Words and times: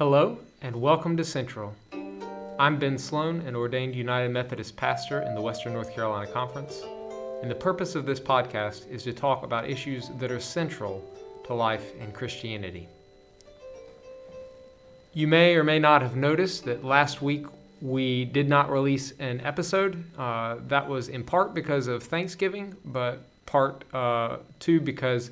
Hello, 0.00 0.38
and 0.62 0.74
welcome 0.74 1.14
to 1.18 1.24
Central. 1.26 1.74
I'm 2.58 2.78
Ben 2.78 2.96
Sloan, 2.96 3.40
an 3.42 3.54
ordained 3.54 3.94
United 3.94 4.30
Methodist 4.30 4.74
pastor 4.74 5.20
in 5.20 5.34
the 5.34 5.42
Western 5.42 5.74
North 5.74 5.94
Carolina 5.94 6.26
Conference, 6.26 6.82
and 7.42 7.50
the 7.50 7.54
purpose 7.54 7.94
of 7.94 8.06
this 8.06 8.18
podcast 8.18 8.90
is 8.90 9.02
to 9.02 9.12
talk 9.12 9.42
about 9.42 9.68
issues 9.68 10.08
that 10.18 10.32
are 10.32 10.40
central 10.40 11.04
to 11.44 11.52
life 11.52 11.94
in 12.00 12.12
Christianity. 12.12 12.88
You 15.12 15.26
may 15.26 15.54
or 15.54 15.64
may 15.64 15.78
not 15.78 16.00
have 16.00 16.16
noticed 16.16 16.64
that 16.64 16.82
last 16.82 17.20
week 17.20 17.44
we 17.82 18.24
did 18.24 18.48
not 18.48 18.70
release 18.70 19.12
an 19.18 19.42
episode. 19.42 20.02
Uh, 20.16 20.56
that 20.68 20.88
was 20.88 21.10
in 21.10 21.24
part 21.24 21.52
because 21.52 21.88
of 21.88 22.02
Thanksgiving, 22.02 22.74
but 22.86 23.20
part 23.44 23.84
uh, 23.92 24.38
two 24.60 24.80
because 24.80 25.30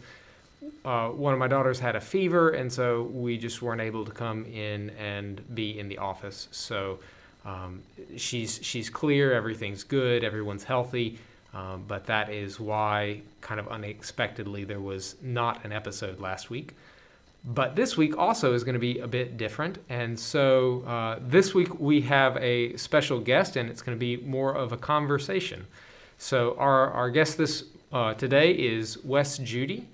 uh, 0.89 1.11
one 1.11 1.35
of 1.35 1.39
my 1.39 1.47
daughters 1.47 1.79
had 1.79 1.97
a 1.97 2.01
fever, 2.01 2.49
and 2.51 2.73
so 2.73 3.03
we 3.13 3.37
just 3.37 3.61
weren't 3.61 3.83
able 3.83 4.07
to 4.07 4.11
come 4.11 4.47
in 4.47 4.89
and 4.99 5.43
be 5.55 5.79
in 5.79 5.87
the 5.87 5.99
office. 5.99 6.49
So 6.51 6.99
um, 7.45 7.83
she's 8.17 8.59
she's 8.63 8.89
clear, 8.89 9.35
everything's 9.35 9.85
good, 9.85 10.25
everyone's 10.25 10.65
healthy, 10.65 11.19
um, 11.53 11.85
but 11.87 12.07
that 12.07 12.31
is 12.31 12.59
why, 12.59 13.21
kind 13.43 13.61
of 13.61 13.69
unexpectedly, 13.69 14.65
there 14.65 14.81
was 14.81 15.17
not 15.21 15.63
an 15.67 15.73
episode 15.73 16.21
last 16.21 16.49
week. 16.49 16.75
But 17.45 17.77
this 17.77 17.99
week 17.99 18.17
also 18.17 18.55
is 18.55 18.65
going 18.65 18.79
to 18.81 18.87
be 18.93 19.01
a 19.01 19.07
bit 19.07 19.37
different, 19.37 19.77
and 19.91 20.19
so 20.19 20.85
uh, 20.87 21.19
this 21.21 21.53
week 21.53 21.79
we 21.79 22.01
have 22.01 22.39
a 22.39 22.75
special 22.79 23.21
guest, 23.21 23.57
and 23.57 23.69
it's 23.69 23.83
going 23.83 23.95
to 23.95 24.01
be 24.01 24.17
more 24.25 24.55
of 24.55 24.73
a 24.73 24.79
conversation. 24.79 25.67
So 26.17 26.57
our 26.59 26.91
our 26.93 27.11
guest 27.11 27.37
this 27.37 27.65
uh, 27.93 28.15
today 28.15 28.53
is 28.53 29.05
Wes 29.05 29.37
Judy. 29.37 29.87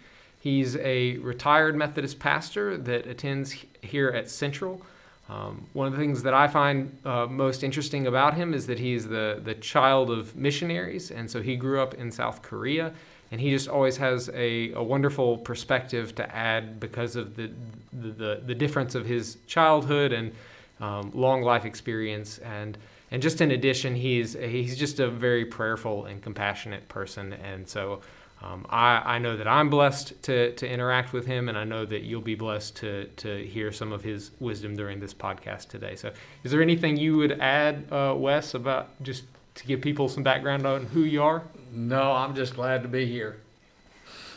He's 0.45 0.77
a 0.77 1.17
retired 1.17 1.75
Methodist 1.75 2.19
pastor 2.19 2.77
that 2.77 3.07
attends 3.07 3.57
here 3.81 4.11
at 4.11 4.29
Central. 4.29 4.83
Um, 5.31 5.65
one 5.73 5.87
of 5.87 5.95
the 5.95 5.99
things 5.99 6.23
that 6.23 6.35
I 6.35 6.49
find 6.49 6.95
uh, 7.07 7.25
most 7.25 7.65
interesting 7.65 8.09
about 8.09 8.35
him 8.35 8.53
is 8.53 8.67
that 8.67 8.79
he's 8.79 9.09
the, 9.09 9.41
the 9.43 9.55
child 9.55 10.11
of 10.11 10.37
missionaries, 10.37 11.11
and 11.11 11.31
so 11.31 11.41
he 11.41 11.57
grew 11.57 11.81
up 11.81 11.95
in 11.95 12.11
South 12.13 12.43
Korea, 12.43 12.93
and 13.33 13.41
he 13.41 13.49
just 13.53 13.69
always 13.69 13.97
has 13.97 14.29
a, 14.35 14.71
a 14.73 14.83
wonderful 14.83 15.39
perspective 15.39 16.15
to 16.17 16.37
add 16.37 16.79
because 16.79 17.17
of 17.17 17.37
the, 17.37 17.51
the, 17.95 18.43
the 18.45 18.55
difference 18.55 18.95
of 18.95 19.07
his 19.07 19.39
childhood 19.47 20.13
and 20.13 20.31
um, 20.79 21.11
long 21.15 21.41
life 21.41 21.65
experience. 21.65 22.37
And, 22.41 22.77
and 23.13 23.23
just 23.23 23.41
in 23.41 23.53
addition, 23.53 23.95
he's, 23.95 24.35
he's 24.35 24.77
just 24.77 25.01
a 25.01 25.09
very 25.09 25.47
prayerful 25.47 26.05
and 26.05 26.21
compassionate 26.23 26.87
person, 26.91 27.33
and 27.33 27.67
so 27.67 28.03
um, 28.45 28.67
I, 28.69 29.15
I, 29.15 29.19
know 29.19 29.39
that 29.39 29.49
I'm 29.49 29.71
blessed 29.71 30.23
to, 30.25 30.53
to 30.53 30.69
interact 30.69 31.15
with 31.15 31.25
him, 31.25 31.49
and 31.49 31.57
I 31.57 31.65
know 31.65 31.87
that 31.87 32.03
you'll 32.03 32.21
be 32.21 32.35
blessed 32.35 32.77
to, 32.77 33.07
to 33.07 33.43
hear 33.47 33.73
some 33.73 33.91
of 33.91 34.05
his 34.05 34.33
wisdom 34.39 34.77
during 34.77 35.01
this 35.01 35.15
podcast 35.15 35.69
today. 35.69 35.97
So, 35.97 36.13
is 36.43 36.51
there 36.51 36.61
anything 36.61 36.99
you 36.99 37.17
would 37.17 37.41
add, 37.41 37.87
uh, 37.91 38.15
Wes, 38.15 38.53
about 38.53 38.91
just 39.03 39.25
to 39.55 39.67
give 39.67 39.81
people 39.81 40.11
some 40.11 40.23
background 40.23 40.67
on 40.67 40.85
who 40.87 41.05
you 41.05 41.23
are? 41.23 41.43
No, 41.73 42.13
I'm 42.13 42.35
just 42.35 42.55
glad 42.55 42.83
to 42.83 42.89
be 42.89 43.07
here. 43.07 43.39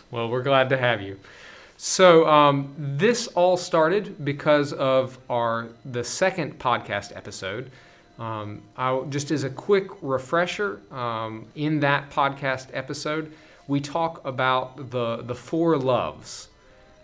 Well, 0.10 0.30
we're 0.30 0.44
glad 0.44 0.70
to 0.70 0.78
have 0.78 1.02
you. 1.02 1.20
So, 1.76 2.26
um, 2.28 2.74
this 2.78 3.28
all 3.28 3.58
started 3.58 4.24
because 4.24 4.72
of 4.72 5.18
our 5.30 5.68
the 5.84 6.04
second 6.04 6.60
podcast 6.60 7.16
episode. 7.16 7.72
Um, 8.20 8.62
I, 8.78 9.02
just 9.10 9.32
as 9.32 9.44
a 9.44 9.50
quick 9.50 9.90
refresher, 10.02 10.80
um, 10.92 11.46
in 11.56 11.82
that 11.82 12.10
podcast 12.10 12.68
episode 12.72 13.34
we 13.68 13.82
talk 13.82 14.26
about 14.26 14.90
the, 14.92 15.18
the 15.24 15.36
four 15.36 15.78
loves. 15.78 16.50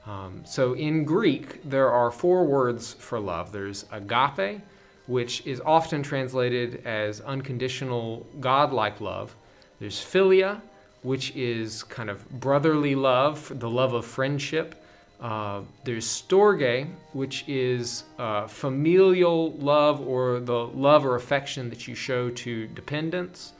Um, 0.05 0.43
so 0.45 0.73
in 0.73 1.05
Greek, 1.05 1.61
there 1.69 1.91
are 1.91 2.11
four 2.11 2.45
words 2.45 2.93
for 2.93 3.19
love 3.19 3.51
there's 3.51 3.85
agape, 3.91 4.61
which 5.07 5.45
is 5.45 5.61
often 5.65 6.03
translated 6.03 6.85
as 6.85 7.21
unconditional, 7.21 8.25
godlike 8.39 9.01
love. 9.01 9.35
There's 9.79 9.99
philia, 9.99 10.61
which 11.03 11.35
is 11.35 11.83
kind 11.83 12.09
of 12.09 12.29
brotherly 12.39 12.95
love, 12.95 13.51
the 13.59 13.69
love 13.69 13.93
of 13.93 14.05
friendship. 14.05 14.75
Uh, 15.21 15.61
there's 15.83 16.05
storge, 16.05 16.87
which 17.13 17.45
is 17.47 18.03
uh, 18.19 18.47
familial 18.47 19.51
love 19.53 20.01
or 20.01 20.39
the 20.39 20.67
love 20.67 21.05
or 21.05 21.15
affection 21.15 21.69
that 21.69 21.87
you 21.87 21.95
show 21.95 22.29
to 22.29 22.67
dependents. 22.67 23.53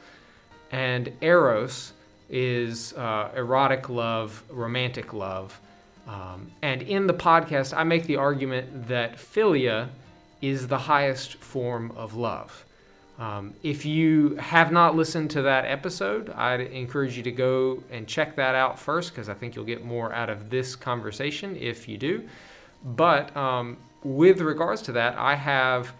And 0.71 1.11
eros, 1.21 1.92
is 2.29 2.93
uh, 2.93 3.31
erotic 3.35 3.89
love, 3.89 4.43
romantic 4.49 5.13
love. 5.13 5.59
Um, 6.07 6.51
and 6.61 6.81
in 6.81 7.07
the 7.07 7.13
podcast, 7.13 7.75
I 7.75 7.83
make 7.83 8.05
the 8.05 8.17
argument 8.17 8.87
that 8.87 9.17
philia 9.17 9.89
is 10.41 10.67
the 10.67 10.77
highest 10.77 11.35
form 11.35 11.91
of 11.95 12.15
love. 12.15 12.65
Um, 13.19 13.53
if 13.61 13.85
you 13.85 14.35
have 14.35 14.71
not 14.71 14.95
listened 14.95 15.29
to 15.31 15.43
that 15.43 15.65
episode, 15.65 16.31
I'd 16.31 16.61
encourage 16.61 17.15
you 17.15 17.23
to 17.23 17.31
go 17.31 17.83
and 17.91 18.07
check 18.07 18.35
that 18.35 18.55
out 18.55 18.79
first 18.79 19.11
because 19.11 19.29
I 19.29 19.33
think 19.35 19.55
you'll 19.55 19.65
get 19.65 19.85
more 19.85 20.11
out 20.11 20.29
of 20.29 20.49
this 20.49 20.75
conversation 20.75 21.55
if 21.55 21.87
you 21.87 21.97
do. 21.97 22.27
But 22.83 23.35
um, 23.37 23.77
with 24.03 24.41
regards 24.41 24.81
to 24.83 24.91
that, 24.93 25.15
I 25.17 25.35
have 25.35 25.93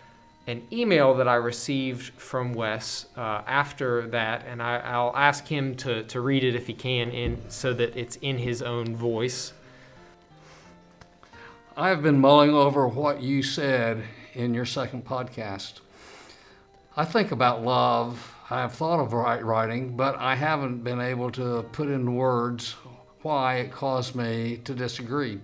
an 0.48 0.62
email 0.72 1.14
that 1.16 1.28
I 1.28 1.36
received 1.36 2.14
from 2.14 2.54
Wes 2.54 3.08
uh, 3.16 3.42
after 3.48 4.08
that, 4.08 4.46
and 4.46 4.62
I, 4.62 5.02
will 5.02 5.16
ask 5.16 5.48
him 5.48 5.76
to, 5.76 6.04
to 6.04 6.20
read 6.20 6.44
it 6.44 6.56
if 6.56 6.68
he 6.68 6.74
can, 6.74 7.12
in, 7.12 7.42
so 7.50 7.74
that 7.74 7.96
it's 7.96 8.18
in 8.18 8.38
his 8.38 8.62
own 8.62 8.96
voice. 8.96 9.54
I 11.78 11.90
have 11.90 12.04
been 12.04 12.20
mulling 12.20 12.52
over 12.52 12.88
what 12.88 13.22
you 13.22 13.42
said 13.42 14.04
in 14.34 14.54
your 14.54 14.66
second 14.66 15.06
podcast. 15.06 15.80
I 16.96 17.06
think 17.06 17.32
about 17.32 17.64
love. 17.64 18.36
I 18.50 18.60
have 18.60 18.74
thought 18.74 19.00
of 19.00 19.14
writing, 19.14 19.96
but 19.96 20.16
I 20.18 20.36
haven't 20.36 20.84
been 20.84 21.00
able 21.00 21.32
to 21.32 21.64
put 21.72 21.88
in 21.88 22.16
words 22.16 22.76
why 23.22 23.56
it 23.56 23.72
caused 23.72 24.14
me 24.16 24.58
to 24.66 24.76
disagree. 24.76 25.40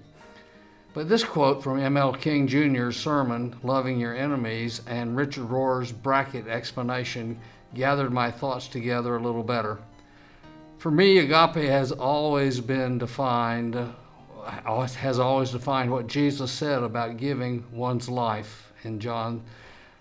But 1.00 1.08
this 1.08 1.24
quote 1.24 1.64
from 1.64 1.80
M.L. 1.80 2.12
King 2.12 2.46
Jr.'s 2.46 2.98
sermon, 2.98 3.56
Loving 3.64 4.02
Your 4.02 4.14
Enemies, 4.14 4.82
and 4.86 5.16
Richard 5.16 5.46
Rohr's 5.46 5.94
bracket 5.94 6.46
explanation 6.46 7.40
gathered 7.74 8.12
my 8.12 8.30
thoughts 8.30 8.68
together 8.68 9.16
a 9.16 9.22
little 9.22 9.42
better. 9.42 9.80
For 10.78 10.92
me, 10.92 11.20
agape 11.20 11.70
has 11.70 11.94
always 11.94 12.60
been 12.60 12.98
defined, 12.98 13.76
has 14.66 15.20
always 15.20 15.52
defined 15.52 15.90
what 15.90 16.08
Jesus 16.08 16.52
said 16.52 16.84
about 16.84 17.16
giving 17.16 17.64
one's 17.72 18.10
life 18.10 18.74
in 18.84 19.00
John 19.00 19.42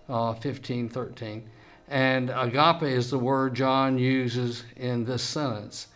uh, 0.08 0.34
15 0.34 0.88
13. 0.88 1.48
And 1.86 2.28
agape 2.28 2.82
is 2.82 3.08
the 3.08 3.20
word 3.20 3.54
John 3.54 3.98
uses 3.98 4.64
in 4.74 5.04
this 5.04 5.22
sentence. 5.22 5.86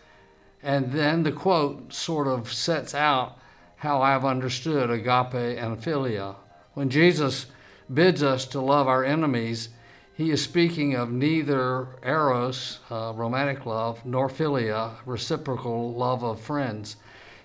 And 0.63 0.93
then 0.93 1.23
the 1.23 1.33
quote 1.33 1.91
sort 1.91 2.27
of 2.27 2.53
sets 2.53 2.95
out 2.95 3.37
how 3.83 4.01
I 4.01 4.11
have 4.11 4.23
understood 4.23 4.89
agape 4.89 5.57
and 5.59 5.77
philia. 5.77 6.35
When 6.73 6.89
Jesus 6.89 7.47
bids 7.93 8.23
us 8.23 8.45
to 8.45 8.61
love 8.61 8.87
our 8.87 9.03
enemies, 9.03 9.67
he 10.15 10.31
is 10.31 10.41
speaking 10.41 10.95
of 10.95 11.11
neither 11.11 11.89
eros, 12.01 12.79
uh, 12.89 13.11
romantic 13.13 13.65
love, 13.65 14.05
nor 14.05 14.29
philia, 14.29 14.91
reciprocal 15.05 15.93
love 15.93 16.23
of 16.23 16.39
friends. 16.39 16.95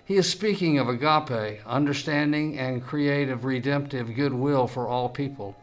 He 0.05 0.15
is 0.15 0.29
speaking 0.29 0.79
of 0.79 0.87
agape, 0.87 1.59
understanding 1.67 2.57
and 2.57 2.85
creative 2.85 3.43
redemptive 3.43 4.15
goodwill 4.15 4.65
for 4.65 4.87
all 4.87 5.09
people. 5.09 5.57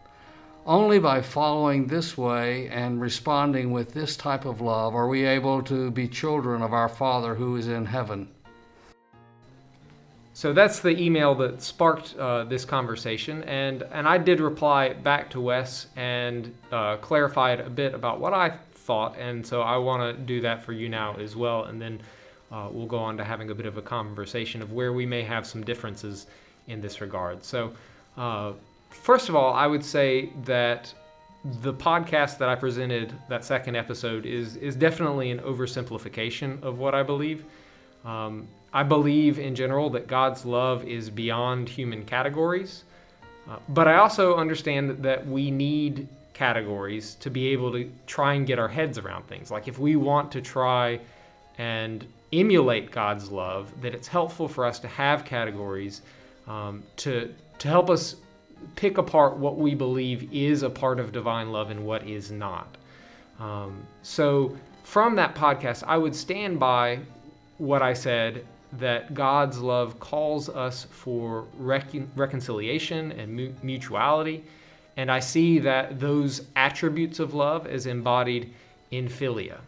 Only 0.66 0.98
by 0.98 1.22
following 1.22 1.86
this 1.86 2.18
way 2.18 2.68
and 2.68 3.00
responding 3.00 3.72
with 3.72 3.94
this 3.94 4.14
type 4.14 4.44
of 4.44 4.60
love 4.60 4.94
are 4.94 5.08
we 5.08 5.24
able 5.24 5.62
to 5.62 5.90
be 5.90 6.06
children 6.06 6.60
of 6.60 6.74
our 6.74 6.90
Father 6.90 7.36
who 7.36 7.56
is 7.56 7.66
in 7.66 7.86
heaven. 7.86 8.28
So 10.36 10.52
that's 10.52 10.80
the 10.80 10.90
email 11.02 11.34
that 11.36 11.62
sparked 11.62 12.14
uh, 12.18 12.44
this 12.44 12.66
conversation, 12.66 13.42
and 13.44 13.82
and 13.90 14.06
I 14.06 14.18
did 14.18 14.38
reply 14.38 14.92
back 14.92 15.30
to 15.30 15.40
Wes 15.40 15.86
and 15.96 16.54
uh, 16.70 16.98
clarified 16.98 17.60
a 17.60 17.70
bit 17.70 17.94
about 17.94 18.20
what 18.20 18.34
I 18.34 18.50
thought, 18.74 19.16
and 19.18 19.46
so 19.46 19.62
I 19.62 19.78
want 19.78 20.02
to 20.02 20.22
do 20.22 20.42
that 20.42 20.62
for 20.62 20.74
you 20.74 20.90
now 20.90 21.16
as 21.16 21.34
well, 21.34 21.64
and 21.64 21.80
then 21.80 22.02
uh, 22.52 22.68
we'll 22.70 22.84
go 22.86 22.98
on 22.98 23.16
to 23.16 23.24
having 23.24 23.48
a 23.48 23.54
bit 23.54 23.64
of 23.64 23.78
a 23.78 23.80
conversation 23.80 24.60
of 24.60 24.72
where 24.72 24.92
we 24.92 25.06
may 25.06 25.22
have 25.22 25.46
some 25.46 25.64
differences 25.64 26.26
in 26.68 26.82
this 26.82 27.00
regard. 27.00 27.42
So, 27.42 27.72
uh, 28.18 28.52
first 28.90 29.30
of 29.30 29.36
all, 29.36 29.54
I 29.54 29.66
would 29.66 29.82
say 29.82 30.34
that 30.44 30.92
the 31.62 31.72
podcast 31.72 32.36
that 32.36 32.50
I 32.50 32.56
presented, 32.56 33.10
that 33.30 33.42
second 33.42 33.74
episode, 33.74 34.26
is 34.26 34.56
is 34.56 34.76
definitely 34.76 35.30
an 35.30 35.38
oversimplification 35.38 36.62
of 36.62 36.78
what 36.78 36.94
I 36.94 37.02
believe. 37.02 37.46
Um, 38.04 38.48
I 38.76 38.82
believe 38.82 39.38
in 39.38 39.54
general 39.54 39.88
that 39.90 40.06
God's 40.06 40.44
love 40.44 40.84
is 40.84 41.08
beyond 41.08 41.66
human 41.66 42.04
categories, 42.04 42.84
uh, 43.48 43.56
but 43.70 43.88
I 43.88 43.96
also 43.96 44.36
understand 44.36 45.02
that 45.02 45.26
we 45.26 45.50
need 45.50 46.06
categories 46.34 47.14
to 47.20 47.30
be 47.30 47.48
able 47.48 47.72
to 47.72 47.90
try 48.06 48.34
and 48.34 48.46
get 48.46 48.58
our 48.58 48.68
heads 48.68 48.98
around 48.98 49.26
things. 49.28 49.50
Like 49.50 49.66
if 49.66 49.78
we 49.78 49.96
want 49.96 50.30
to 50.32 50.42
try 50.42 51.00
and 51.56 52.06
emulate 52.34 52.90
God's 52.90 53.30
love, 53.30 53.72
that 53.80 53.94
it's 53.94 54.08
helpful 54.08 54.46
for 54.46 54.66
us 54.66 54.78
to 54.80 54.88
have 54.88 55.24
categories 55.24 56.02
um, 56.46 56.82
to 56.96 57.34
to 57.60 57.68
help 57.68 57.88
us 57.88 58.16
pick 58.74 58.98
apart 58.98 59.38
what 59.38 59.56
we 59.56 59.74
believe 59.74 60.30
is 60.34 60.62
a 60.62 60.68
part 60.68 61.00
of 61.00 61.12
divine 61.12 61.50
love 61.50 61.70
and 61.70 61.86
what 61.86 62.06
is 62.06 62.30
not. 62.30 62.76
Um, 63.40 63.86
so, 64.02 64.54
from 64.82 65.16
that 65.16 65.34
podcast, 65.34 65.82
I 65.86 65.96
would 65.96 66.14
stand 66.14 66.60
by 66.60 66.98
what 67.56 67.80
I 67.80 67.94
said 67.94 68.44
that 68.78 69.14
God's 69.14 69.58
love 69.58 69.98
calls 70.00 70.48
us 70.48 70.86
for 70.90 71.46
recon- 71.58 72.10
reconciliation 72.16 73.12
and 73.12 73.34
mu- 73.34 73.52
mutuality. 73.62 74.44
And 74.96 75.10
I 75.10 75.20
see 75.20 75.58
that 75.60 76.00
those 76.00 76.42
attributes 76.56 77.18
of 77.18 77.34
love 77.34 77.66
as 77.66 77.86
embodied 77.86 78.52
in 78.90 79.08
philia. 79.08 79.58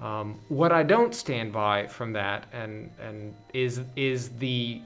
Um, 0.00 0.38
what 0.48 0.70
I 0.72 0.82
don't 0.82 1.14
stand 1.14 1.52
by 1.52 1.86
from 1.86 2.12
that 2.12 2.46
and, 2.52 2.90
and 3.00 3.34
is, 3.52 3.80
is 3.96 4.28
the, 4.38 4.80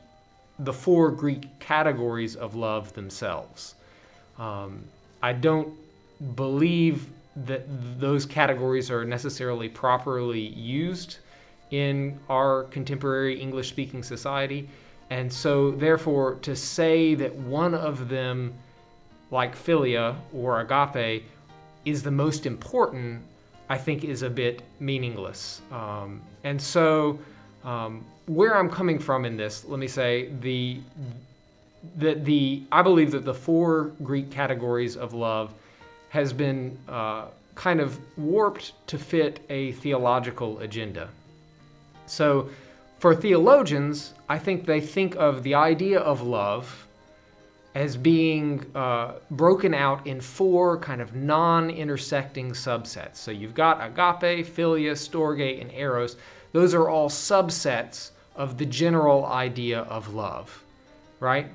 the 0.58 0.72
four 0.72 1.10
Greek 1.10 1.58
categories 1.58 2.36
of 2.36 2.54
love 2.54 2.92
themselves. 2.94 3.74
Um, 4.38 4.84
I 5.22 5.32
don't 5.32 5.74
believe 6.34 7.08
that 7.36 7.64
those 8.00 8.24
categories 8.24 8.90
are 8.90 9.04
necessarily 9.04 9.68
properly 9.68 10.40
used 10.40 11.18
in 11.72 12.18
our 12.28 12.64
contemporary 12.64 13.40
English 13.40 13.68
speaking 13.68 14.02
society. 14.02 14.68
And 15.10 15.30
so, 15.32 15.72
therefore, 15.72 16.36
to 16.42 16.54
say 16.54 17.14
that 17.16 17.34
one 17.34 17.74
of 17.74 18.08
them, 18.08 18.54
like 19.30 19.56
philia 19.56 20.16
or 20.32 20.60
agape, 20.60 21.24
is 21.84 22.02
the 22.02 22.10
most 22.10 22.46
important, 22.46 23.22
I 23.68 23.78
think 23.78 24.04
is 24.04 24.22
a 24.22 24.30
bit 24.30 24.62
meaningless. 24.78 25.60
Um, 25.72 26.22
and 26.44 26.60
so, 26.60 27.18
um, 27.64 28.04
where 28.26 28.56
I'm 28.56 28.70
coming 28.70 28.98
from 28.98 29.24
in 29.24 29.36
this, 29.36 29.64
let 29.64 29.78
me 29.78 29.88
say 29.88 30.30
the 30.40 30.80
that 31.96 32.24
the 32.24 32.62
I 32.70 32.82
believe 32.82 33.10
that 33.10 33.24
the 33.24 33.34
four 33.34 33.92
Greek 34.04 34.30
categories 34.30 34.96
of 34.96 35.14
love 35.14 35.52
has 36.10 36.32
been 36.32 36.78
uh, 36.88 37.24
kind 37.54 37.80
of 37.80 37.98
warped 38.16 38.72
to 38.86 38.98
fit 38.98 39.40
a 39.50 39.72
theological 39.72 40.58
agenda. 40.60 41.08
So, 42.12 42.50
for 42.98 43.14
theologians, 43.14 44.12
I 44.28 44.38
think 44.38 44.66
they 44.66 44.82
think 44.82 45.16
of 45.16 45.42
the 45.42 45.54
idea 45.54 45.98
of 45.98 46.20
love 46.20 46.86
as 47.74 47.96
being 47.96 48.66
uh, 48.74 49.14
broken 49.30 49.72
out 49.72 50.06
in 50.06 50.20
four 50.20 50.76
kind 50.76 51.00
of 51.00 51.14
non 51.14 51.70
intersecting 51.70 52.50
subsets. 52.50 53.16
So, 53.16 53.30
you've 53.30 53.54
got 53.54 53.80
agape, 53.80 54.46
philia, 54.46 54.92
storge, 54.92 55.58
and 55.58 55.72
eros. 55.72 56.16
Those 56.52 56.74
are 56.74 56.90
all 56.90 57.08
subsets 57.08 58.10
of 58.36 58.58
the 58.58 58.66
general 58.66 59.24
idea 59.24 59.80
of 59.80 60.12
love, 60.12 60.62
right? 61.18 61.46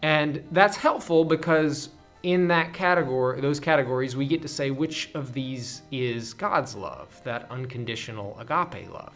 And 0.00 0.42
that's 0.50 0.78
helpful 0.78 1.26
because 1.26 1.90
in 2.22 2.48
that 2.48 2.72
category, 2.72 3.42
those 3.42 3.60
categories, 3.60 4.16
we 4.16 4.26
get 4.26 4.40
to 4.40 4.48
say 4.48 4.70
which 4.70 5.10
of 5.14 5.34
these 5.34 5.82
is 5.92 6.32
God's 6.32 6.74
love, 6.74 7.20
that 7.24 7.46
unconditional 7.50 8.34
agape 8.40 8.90
love. 8.90 9.12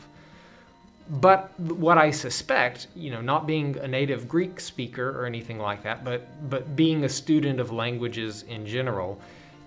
But 1.08 1.58
what 1.60 1.98
I 1.98 2.10
suspect, 2.10 2.86
you 2.96 3.10
know, 3.10 3.20
not 3.20 3.46
being 3.46 3.76
a 3.78 3.86
native 3.86 4.26
Greek 4.26 4.58
speaker 4.58 5.10
or 5.20 5.26
anything 5.26 5.58
like 5.58 5.82
that, 5.82 6.02
but 6.02 6.26
but 6.48 6.74
being 6.74 7.04
a 7.04 7.08
student 7.08 7.60
of 7.60 7.72
languages 7.72 8.44
in 8.48 8.64
general, 8.66 9.20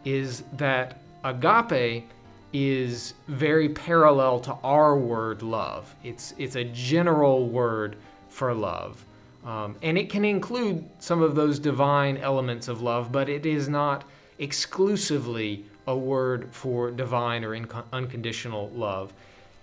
is 0.04 0.44
that 0.54 1.00
agape 1.24 2.06
is 2.54 3.14
very 3.28 3.70
parallel 3.70 4.40
to 4.40 4.54
our 4.64 4.98
word 4.98 5.44
love. 5.44 5.94
It's 6.04 6.34
it's 6.40 6.56
a 6.56 6.64
general 6.64 7.48
word 7.48 7.98
for 8.30 8.54
love. 8.54 9.06
Um, 9.46 9.76
and 9.82 9.98
it 9.98 10.10
can 10.10 10.26
include 10.26 10.84
some 11.00 11.22
of 11.22 11.36
those 11.36 11.60
divine 11.60 12.18
elements 12.18 12.68
of 12.68 12.82
love, 12.82 13.12
but 13.12 13.30
it 13.30 13.46
is 13.46 13.70
not 13.70 14.04
exclusively 14.40 15.66
a 15.88 15.96
word 15.96 16.50
for 16.52 16.92
divine 16.92 17.46
or 17.46 17.56
unconditional 17.94 18.70
love. 18.72 19.14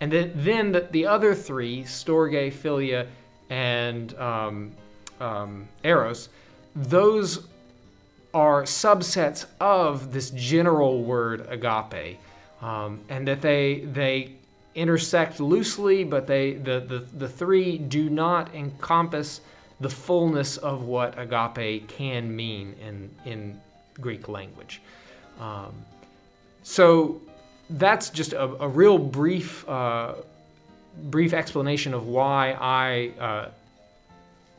And 0.01 0.13
then, 0.13 0.33
then 0.35 0.73
the, 0.73 0.89
the 0.91 1.07
other 1.07 1.35
three, 1.35 1.85
Storge, 1.85 2.53
Philia, 2.53 3.07
and 3.51 4.15
um, 4.19 4.73
um, 5.21 5.69
Eros, 5.83 6.29
those 6.75 7.47
are 8.33 8.65
subsets 8.65 9.47
of 9.61 10.13
this 10.13 10.31
general 10.31 11.05
word 11.05 11.47
agape, 11.49 12.19
um, 12.61 13.01
and 13.09 13.29
that 13.29 13.41
they 13.41 13.81
they 13.93 14.33
intersect 14.75 15.39
loosely, 15.39 16.03
but 16.03 16.27
they 16.27 16.55
the, 16.55 16.81
the, 16.81 16.99
the 17.17 17.29
three 17.29 17.79
do 17.79 18.11
not 18.11 18.53
encompass 18.55 19.41
the 19.81 19.89
fullness 19.89 20.57
of 20.57 20.83
what 20.83 21.15
agape 21.19 21.89
can 21.89 22.35
mean 22.35 22.75
in, 22.81 23.11
in 23.25 23.61
Greek 24.01 24.29
language. 24.29 24.81
Um, 25.41 25.75
so 26.63 27.21
that's 27.71 28.11
just 28.11 28.33
a, 28.33 28.45
a 28.63 28.69
real 28.69 28.99
brief, 28.99 29.69
uh, 29.69 30.15
brief 31.05 31.33
explanation 31.33 31.95
of 31.95 32.07
why 32.07 32.57
I 32.61 33.13
uh, 33.21 33.49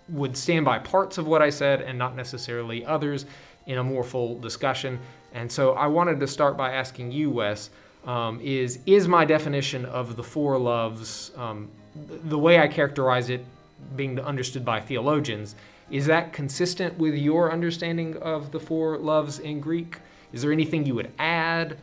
would 0.09 0.35
stand 0.35 0.65
by 0.65 0.79
parts 0.79 1.17
of 1.17 1.27
what 1.27 1.41
I 1.41 1.49
said 1.49 1.81
and 1.81 1.97
not 1.97 2.15
necessarily 2.15 2.85
others 2.85 3.25
in 3.65 3.77
a 3.77 3.83
more 3.83 4.03
full 4.03 4.39
discussion. 4.39 4.99
And 5.33 5.51
so 5.51 5.73
I 5.73 5.87
wanted 5.87 6.19
to 6.19 6.27
start 6.27 6.57
by 6.57 6.73
asking 6.73 7.11
you, 7.11 7.29
Wes, 7.29 7.69
um, 8.05 8.39
is 8.41 8.79
is 8.85 9.07
my 9.07 9.25
definition 9.25 9.85
of 9.85 10.15
the 10.15 10.23
four 10.23 10.57
loves 10.59 11.31
um, 11.35 11.69
the 12.25 12.37
way 12.37 12.59
I 12.59 12.67
characterize 12.67 13.29
it 13.29 13.43
being 13.95 14.19
understood 14.19 14.63
by 14.63 14.79
theologians. 14.79 15.55
Is 15.89 16.05
that 16.07 16.33
consistent 16.33 16.97
with 16.97 17.15
your 17.15 17.51
understanding 17.51 18.17
of 18.17 18.51
the 18.51 18.59
four 18.59 18.97
loves 18.97 19.39
in 19.39 19.59
Greek? 19.59 19.97
Is 20.33 20.41
there 20.41 20.51
anything 20.51 20.85
you 20.85 20.95
would 20.95 21.11
add? 21.19 21.77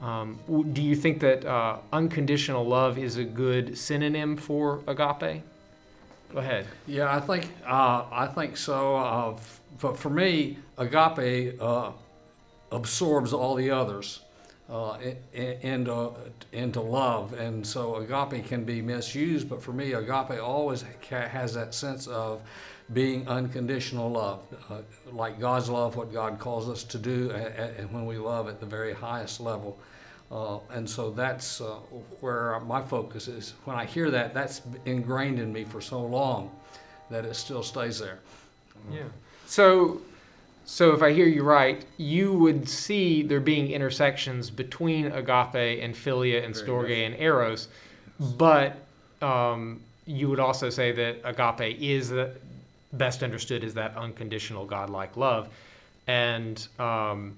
Um, 0.00 0.38
do 0.72 0.82
you 0.82 0.96
think 0.96 1.20
that 1.20 1.44
uh, 1.44 1.78
unconditional 1.92 2.66
love 2.66 2.98
is 2.98 3.16
a 3.16 3.24
good 3.24 3.78
synonym 3.78 4.36
for 4.36 4.80
agape? 4.86 5.42
Go 6.32 6.38
ahead. 6.40 6.66
Yeah, 6.86 7.14
I 7.14 7.20
think 7.20 7.48
uh, 7.64 8.04
I 8.10 8.26
think 8.26 8.56
so. 8.56 8.96
Uh, 8.96 9.36
but 9.80 9.96
for 9.96 10.10
me, 10.10 10.58
agape 10.76 11.60
uh, 11.60 11.92
absorbs 12.72 13.32
all 13.32 13.54
the 13.54 13.70
others 13.70 14.20
uh, 14.68 14.98
into 15.32 16.12
into 16.52 16.80
love, 16.80 17.34
and 17.34 17.66
so 17.66 17.96
agape 17.96 18.46
can 18.46 18.64
be 18.64 18.82
misused. 18.82 19.48
But 19.48 19.62
for 19.62 19.72
me, 19.72 19.92
agape 19.92 20.42
always 20.42 20.84
has 21.08 21.54
that 21.54 21.72
sense 21.72 22.06
of 22.08 22.40
being 22.92 23.26
unconditional 23.26 24.10
love, 24.10 24.42
uh, 24.70 24.80
like 25.12 25.40
God's 25.40 25.70
love, 25.70 25.96
what 25.96 26.12
God 26.12 26.38
calls 26.38 26.68
us 26.68 26.84
to 26.84 26.98
do, 26.98 27.30
and 27.30 27.90
when 27.92 28.04
we 28.04 28.18
love 28.18 28.48
at 28.48 28.60
the 28.60 28.66
very 28.66 28.92
highest 28.92 29.40
level. 29.40 29.78
Uh, 30.30 30.58
and 30.70 30.88
so 30.88 31.10
that's 31.10 31.60
uh, 31.60 31.76
where 32.20 32.58
my 32.60 32.82
focus 32.82 33.28
is. 33.28 33.54
When 33.64 33.76
I 33.76 33.84
hear 33.84 34.10
that, 34.10 34.34
that's 34.34 34.62
ingrained 34.84 35.38
in 35.38 35.52
me 35.52 35.64
for 35.64 35.80
so 35.80 36.02
long 36.02 36.50
that 37.10 37.24
it 37.24 37.34
still 37.34 37.62
stays 37.62 37.98
there. 37.98 38.18
Yeah. 38.90 39.04
So 39.46 40.00
so 40.66 40.94
if 40.94 41.02
I 41.02 41.12
hear 41.12 41.26
you 41.26 41.42
right, 41.42 41.84
you 41.98 42.32
would 42.32 42.68
see 42.68 43.22
there 43.22 43.40
being 43.40 43.70
intersections 43.70 44.50
between 44.50 45.06
agape 45.06 45.82
and 45.82 45.94
philia 45.94 46.44
and 46.44 46.54
storge 46.54 47.06
and 47.06 47.14
eros, 47.20 47.68
but 48.18 48.76
um, 49.20 49.82
you 50.06 50.28
would 50.28 50.40
also 50.40 50.70
say 50.70 50.90
that 50.92 51.18
agape 51.24 51.80
is 51.80 52.08
the 52.08 52.34
best 52.96 53.22
understood 53.22 53.64
as 53.64 53.74
that 53.74 53.96
unconditional 53.96 54.64
godlike 54.64 55.16
love, 55.16 55.48
and 56.06 56.66
um, 56.78 57.36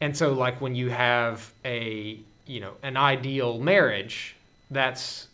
and 0.00 0.16
so 0.16 0.32
like 0.32 0.60
when 0.60 0.74
you 0.74 0.90
have 0.90 1.52
a 1.64 2.18
you 2.46 2.60
know 2.60 2.72
an 2.82 2.96
ideal 2.96 3.58
marriage, 3.58 4.36
that's 4.70 5.28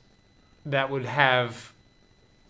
that 0.66 0.90
would 0.90 1.04
have 1.04 1.72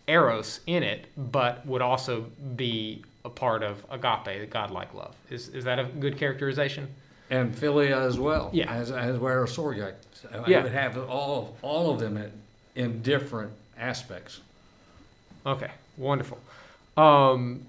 eros 0.08 0.60
in 0.66 0.82
it, 0.82 1.06
but 1.16 1.64
would 1.66 1.82
also 1.82 2.26
be 2.56 3.04
a 3.24 3.30
part 3.30 3.62
of 3.62 3.84
agape, 3.90 4.40
the 4.40 4.46
godlike 4.46 4.92
love. 4.94 5.14
Is 5.30 5.48
is 5.48 5.64
that 5.64 5.78
a 5.78 5.84
good 5.84 6.18
characterization? 6.18 6.88
And 7.30 7.54
philia 7.54 8.06
as 8.06 8.18
well. 8.18 8.50
Yeah. 8.52 8.70
As 8.72 8.90
as 8.90 9.18
where 9.18 9.44
sorgite. 9.46 9.94
Yeah. 10.46 10.60
I 10.60 10.62
would 10.62 10.72
have 10.72 10.98
all 11.08 11.56
all 11.62 11.90
of 11.90 12.00
them 12.00 12.16
in, 12.16 12.32
in 12.74 13.02
different 13.02 13.52
aspects. 13.78 14.40
Okay, 15.46 15.70
wonderful. 15.96 16.38
Um, 16.96 17.66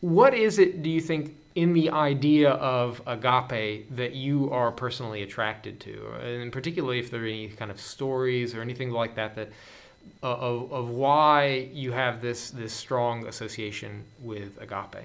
what 0.00 0.34
is 0.34 0.58
it, 0.58 0.82
do 0.82 0.90
you 0.90 1.00
think, 1.00 1.34
in 1.54 1.72
the 1.72 1.90
idea 1.90 2.50
of 2.50 3.00
agape 3.06 3.96
that 3.96 4.14
you 4.14 4.50
are 4.50 4.70
personally 4.70 5.22
attracted 5.22 5.80
to? 5.80 6.12
And 6.22 6.52
particularly 6.52 6.98
if 6.98 7.10
there 7.10 7.22
are 7.22 7.26
any 7.26 7.48
kind 7.48 7.70
of 7.70 7.80
stories 7.80 8.54
or 8.54 8.60
anything 8.60 8.90
like 8.90 9.14
that 9.14 9.34
that 9.36 9.48
of, 10.22 10.72
of 10.72 10.88
why 10.90 11.68
you 11.72 11.92
have 11.92 12.20
this 12.20 12.50
this 12.50 12.72
strong 12.72 13.26
association 13.26 14.04
with 14.22 14.60
agape. 14.60 15.04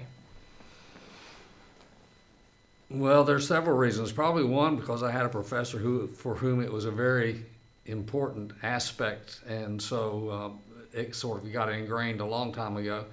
Well, 2.90 3.24
there's 3.24 3.46
several 3.46 3.76
reasons. 3.76 4.12
Probably 4.12 4.44
one 4.44 4.76
because 4.76 5.02
I 5.02 5.10
had 5.10 5.24
a 5.24 5.28
professor 5.28 5.78
who 5.78 6.08
for 6.08 6.34
whom 6.34 6.60
it 6.60 6.72
was 6.72 6.84
a 6.84 6.90
very 6.90 7.44
important 7.86 8.52
aspect, 8.62 9.40
and 9.46 9.80
so 9.80 10.28
uh, 10.28 10.69
it 10.92 11.14
sort 11.14 11.42
of 11.42 11.52
got 11.52 11.70
ingrained 11.70 12.20
a 12.20 12.24
long 12.24 12.52
time 12.52 12.76
ago. 12.76 13.04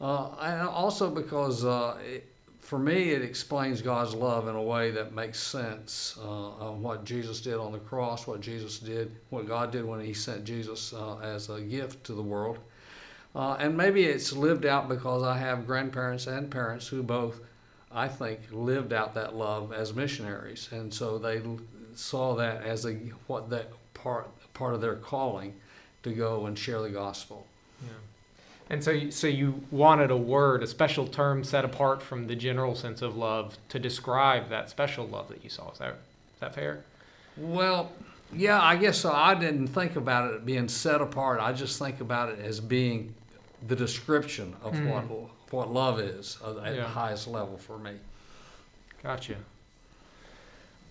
Uh, 0.00 0.30
and 0.40 0.68
also 0.68 1.10
because 1.10 1.64
uh, 1.64 1.96
it, 2.02 2.26
for 2.60 2.78
me, 2.78 3.10
it 3.10 3.22
explains 3.22 3.82
God's 3.82 4.14
love 4.14 4.48
in 4.48 4.54
a 4.54 4.62
way 4.62 4.90
that 4.92 5.12
makes 5.12 5.38
sense 5.40 6.18
uh, 6.22 6.70
what 6.70 7.04
Jesus 7.04 7.40
did 7.40 7.54
on 7.54 7.72
the 7.72 7.78
cross, 7.78 8.26
what 8.26 8.40
Jesus 8.40 8.78
did, 8.78 9.14
what 9.30 9.46
God 9.46 9.72
did 9.72 9.84
when 9.84 10.00
He 10.00 10.14
sent 10.14 10.44
Jesus 10.44 10.92
uh, 10.92 11.18
as 11.18 11.50
a 11.50 11.60
gift 11.60 12.04
to 12.04 12.12
the 12.12 12.22
world. 12.22 12.58
Uh, 13.34 13.56
and 13.60 13.76
maybe 13.76 14.04
it's 14.04 14.32
lived 14.32 14.66
out 14.66 14.88
because 14.88 15.22
I 15.22 15.38
have 15.38 15.66
grandparents 15.66 16.26
and 16.26 16.50
parents 16.50 16.86
who 16.88 17.02
both, 17.02 17.40
I 17.92 18.08
think, 18.08 18.40
lived 18.50 18.92
out 18.92 19.14
that 19.14 19.36
love 19.36 19.72
as 19.72 19.94
missionaries, 19.94 20.68
and 20.72 20.92
so 20.92 21.18
they 21.18 21.40
saw 21.94 22.34
that 22.36 22.62
as 22.62 22.86
a 22.86 22.94
what 23.26 23.50
that 23.50 23.70
part 23.94 24.28
part 24.54 24.74
of 24.74 24.80
their 24.80 24.96
calling 24.96 25.54
to 26.02 26.12
go 26.12 26.46
and 26.46 26.58
share 26.58 26.80
the 26.82 26.88
gospel. 26.90 27.46
Yeah. 27.82 27.88
And 28.70 28.82
so, 28.84 28.90
you, 28.92 29.10
so 29.10 29.26
you 29.26 29.62
wanted 29.70 30.10
a 30.10 30.16
word, 30.16 30.62
a 30.62 30.66
special 30.66 31.06
term 31.06 31.42
set 31.44 31.64
apart 31.64 32.02
from 32.02 32.26
the 32.26 32.36
general 32.36 32.74
sense 32.74 33.02
of 33.02 33.16
love 33.16 33.58
to 33.70 33.78
describe 33.78 34.48
that 34.50 34.70
special 34.70 35.06
love 35.06 35.28
that 35.28 35.42
you 35.42 35.50
saw. 35.50 35.70
Is 35.72 35.78
that 35.78 35.88
is 35.90 36.40
that 36.40 36.54
fair? 36.54 36.84
Well, 37.36 37.90
yeah, 38.32 38.60
I 38.62 38.76
guess 38.76 38.98
so. 38.98 39.12
I 39.12 39.34
didn't 39.34 39.68
think 39.68 39.96
about 39.96 40.32
it 40.32 40.46
being 40.46 40.68
set 40.68 41.00
apart. 41.00 41.40
I 41.40 41.52
just 41.52 41.78
think 41.78 42.00
about 42.00 42.28
it 42.30 42.38
as 42.38 42.60
being 42.60 43.12
the 43.66 43.76
description 43.76 44.54
of 44.62 44.72
Mm. 44.74 44.88
what 45.08 45.30
what 45.50 45.72
love 45.72 45.98
is 45.98 46.38
at 46.46 46.54
Yeah. 46.76 46.82
the 46.82 46.88
highest 46.88 47.26
level 47.26 47.58
for 47.58 47.76
me. 47.76 47.92
Gotcha. 49.02 49.34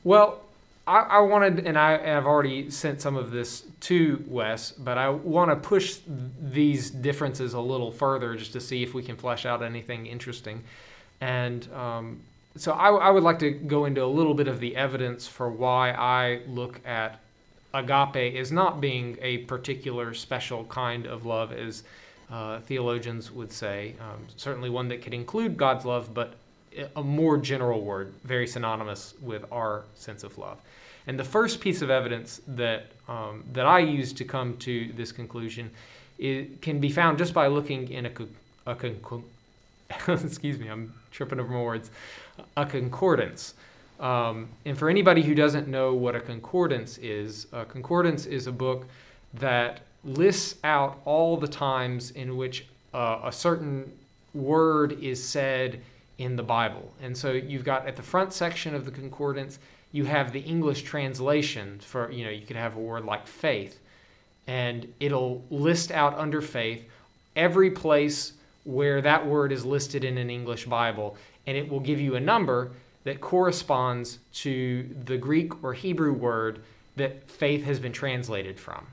Well, 0.04 0.42
I, 0.90 1.02
I 1.02 1.20
wanted, 1.20 1.68
and 1.68 1.78
I, 1.78 1.98
have 2.04 2.26
already 2.26 2.72
sent 2.72 3.00
some 3.00 3.16
of 3.16 3.30
this 3.30 3.66
to 3.82 4.24
Wes, 4.28 4.72
but 4.72 4.98
I 4.98 5.10
want 5.10 5.52
to 5.52 5.56
push 5.56 6.00
these 6.42 6.90
differences 6.90 7.54
a 7.54 7.60
little 7.60 7.92
further 7.92 8.36
just 8.36 8.54
to 8.54 8.60
see 8.60 8.82
if 8.82 8.96
we 8.96 9.04
can 9.04 9.16
flesh 9.16 9.46
out 9.46 9.62
anything 9.62 10.08
interesting. 10.08 10.64
And 11.22 11.72
um, 11.74 12.22
so 12.56 12.72
I, 12.72 12.90
I 12.90 13.10
would 13.12 13.22
like 13.22 13.38
to 13.40 13.52
go 13.52 13.86
into 13.86 14.04
a 14.04 14.08
little 14.08 14.34
bit 14.34 14.48
of 14.48 14.60
the 14.60 14.76
evidence 14.76 15.28
for 15.28 15.52
why 15.52 15.92
I 15.92 16.42
look 16.48 16.82
at 16.88 17.20
agape 17.76 18.36
as 18.36 18.52
not 18.52 18.82
being 18.82 19.16
a 19.22 19.40
particular 19.40 20.16
special 20.16 20.66
kind 20.66 21.06
of 21.06 21.24
love, 21.24 21.52
as 21.54 21.84
uh, 22.32 22.62
theologians 22.62 23.32
would 23.32 23.52
say. 23.52 23.94
Um, 24.02 24.26
certainly 24.38 24.72
one 24.72 24.88
that 24.88 25.04
could 25.04 25.14
include 25.14 25.56
God's 25.56 25.86
love, 25.86 26.16
but 26.16 26.34
a 26.96 27.04
more 27.04 27.38
general 27.38 27.82
word, 27.82 28.14
very 28.24 28.48
synonymous 28.48 29.14
with 29.22 29.46
our 29.52 29.84
sense 29.94 30.24
of 30.24 30.36
love. 30.40 30.58
And 31.08 31.20
the 31.20 31.24
first 31.24 31.60
piece 31.60 31.82
of 31.82 31.90
evidence 31.90 32.42
that 32.48 32.88
um, 33.08 33.44
that 33.54 33.66
I 33.66 33.80
use 33.80 34.14
to 34.14 34.26
come 34.26 34.58
to 34.58 34.92
this 34.94 35.12
conclusion 35.12 35.72
it 36.20 36.62
can 36.62 36.80
be 36.80 36.92
found 36.92 37.18
just 37.18 37.34
by 37.34 37.48
looking 37.48 37.90
in 37.90 38.06
a, 38.06 38.12
a 38.68 38.76
con- 38.76 39.24
excuse 40.08 40.60
me, 40.60 40.68
I'm 40.68 40.94
tripping 41.12 41.40
over 41.40 41.52
my 41.52 41.62
words, 41.62 41.90
a 42.58 42.66
concordance. 42.66 43.54
Um, 44.00 44.50
and 44.66 44.78
for 44.78 44.90
anybody 44.90 45.24
who 45.24 45.34
doesn't 45.34 45.68
know 45.68 45.94
what 45.94 46.16
a 46.16 46.20
concordance 46.20 46.98
is, 47.00 47.48
a 47.52 47.66
concordance 47.66 48.26
is 48.26 48.48
a 48.48 48.52
book 48.52 48.86
that 49.34 49.82
lists 50.04 50.56
out 50.64 51.00
all 51.06 51.38
the 51.38 51.48
times 51.48 52.12
in 52.12 52.38
which 52.38 52.66
uh, 52.94 53.22
a 53.24 53.32
certain 53.32 53.92
word 54.34 55.02
is 55.02 55.24
said 55.24 55.82
in 56.18 56.36
the 56.36 56.44
Bible. 56.44 56.92
And 57.02 57.18
so 57.18 57.32
you've 57.32 57.64
got 57.64 57.88
at 57.88 57.96
the 57.96 58.04
front 58.04 58.34
section 58.34 58.76
of 58.76 58.86
the 58.86 58.92
concordance, 58.92 59.60
you 59.92 60.06
have 60.06 60.32
the 60.32 60.40
English 60.40 60.84
translation 60.84 61.80
for, 61.80 62.12
you 62.12 62.24
know, 62.24 62.30
you 62.30 62.46
could 62.46 62.56
have 62.56 62.76
a 62.76 62.80
word 62.80 63.06
like 63.06 63.28
faith, 63.28 63.80
and 64.48 64.92
it'll 65.00 65.44
list 65.50 65.92
out 65.92 66.18
under 66.18 66.42
faith 66.42 66.84
every 67.36 67.72
place 67.72 68.34
where 68.64 69.02
that 69.02 69.26
word 69.26 69.52
is 69.52 69.66
listed 69.66 70.04
in 70.04 70.18
an 70.18 70.30
English 70.30 70.66
Bible, 70.66 71.18
and 71.48 71.58
it 71.58 71.68
will 71.68 71.80
give 71.80 72.00
you 72.00 72.16
a 72.16 72.20
number 72.20 72.72
that 73.04 73.22
corresponds 73.22 74.20
to 74.34 74.88
the 75.06 75.18
Greek 75.18 75.64
or 75.64 75.74
Hebrew 75.74 76.14
word 76.14 76.62
that 76.96 77.30
faith 77.30 77.64
has 77.64 77.80
been 77.80 77.94
translated 77.94 78.60
from. 78.60 78.86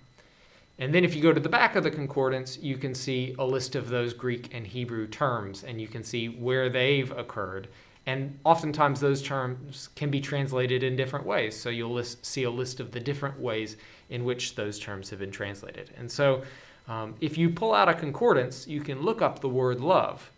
And 0.79 0.95
then 0.95 1.05
if 1.05 1.15
you 1.15 1.23
go 1.23 1.33
to 1.33 1.41
the 1.41 1.49
back 1.49 1.75
of 1.75 1.85
the 1.85 1.91
concordance, 1.91 2.59
you 2.59 2.77
can 2.77 2.95
see 2.95 3.35
a 3.39 3.45
list 3.45 3.75
of 3.75 3.89
those 3.89 4.13
Greek 4.13 4.55
and 4.55 4.67
Hebrew 4.67 5.07
terms, 5.07 5.65
and 5.65 5.81
you 5.81 5.89
can 5.89 6.05
see 6.05 6.29
where 6.29 6.69
they've 6.69 7.11
occurred. 7.13 7.69
And 8.07 8.39
oftentimes 8.45 9.01
those 9.01 9.21
terms 9.21 9.89
can 9.97 10.11
be 10.11 10.21
translated 10.21 10.85
in 10.85 10.95
different 10.95 11.27
ways. 11.27 11.59
So 11.59 11.71
you'll 11.71 11.93
list, 11.93 12.25
see 12.25 12.45
a 12.45 12.51
list 12.51 12.79
of 12.79 12.93
the 12.93 13.01
different 13.01 13.39
ways 13.41 13.77
in 14.11 14.25
which 14.25 14.55
those 14.55 14.79
terms 14.79 15.11
have 15.11 15.19
been 15.19 15.33
translated. 15.33 15.91
And 15.97 16.11
so 16.11 16.43
um, 16.89 17.17
if 17.21 17.37
you 17.37 17.51
pull 17.51 17.75
out 17.75 17.89
a 17.89 17.95
concordance, 17.95 18.69
you 18.69 18.81
can 18.81 19.03
look 19.03 19.23
up 19.23 19.41
the 19.41 19.49
word 19.49 19.81
love. 19.81 20.31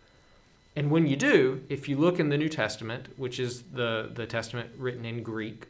And 0.75 0.89
when 0.89 1.05
you 1.05 1.15
do, 1.15 1.61
if 1.69 1.87
you 1.87 1.97
look 1.97 2.19
in 2.19 2.29
the 2.29 2.37
New 2.37 2.49
Testament, 2.49 3.07
which 3.17 3.39
is 3.39 3.63
the, 3.73 4.09
the 4.13 4.25
Testament 4.25 4.69
written 4.77 5.05
in 5.05 5.21
Greek, 5.21 5.67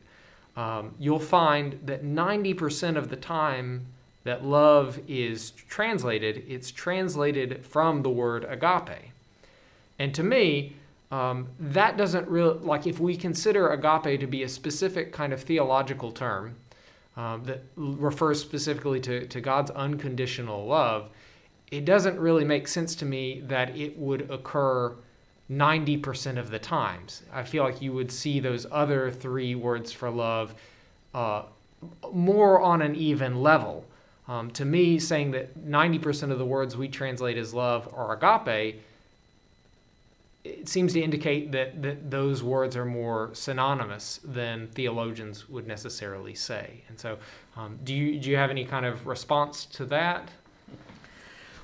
um, 0.56 0.94
you'll 1.00 1.20
find 1.20 1.79
that 1.86 2.03
90% 2.03 2.96
of 2.96 3.10
the 3.10 3.15
time 3.15 3.86
that 4.24 4.46
love 4.46 5.00
is 5.08 5.51
translated, 5.51 6.44
it's 6.48 6.72
translated 6.72 7.65
from 7.65 8.03
the 8.03 8.10
word 8.10 8.46
agape. 8.46 9.12
And 9.98 10.13
to 10.13 10.24
me, 10.24 10.75
um, 11.12 11.48
that 11.60 11.98
doesn't 11.98 12.28
really, 12.28 12.60
like, 12.60 12.86
if 12.86 13.00
we 13.00 13.16
consider 13.16 13.70
agape 13.70 14.20
to 14.20 14.28
be 14.28 14.44
a 14.44 14.50
specific 14.50 15.12
kind 15.12 15.34
of 15.34 15.42
theological 15.42 16.12
term 16.12 16.56
um, 17.18 17.44
that 17.46 17.63
refers 17.75 18.39
specifically 18.39 19.00
to, 19.01 19.25
to 19.28 19.42
God's 19.42 19.72
unconditional 19.72 20.66
love, 20.66 21.10
it 21.72 21.86
doesn't 21.86 22.20
really 22.20 22.46
make 22.46 22.68
sense 22.68 22.96
to 22.96 23.06
me 23.06 23.42
that 23.46 23.75
it 23.75 23.98
would 23.98 24.30
occur 24.30 24.96
90% 25.51 26.38
of 26.38 26.51
the 26.51 26.60
times. 26.60 27.24
I 27.34 27.44
feel 27.44 27.63
like 27.63 27.82
you 27.82 27.92
would 27.94 28.12
see 28.12 28.39
those 28.39 28.68
other 28.72 29.10
three 29.12 29.56
words 29.56 29.92
for 29.92 30.10
love 30.10 30.54
uh, 31.13 31.44
more 32.12 32.62
on 32.62 32.82
an 32.82 32.96
even 32.96 33.42
level. 33.42 33.86
Um, 34.28 34.51
to 34.51 34.66
me, 34.66 35.00
saying 35.00 35.32
that 35.32 35.58
90% 35.58 36.32
of 36.32 36.38
the 36.38 36.46
words 36.46 36.78
we 36.78 36.88
translate 36.88 37.38
as 37.38 37.51
love 37.51 37.92
are 37.96 38.16
agape, 38.16 38.80
it 40.43 40.69
seems 40.69 40.93
to 40.93 41.01
indicate 41.01 41.51
that, 41.51 41.81
that 41.81 42.10
those 42.10 42.41
words 42.41 42.75
are 42.77 42.86
more 42.86 43.29
synonymous 43.34 44.19
than 44.24 44.67
theologians 44.67 45.50
would 45.50 45.67
necessarily 45.67 46.34
say. 46.34 46.84
And 46.88 46.98
so, 46.98 47.17
um, 47.58 47.77
do, 47.84 47.93
you, 47.93 48.19
do 48.19 48.29
you 48.29 48.38
have 48.38 48.50
any 48.50 48.63
kind 48.63 48.86
of 48.86 49.05
response 49.05 49.65
to 49.65 49.86
that? 49.86 50.29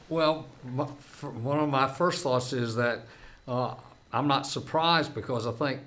Well, 0.09 0.47
my, 0.63 0.83
one 0.83 1.59
of 1.59 1.69
my 1.69 1.87
first 1.87 2.21
thoughts 2.21 2.53
is 2.53 2.75
that 2.75 3.05
uh, 3.47 3.75
I'm 4.11 4.27
not 4.27 4.45
surprised 4.45 5.15
because 5.15 5.47
I 5.47 5.51
think 5.51 5.79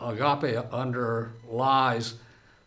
agape 0.00 0.58
underlies 0.72 2.14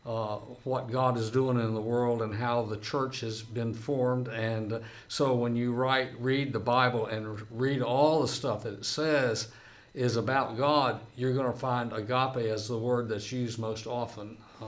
uh, 0.06 0.38
what 0.64 0.92
God 0.92 1.18
is 1.18 1.32
doing 1.32 1.60
in 1.60 1.74
the 1.74 1.82
world 1.82 2.22
and 2.22 2.34
how 2.34 2.62
the 2.62 2.78
church 2.78 3.22
has 3.22 3.42
been 3.42 3.74
formed. 3.74 4.28
And 4.28 4.82
so 5.08 5.34
when 5.34 5.56
you 5.56 5.74
write, 5.74 6.10
read 6.20 6.54
the 6.54 6.60
Bible 6.60 7.08
and 7.08 7.42
read 7.50 7.82
all 7.82 8.22
the 8.22 8.28
stuff 8.28 8.64
that 8.64 8.74
it 8.74 8.86
says 8.86 9.48
is 9.96 10.16
about 10.18 10.58
God, 10.58 11.00
you're 11.16 11.34
going 11.34 11.52
to 11.52 11.58
find 11.58 11.92
agape 11.92 12.46
as 12.46 12.68
the 12.68 12.78
word 12.78 13.10
that's 13.10 13.32
used 13.32 13.58
most 13.58 13.88
often. 13.88 14.38
Uh, 14.62 14.66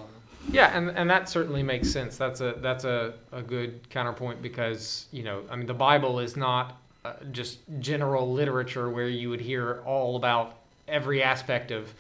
Yeah, 0.52 0.76
and, 0.76 0.90
and 0.92 1.10
that 1.10 1.30
certainly 1.30 1.62
makes 1.62 1.92
sense. 1.92 2.18
That's 2.18 2.42
a 2.42 2.56
that's 2.62 2.86
a, 2.86 3.14
a 3.32 3.42
good 3.42 3.88
counterpoint 3.90 4.42
because 4.42 5.08
you 5.12 5.24
know 5.24 5.44
I 5.52 5.56
mean 5.58 5.68
the 5.68 5.74
Bible 5.74 6.20
is 6.20 6.38
not 6.38 6.80
uh, 7.04 7.14
just 7.32 7.60
general 7.80 8.32
literature 8.32 8.90
where 8.90 9.10
you 9.10 9.30
would 9.30 9.42
hear 9.42 9.82
all 9.86 10.16
about 10.16 10.56
every 10.88 11.22
aspect 11.22 11.72
of 11.72 11.94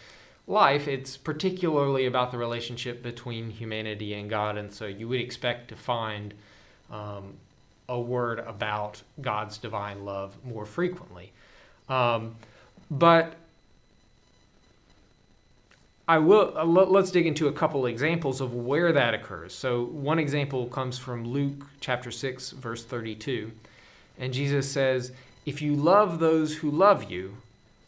life. 0.47 0.87
It's 0.87 1.17
particularly 1.17 2.05
about 2.05 2.31
the 2.31 2.37
relationship 2.37 3.03
between 3.03 3.49
humanity 3.51 4.13
and 4.13 4.29
God, 4.29 4.57
and 4.57 4.73
so 4.73 4.85
you 4.85 5.07
would 5.09 5.19
expect 5.19 5.67
to 5.69 5.75
find 5.75 6.33
um, 6.89 7.33
a 7.89 7.99
word 7.99 8.39
about 8.39 9.01
God's 9.21 9.57
divine 9.57 10.05
love 10.05 10.35
more 10.43 10.65
frequently. 10.65 11.31
Um, 11.89 12.35
but 12.89 13.35
I 16.07 16.19
will 16.19 16.53
uh, 16.57 16.63
let- 16.63 16.89
let's 16.89 17.11
dig 17.11 17.27
into 17.27 17.49
a 17.49 17.51
couple 17.51 17.85
examples 17.85 18.39
of 18.39 18.53
where 18.53 18.93
that 18.93 19.13
occurs. 19.13 19.53
So 19.53 19.85
one 19.85 20.19
example 20.19 20.67
comes 20.67 20.97
from 20.97 21.25
Luke 21.25 21.65
chapter 21.81 22.11
6 22.11 22.51
verse 22.51 22.85
32. 22.85 23.51
And 24.17 24.33
Jesus 24.33 24.71
says, 24.71 25.11
"If 25.45 25.61
you 25.61 25.75
love 25.75 26.19
those 26.19 26.57
who 26.57 26.71
love 26.71 27.11
you, 27.11 27.37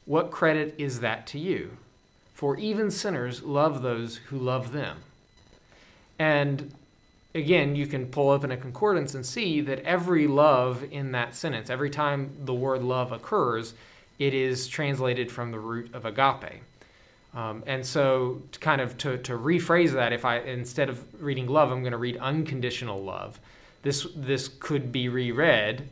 what 0.05 0.31
credit 0.31 0.75
is 0.77 0.99
that 0.99 1.27
to 1.27 1.39
you? 1.39 1.77
For 2.39 2.55
even 2.55 2.89
sinners 2.89 3.43
love 3.43 3.81
those 3.81 4.15
who 4.27 4.37
love 4.37 4.71
them." 4.71 4.99
And 6.17 6.73
again, 7.35 7.75
you 7.75 7.85
can 7.85 8.05
pull 8.05 8.29
open 8.29 8.49
a 8.49 8.55
concordance 8.55 9.13
and 9.13 9.25
see 9.25 9.59
that 9.59 9.79
every 9.79 10.25
love 10.25 10.85
in 10.89 11.11
that 11.11 11.35
sentence, 11.35 11.69
every 11.69 11.89
time 11.89 12.31
the 12.45 12.53
word 12.53 12.81
love 12.81 13.11
occurs, 13.11 13.73
it 14.19 14.33
is 14.33 14.69
translated 14.69 15.29
from 15.29 15.51
the 15.51 15.59
root 15.59 15.93
of 15.93 16.05
agape. 16.05 16.61
Um, 17.33 17.61
and 17.67 17.85
so, 17.85 18.41
to 18.53 18.59
kind 18.59 18.79
of 18.79 18.97
to, 18.99 19.17
to 19.17 19.33
rephrase 19.33 19.91
that, 19.91 20.13
if 20.13 20.23
I 20.23 20.37
instead 20.39 20.87
of 20.87 21.21
reading 21.21 21.47
love, 21.47 21.73
I'm 21.73 21.81
going 21.81 21.91
to 21.91 21.97
read 21.97 22.15
unconditional 22.15 23.03
love. 23.03 23.37
This 23.81 24.07
this 24.15 24.47
could 24.47 24.93
be 24.93 25.09
reread 25.09 25.89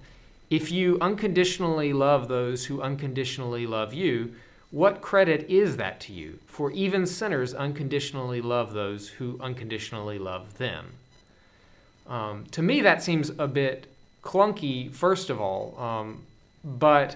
if 0.49 0.71
you 0.71 0.97
unconditionally 1.01 1.91
love 1.91 2.29
those 2.29 2.65
who 2.65 2.81
unconditionally 2.81 3.67
love 3.67 3.93
you, 3.93 4.33
what 4.71 5.01
credit 5.01 5.50
is 5.50 5.77
that 5.77 6.00
to 6.01 6.13
you? 6.13 6.39
For 6.47 6.71
even 6.71 7.05
sinners 7.05 7.53
unconditionally 7.53 8.41
love 8.41 8.74
those 8.74 9.07
who 9.07 9.39
unconditionally 9.41 10.19
love 10.19 10.57
them. 10.57 10.93
Um, 12.07 12.45
to 12.51 12.62
me, 12.62 12.81
that 12.81 13.01
seems 13.01 13.31
a 13.38 13.47
bit 13.47 13.88
clunky, 14.24 14.91
first 14.91 15.29
of 15.29 15.39
all, 15.39 15.77
um, 15.79 16.24
but 16.63 17.15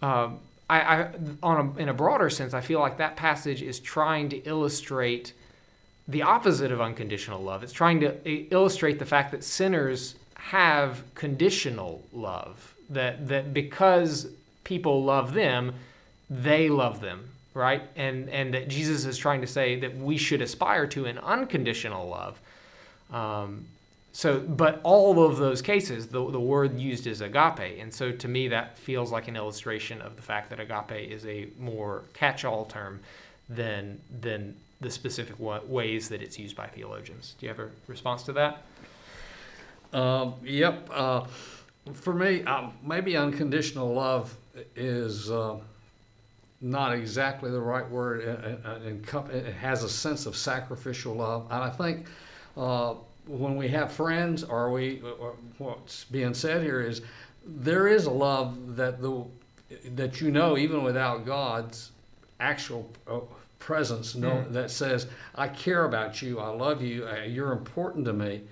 uh, 0.00 0.30
I, 0.68 0.80
I, 0.80 1.08
on 1.42 1.74
a, 1.76 1.80
in 1.80 1.88
a 1.90 1.94
broader 1.94 2.30
sense, 2.30 2.54
I 2.54 2.60
feel 2.62 2.80
like 2.80 2.96
that 2.98 3.16
passage 3.16 3.62
is 3.62 3.78
trying 3.78 4.30
to 4.30 4.36
illustrate 4.44 5.34
the 6.08 6.22
opposite 6.22 6.72
of 6.72 6.80
unconditional 6.80 7.42
love. 7.42 7.62
It's 7.62 7.72
trying 7.72 8.00
to 8.00 8.28
illustrate 8.52 8.98
the 8.98 9.06
fact 9.06 9.30
that 9.32 9.44
sinners 9.44 10.14
have 10.34 11.02
conditional 11.14 12.02
love, 12.12 12.74
that, 12.90 13.28
that 13.28 13.54
because 13.54 14.28
people 14.64 15.04
love 15.04 15.34
them, 15.34 15.74
they 16.32 16.68
love 16.68 17.00
them, 17.00 17.28
right? 17.52 17.82
And, 17.96 18.28
and 18.30 18.54
that 18.54 18.68
Jesus 18.68 19.04
is 19.04 19.18
trying 19.18 19.42
to 19.42 19.46
say 19.46 19.78
that 19.80 19.96
we 19.96 20.16
should 20.16 20.40
aspire 20.40 20.86
to 20.88 21.04
an 21.04 21.18
unconditional 21.18 22.08
love. 22.08 22.40
Um, 23.12 23.66
so, 24.14 24.40
but 24.40 24.80
all 24.82 25.24
of 25.24 25.38
those 25.38 25.62
cases, 25.62 26.06
the, 26.06 26.30
the 26.30 26.40
word 26.40 26.78
used 26.78 27.06
is 27.06 27.20
agape. 27.20 27.78
And 27.80 27.92
so 27.92 28.12
to 28.12 28.28
me, 28.28 28.48
that 28.48 28.78
feels 28.78 29.10
like 29.10 29.28
an 29.28 29.36
illustration 29.36 30.00
of 30.00 30.16
the 30.16 30.22
fact 30.22 30.50
that 30.50 30.60
agape 30.60 31.10
is 31.10 31.26
a 31.26 31.48
more 31.58 32.02
catch 32.14 32.44
all 32.44 32.64
term 32.64 33.00
than, 33.48 34.00
than 34.20 34.54
the 34.80 34.90
specific 34.90 35.36
ways 35.38 36.08
that 36.08 36.22
it's 36.22 36.38
used 36.38 36.56
by 36.56 36.66
theologians. 36.66 37.34
Do 37.38 37.46
you 37.46 37.50
have 37.50 37.60
a 37.60 37.70
response 37.86 38.22
to 38.24 38.32
that? 38.32 38.62
Uh, 39.92 40.32
yep. 40.42 40.88
Uh, 40.92 41.24
for 41.92 42.14
me, 42.14 42.42
uh, 42.44 42.68
maybe 42.82 43.16
unconditional 43.16 43.92
love 43.92 44.34
is 44.76 45.30
uh, 45.30 45.58
not 46.62 46.94
exactly 46.94 47.50
the 47.50 47.60
right 47.60 47.88
word. 47.88 48.20
It, 48.20 48.86
it, 48.86 49.34
it, 49.34 49.54
has 49.54 49.82
a 49.82 49.88
sense 49.88 50.26
of 50.26 50.36
sacrificial 50.36 51.14
love. 51.14 51.46
And 51.50 51.62
I 51.62 51.70
think 51.70 52.06
uh, 52.56 52.94
when 53.26 53.56
we 53.56 53.68
have 53.68 53.92
friends, 53.92 54.44
or 54.44 54.70
we, 54.70 55.00
or 55.00 55.36
what's 55.58 56.04
being 56.04 56.34
said 56.34 56.62
here 56.62 56.80
is 56.80 57.02
there 57.44 57.88
is 57.88 58.06
a 58.06 58.10
love 58.10 58.76
that 58.76 59.02
the 59.02 59.24
that 59.94 60.20
you 60.20 60.30
know 60.30 60.56
even 60.56 60.82
without 60.84 61.24
God's 61.24 61.92
actual 62.38 62.90
uh, 63.08 63.20
presence 63.62 64.16
know, 64.16 64.30
mm. 64.30 64.52
that 64.52 64.70
says, 64.70 65.06
I 65.34 65.48
care 65.48 65.84
about 65.84 66.20
you, 66.20 66.40
I 66.40 66.48
love 66.48 66.82
you, 66.82 67.06
uh, 67.06 67.22
you're 67.22 67.52
important 67.52 68.04
to 68.06 68.12
me. 68.12 68.42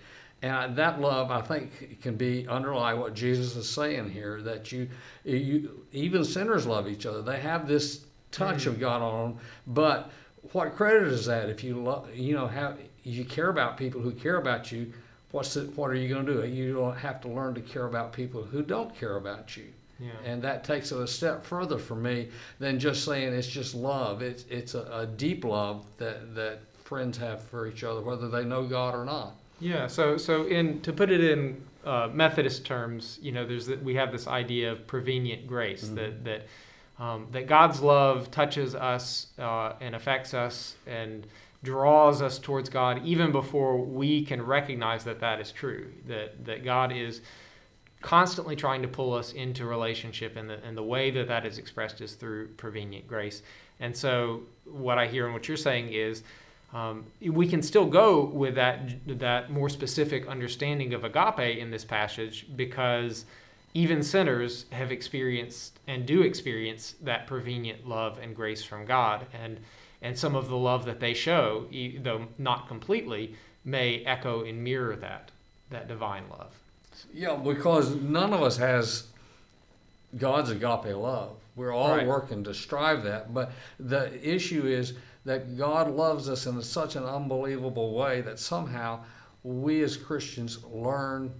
And 0.42 0.74
that 0.76 1.00
love, 1.00 1.30
I 1.30 1.42
think, 1.42 2.00
can 2.00 2.16
be 2.16 2.48
underlie 2.48 2.94
what 2.94 3.14
Jesus 3.14 3.56
is 3.56 3.68
saying 3.68 4.10
here 4.10 4.40
that 4.42 4.72
you, 4.72 4.88
you 5.24 5.84
even 5.92 6.24
sinners 6.24 6.66
love 6.66 6.88
each 6.88 7.04
other. 7.04 7.20
They 7.20 7.40
have 7.40 7.68
this 7.68 8.04
touch 8.32 8.64
mm. 8.64 8.68
of 8.68 8.80
God 8.80 9.02
on 9.02 9.32
them. 9.32 9.40
But 9.66 10.10
what 10.52 10.74
credit 10.76 11.08
is 11.08 11.26
that 11.26 11.50
if 11.50 11.62
you 11.62 11.74
love, 11.74 12.14
you 12.14 12.34
know, 12.34 12.46
have, 12.46 12.78
you 13.02 13.24
care 13.24 13.50
about 13.50 13.76
people 13.76 14.00
who 14.00 14.12
care 14.12 14.36
about 14.36 14.72
you? 14.72 14.92
What's 15.30 15.54
the, 15.54 15.62
what 15.76 15.90
are 15.90 15.94
you 15.94 16.08
going 16.08 16.26
to 16.26 16.42
do? 16.42 16.48
You 16.48 16.74
don't 16.74 16.96
have 16.96 17.20
to 17.22 17.28
learn 17.28 17.54
to 17.54 17.60
care 17.60 17.86
about 17.86 18.12
people 18.12 18.42
who 18.42 18.62
don't 18.62 18.94
care 18.96 19.16
about 19.16 19.56
you. 19.56 19.66
Yeah. 20.00 20.12
And 20.24 20.42
that 20.42 20.64
takes 20.64 20.92
it 20.92 20.98
a 20.98 21.06
step 21.06 21.44
further 21.44 21.78
for 21.78 21.94
me 21.94 22.30
than 22.58 22.78
just 22.78 23.04
saying 23.04 23.34
it's 23.34 23.46
just 23.46 23.74
love. 23.74 24.22
It's 24.22 24.44
it's 24.48 24.74
a, 24.74 24.82
a, 24.90 25.06
deep 25.06 25.44
love 25.44 25.84
that 25.98 26.34
that 26.34 26.60
friends 26.84 27.18
have 27.18 27.42
for 27.42 27.66
each 27.66 27.84
other, 27.84 28.00
whether 28.00 28.28
they 28.28 28.42
know 28.42 28.66
God 28.66 28.94
or 28.94 29.04
not. 29.04 29.34
Yeah. 29.60 29.86
So 29.86 30.16
so 30.16 30.44
in 30.46 30.80
to 30.82 30.92
put 30.92 31.10
it 31.10 31.22
in 31.22 31.62
uh, 31.84 32.08
Methodist 32.12 32.64
terms, 32.64 33.18
you 33.22 33.32
know, 33.32 33.46
there's 33.46 33.68
we 33.68 33.94
have 33.94 34.12
this 34.12 34.26
idea 34.26 34.72
of 34.72 34.86
prevenient 34.86 35.46
grace 35.46 35.84
mm-hmm. 35.84 35.96
that 35.96 36.24
that 36.24 36.46
um, 37.02 37.28
that 37.32 37.46
God's 37.46 37.80
love 37.80 38.30
touches 38.30 38.74
us 38.74 39.28
uh, 39.38 39.74
and 39.80 39.94
affects 39.94 40.34
us 40.34 40.76
and 40.86 41.26
draws 41.62 42.22
us 42.22 42.38
towards 42.38 42.70
God 42.70 43.04
even 43.04 43.32
before 43.32 43.76
we 43.76 44.24
can 44.24 44.42
recognize 44.42 45.04
that 45.04 45.20
that 45.20 45.40
is 45.40 45.52
true. 45.52 45.92
That 46.06 46.44
that 46.44 46.64
God 46.64 46.92
is 46.92 47.20
constantly 48.00 48.56
trying 48.56 48.82
to 48.82 48.88
pull 48.88 49.12
us 49.12 49.32
into 49.32 49.66
relationship 49.66 50.36
and 50.36 50.48
the, 50.48 50.62
and 50.64 50.76
the 50.76 50.82
way 50.82 51.10
that 51.10 51.28
that 51.28 51.44
is 51.44 51.58
expressed 51.58 52.00
is 52.00 52.14
through 52.14 52.48
prevenient 52.56 53.06
grace 53.06 53.42
and 53.78 53.94
so 53.94 54.40
what 54.64 54.96
i 54.96 55.06
hear 55.06 55.26
and 55.26 55.34
what 55.34 55.46
you're 55.46 55.56
saying 55.56 55.92
is 55.92 56.22
um, 56.72 57.04
we 57.20 57.48
can 57.48 57.62
still 57.62 57.86
go 57.86 58.24
with 58.24 58.54
that 58.54 58.80
that 59.18 59.50
more 59.50 59.68
specific 59.68 60.26
understanding 60.28 60.94
of 60.94 61.04
agape 61.04 61.58
in 61.58 61.70
this 61.70 61.84
passage 61.84 62.46
because 62.56 63.24
even 63.72 64.02
sinners 64.02 64.66
have 64.70 64.90
experienced 64.90 65.78
and 65.86 66.06
do 66.06 66.22
experience 66.22 66.94
that 67.02 67.26
prevenient 67.26 67.88
love 67.88 68.18
and 68.18 68.34
grace 68.36 68.62
from 68.62 68.84
god 68.84 69.26
and 69.32 69.58
and 70.02 70.18
some 70.18 70.34
of 70.34 70.48
the 70.48 70.56
love 70.56 70.84
that 70.84 71.00
they 71.00 71.14
show 71.14 71.66
though 72.02 72.26
not 72.38 72.68
completely 72.68 73.34
may 73.64 74.04
echo 74.04 74.44
and 74.44 74.62
mirror 74.62 74.96
that 74.96 75.30
that 75.70 75.88
divine 75.88 76.24
love 76.30 76.54
yeah, 77.12 77.34
because 77.36 77.94
none 77.94 78.32
of 78.32 78.42
us 78.42 78.56
has 78.58 79.04
God's 80.16 80.50
agape 80.50 80.96
love. 80.96 81.36
We're 81.56 81.72
all 81.72 81.96
right. 81.96 82.06
working 82.06 82.44
to 82.44 82.54
strive 82.54 83.02
that. 83.04 83.34
But 83.34 83.52
the 83.78 84.12
issue 84.26 84.66
is 84.66 84.94
that 85.24 85.56
God 85.56 85.90
loves 85.90 86.28
us 86.28 86.46
in 86.46 86.60
such 86.62 86.96
an 86.96 87.04
unbelievable 87.04 87.94
way 87.94 88.20
that 88.22 88.38
somehow 88.38 89.00
we 89.42 89.82
as 89.82 89.96
Christians 89.96 90.64
learn 90.64 91.32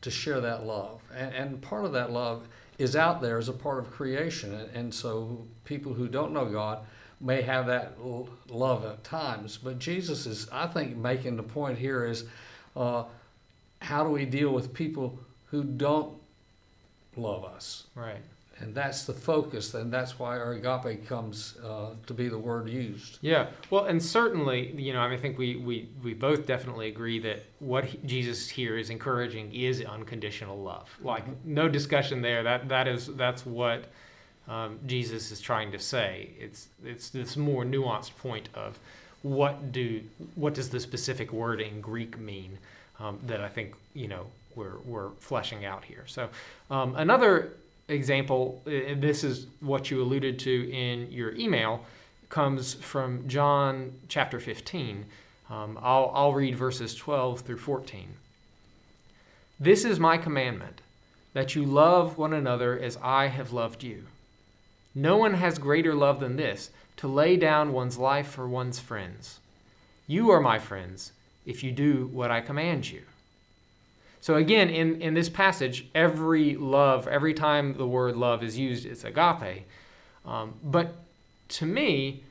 to 0.00 0.10
share 0.10 0.40
that 0.40 0.64
love. 0.64 1.00
And, 1.14 1.34
and 1.34 1.62
part 1.62 1.84
of 1.84 1.92
that 1.92 2.10
love 2.10 2.46
is 2.78 2.94
out 2.94 3.20
there 3.20 3.38
as 3.38 3.48
a 3.48 3.52
part 3.52 3.78
of 3.78 3.90
creation. 3.90 4.54
And, 4.54 4.70
and 4.76 4.94
so 4.94 5.46
people 5.64 5.94
who 5.94 6.08
don't 6.08 6.32
know 6.32 6.46
God 6.46 6.80
may 7.20 7.42
have 7.42 7.66
that 7.66 7.96
love 8.48 8.84
at 8.84 9.02
times. 9.02 9.56
But 9.56 9.78
Jesus 9.78 10.26
is, 10.26 10.48
I 10.52 10.66
think, 10.66 10.96
making 10.96 11.36
the 11.36 11.42
point 11.42 11.78
here 11.78 12.04
is. 12.04 12.24
Uh, 12.76 13.04
how 13.80 14.04
do 14.04 14.10
we 14.10 14.24
deal 14.24 14.50
with 14.50 14.72
people 14.72 15.18
who 15.46 15.62
don't 15.62 16.18
love 17.16 17.44
us? 17.44 17.84
Right. 17.94 18.20
And 18.58 18.74
that's 18.74 19.04
the 19.04 19.12
focus, 19.12 19.74
and 19.74 19.92
that's 19.92 20.18
why 20.18 20.38
our 20.38 20.52
agape 20.52 21.06
comes 21.06 21.58
uh, 21.62 21.90
to 22.06 22.14
be 22.14 22.28
the 22.28 22.38
word 22.38 22.70
used. 22.70 23.18
Yeah, 23.20 23.48
well, 23.68 23.84
and 23.84 24.02
certainly, 24.02 24.72
you 24.80 24.94
know, 24.94 25.00
I, 25.00 25.08
mean, 25.08 25.18
I 25.18 25.20
think 25.20 25.36
we, 25.36 25.56
we, 25.56 25.90
we 26.02 26.14
both 26.14 26.46
definitely 26.46 26.88
agree 26.88 27.18
that 27.18 27.44
what 27.58 27.84
he, 27.84 27.98
Jesus 28.06 28.48
here 28.48 28.78
is 28.78 28.88
encouraging 28.88 29.54
is 29.54 29.84
unconditional 29.84 30.58
love. 30.58 30.88
Like, 31.02 31.24
mm-hmm. 31.24 31.54
no 31.54 31.68
discussion 31.68 32.22
there. 32.22 32.42
That 32.42 32.68
that 32.70 32.88
is 32.88 33.08
that's 33.08 33.44
what 33.44 33.84
um, 34.48 34.78
Jesus 34.86 35.30
is 35.30 35.40
trying 35.40 35.72
to 35.72 35.78
say. 35.78 36.30
It's 36.38 36.68
it's 36.84 37.10
this 37.10 37.36
more 37.36 37.64
nuanced 37.64 38.16
point 38.16 38.48
of 38.54 38.78
what 39.22 39.72
do 39.72 40.02
what 40.34 40.54
does 40.54 40.70
the 40.70 40.80
specific 40.80 41.32
word 41.32 41.60
in 41.60 41.80
Greek 41.80 42.18
mean 42.18 42.58
um, 43.00 43.18
that 43.26 43.40
I 43.40 43.48
think 43.48 43.74
you 43.92 44.08
know 44.08 44.26
we're 44.54 44.78
we're 44.84 45.10
fleshing 45.18 45.64
out 45.64 45.84
here. 45.84 46.04
So 46.06 46.28
um, 46.70 46.94
another 46.96 47.52
example, 47.88 48.62
this 48.64 49.24
is 49.24 49.46
what 49.60 49.90
you 49.90 50.02
alluded 50.02 50.38
to 50.40 50.70
in 50.70 51.10
your 51.10 51.34
email, 51.34 51.84
comes 52.28 52.74
from 52.74 53.28
John 53.28 53.92
chapter 54.08 54.40
15. 54.40 55.04
Um, 55.48 55.78
I'll, 55.80 56.10
I'll 56.14 56.32
read 56.32 56.56
verses 56.56 56.94
12 56.94 57.40
through 57.40 57.58
14. 57.58 58.08
This 59.60 59.84
is 59.84 60.00
my 60.00 60.18
commandment, 60.18 60.80
that 61.32 61.54
you 61.54 61.64
love 61.64 62.18
one 62.18 62.32
another 62.32 62.78
as 62.78 62.98
I 63.02 63.28
have 63.28 63.52
loved 63.52 63.82
you. 63.82 64.06
No 64.94 65.16
one 65.16 65.34
has 65.34 65.58
greater 65.58 65.94
love 65.94 66.20
than 66.20 66.36
this, 66.36 66.70
to 66.96 67.06
lay 67.06 67.36
down 67.36 67.72
one's 67.72 67.98
life 67.98 68.28
for 68.28 68.48
one's 68.48 68.80
friends. 68.80 69.38
You 70.06 70.30
are 70.30 70.40
my 70.40 70.58
friends 70.58 71.12
if 71.44 71.62
you 71.62 71.70
do 71.70 72.08
what 72.12 72.30
I 72.30 72.40
command 72.40 72.90
you. 72.90 73.02
So 74.26 74.34
again, 74.34 74.70
in, 74.70 75.00
in 75.00 75.14
this 75.14 75.28
passage, 75.28 75.86
every 75.94 76.56
love, 76.56 77.06
every 77.06 77.32
time 77.32 77.74
the 77.74 77.86
word 77.86 78.16
love 78.16 78.42
is 78.42 78.58
used, 78.58 78.84
it's 78.84 79.04
agape. 79.04 79.64
Um, 80.24 80.54
but 80.64 80.96
to 81.50 81.64
me, 81.64 82.24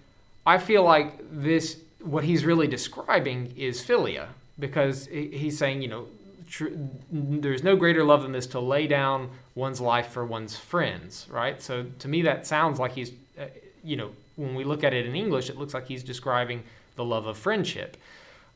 I 0.45 0.57
feel 0.57 0.83
like 0.83 1.13
this, 1.31 1.77
what 2.01 2.25
he's 2.25 2.43
really 2.43 2.67
describing 2.67 3.53
is 3.55 3.81
philia, 3.81 4.27
because 4.59 5.05
he's 5.05 5.57
saying, 5.57 5.81
you 5.81 5.87
know, 5.87 6.07
tr- 6.49 6.75
there's 7.09 7.63
no 7.63 7.77
greater 7.77 8.03
love 8.03 8.23
than 8.23 8.33
this 8.33 8.47
to 8.47 8.59
lay 8.59 8.87
down 8.87 9.29
one's 9.55 9.79
life 9.79 10.07
for 10.07 10.25
one's 10.25 10.57
friends, 10.57 11.27
right? 11.29 11.61
So 11.61 11.85
to 11.99 12.09
me, 12.09 12.23
that 12.23 12.45
sounds 12.45 12.77
like 12.77 12.91
he's, 12.91 13.13
uh, 13.39 13.45
you 13.85 13.95
know, 13.95 14.09
when 14.35 14.53
we 14.53 14.65
look 14.65 14.83
at 14.83 14.93
it 14.93 15.05
in 15.05 15.15
English, 15.15 15.49
it 15.49 15.55
looks 15.55 15.73
like 15.73 15.87
he's 15.87 16.03
describing 16.03 16.61
the 16.97 17.05
love 17.05 17.25
of 17.25 17.37
friendship. 17.37 17.95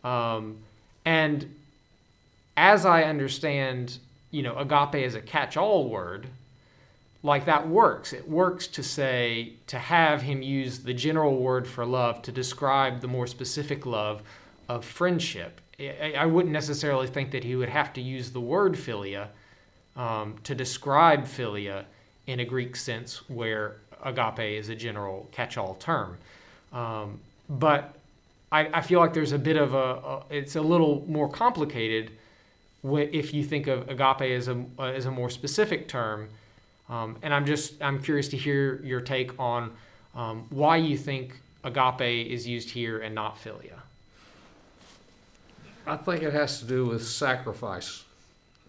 Um, 0.03 0.57
and 1.05 1.55
as 2.57 2.85
I 2.85 3.03
understand, 3.03 3.97
you 4.31 4.43
know, 4.43 4.57
agape 4.57 5.05
is 5.05 5.15
a 5.15 5.21
catch-all 5.21 5.89
word. 5.89 6.27
Like 7.21 7.45
that 7.45 7.67
works. 7.67 8.13
It 8.13 8.29
works 8.29 8.67
to 8.67 8.83
say 8.83 9.53
to 9.67 9.77
have 9.77 10.21
him 10.21 10.41
use 10.41 10.79
the 10.79 10.93
general 10.93 11.37
word 11.37 11.67
for 11.67 11.85
love 11.85 12.21
to 12.23 12.31
describe 12.31 13.01
the 13.01 13.07
more 13.07 13.27
specific 13.27 13.85
love 13.85 14.21
of 14.69 14.85
friendship. 14.85 15.59
I, 15.79 16.25
wouldn't 16.25 16.53
necessarily 16.53 17.07
think 17.07 17.31
that 17.31 17.43
he 17.43 17.55
would 17.55 17.69
have 17.69 17.93
to 17.93 18.01
use 18.01 18.31
the 18.31 18.41
word 18.41 18.73
philia 18.73 19.27
um, 19.95 20.35
to 20.43 20.53
describe 20.53 21.23
philia 21.23 21.85
in 22.27 22.41
a 22.41 22.45
Greek 22.45 22.75
sense, 22.75 23.27
where 23.29 23.77
agape 24.03 24.39
is 24.39 24.69
a 24.69 24.75
general 24.75 25.27
catch-all 25.31 25.75
term. 25.75 26.17
Um, 26.73 27.19
but 27.49 27.95
I, 28.51 28.67
I, 28.67 28.81
feel 28.81 28.99
like 28.99 29.13
there's 29.13 29.31
a 29.31 29.39
bit 29.39 29.57
of 29.57 29.73
a, 29.73 29.77
a 29.77 30.23
it's 30.29 30.55
a 30.55 30.61
little 30.61 31.03
more 31.07 31.29
complicated 31.29 32.11
if 32.83 33.33
you 33.33 33.43
think 33.43 33.67
of 33.67 33.89
agape 33.89 34.21
as 34.21 34.47
a 34.47 34.65
as 34.79 35.05
a 35.05 35.11
more 35.11 35.29
specific 35.29 35.87
term. 35.87 36.29
Um, 36.89 37.17
and 37.21 37.33
I'm 37.33 37.45
just 37.45 37.81
I'm 37.81 38.01
curious 38.01 38.27
to 38.29 38.37
hear 38.37 38.81
your 38.83 39.01
take 39.01 39.37
on 39.39 39.71
um, 40.15 40.45
why 40.49 40.77
you 40.77 40.97
think 40.97 41.39
agape 41.63 42.27
is 42.27 42.47
used 42.47 42.69
here 42.69 42.99
and 42.99 43.13
not 43.13 43.37
philia. 43.37 43.79
I 45.85 45.97
think 45.97 46.23
it 46.23 46.33
has 46.33 46.59
to 46.59 46.65
do 46.65 46.85
with 46.85 47.05
sacrifice. 47.05 48.03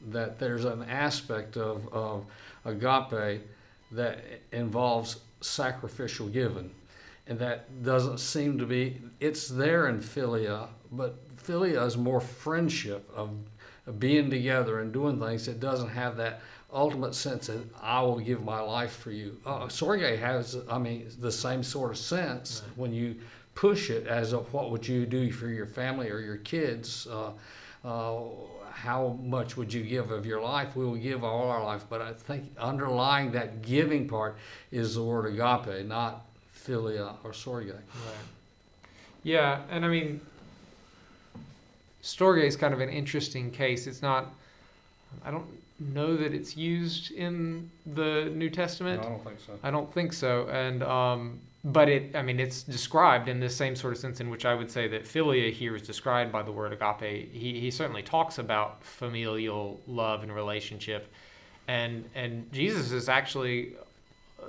That 0.09 0.39
there's 0.39 0.65
an 0.65 0.83
aspect 0.85 1.59
of, 1.59 1.93
of 1.93 2.25
agape 2.65 3.43
that 3.93 4.25
involves 4.53 5.19
sacrificial 5.41 6.29
giving. 6.29 6.71
And 7.27 7.39
that 7.39 7.85
doesn't 7.85 8.19
seem 8.19 8.59
to 8.59 8.67
be, 8.67 9.01
it's 9.21 9.49
there 9.49 9.89
in 9.89 10.01
philia, 10.01 10.69
but 10.91 11.17
philia 11.37 11.87
is 11.87 11.97
more 11.97 12.21
friendship 12.21 13.09
of, 13.15 13.31
being 13.99 14.31
together 14.31 14.81
and 14.81 14.93
doing 14.93 15.19
things. 15.19 15.49
It 15.49 15.61
doesn't 15.61 15.89
have 15.89 16.17
that 16.17 16.41
ultimate 16.73 17.15
sense 17.15 17.49
that 17.49 17.65
I 17.83 18.03
will 18.03 18.21
give 18.21 18.45
my 18.45 18.61
life 18.61 18.93
for 18.93 19.11
you. 19.11 19.37
Uh, 19.45 19.67
Storge 19.67 20.19
has, 20.19 20.57
I 20.71 20.79
mean, 20.79 21.09
the 21.19 21.33
same 21.33 21.63
sort 21.63 21.91
of 21.91 21.99
sense 21.99 22.63
right. 22.65 22.79
when 22.79 22.93
you 22.93 23.17
push 23.55 23.91
it 23.91 24.07
as 24.07 24.33
of 24.33 24.53
what 24.53 24.71
would 24.71 24.87
you 24.87 25.07
do 25.07 25.31
for 25.33 25.49
your 25.49 25.67
family 25.67 26.11
or 26.11 26.21
your 26.21 26.37
kids. 26.37 27.07
Uh, 27.11 27.33
uh, 27.85 28.21
how 28.73 29.19
much 29.23 29.57
would 29.57 29.73
you 29.73 29.83
give 29.83 30.11
of 30.11 30.25
your 30.25 30.41
life? 30.41 30.75
We 30.75 30.85
will 30.85 30.97
give 30.97 31.25
all 31.25 31.51
our 31.51 31.63
life, 31.63 31.85
but 31.91 32.01
I 32.01 32.13
think 32.13 32.45
underlying 32.59 33.33
that 33.33 33.63
giving 33.63 34.09
part 34.09 34.37
is 34.71 34.95
the 34.95 35.03
word 35.03 35.27
agape, 35.27 35.87
not 35.87 36.25
philia 36.57 37.15
or 37.25 37.33
sorge. 37.33 37.73
Right. 37.73 37.83
Yeah, 39.23 39.61
and 39.71 39.85
I 39.85 39.89
mean, 39.89 40.21
storge 42.03 42.45
is 42.45 42.57
kind 42.57 42.75
of 42.75 42.81
an 42.81 42.89
interesting 42.89 43.51
case. 43.51 43.87
It's 43.87 44.03
not. 44.03 44.33
I 45.25 45.31
don't 45.31 45.47
know 45.81 46.17
that 46.17 46.33
it's 46.33 46.57
used 46.57 47.11
in 47.13 47.71
the 47.95 48.31
New 48.35 48.51
Testament. 48.51 49.03
No, 49.03 49.09
I 49.09 49.11
don't 49.11 49.25
think 49.25 49.41
so. 49.41 49.59
I 49.63 49.71
don't 49.71 49.95
think 49.95 50.13
so, 50.13 50.49
and 50.49 50.83
um, 50.83 51.41
but 51.65 51.89
it, 51.89 52.17
I 52.17 52.23
mean, 52.23 52.41
it's 52.41 52.63
described 52.63 53.29
in 53.29 53.41
the 53.41 53.51
same 53.51 53.77
sort 53.77 53.93
of 53.93 53.99
sense 53.99 54.21
in 54.21 54.31
which 54.31 54.45
I 54.47 54.55
would 54.55 54.71
say 54.71 54.89
that 54.89 55.05
philia 55.05 55.53
here 55.53 55.77
is 55.77 55.83
described 55.83 56.33
by 56.33 56.43
the 56.43 56.53
word 56.53 56.73
agape. 56.73 57.31
He, 57.33 57.61
he 57.61 57.71
certainly 57.71 58.03
talks 58.03 58.39
about 58.39 58.83
familial 58.83 59.81
love 59.87 60.23
and 60.23 60.35
relationship, 60.35 61.13
and 61.69 62.05
and 62.15 62.51
Jesus 62.53 62.93
is 62.93 63.09
actually 63.09 63.75
uh, 64.43 64.47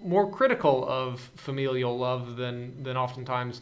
more 0.00 0.30
critical 0.30 0.88
of 0.88 1.20
familial 1.36 1.98
love 1.98 2.36
than 2.36 2.82
than 2.82 2.96
oftentimes 2.96 3.60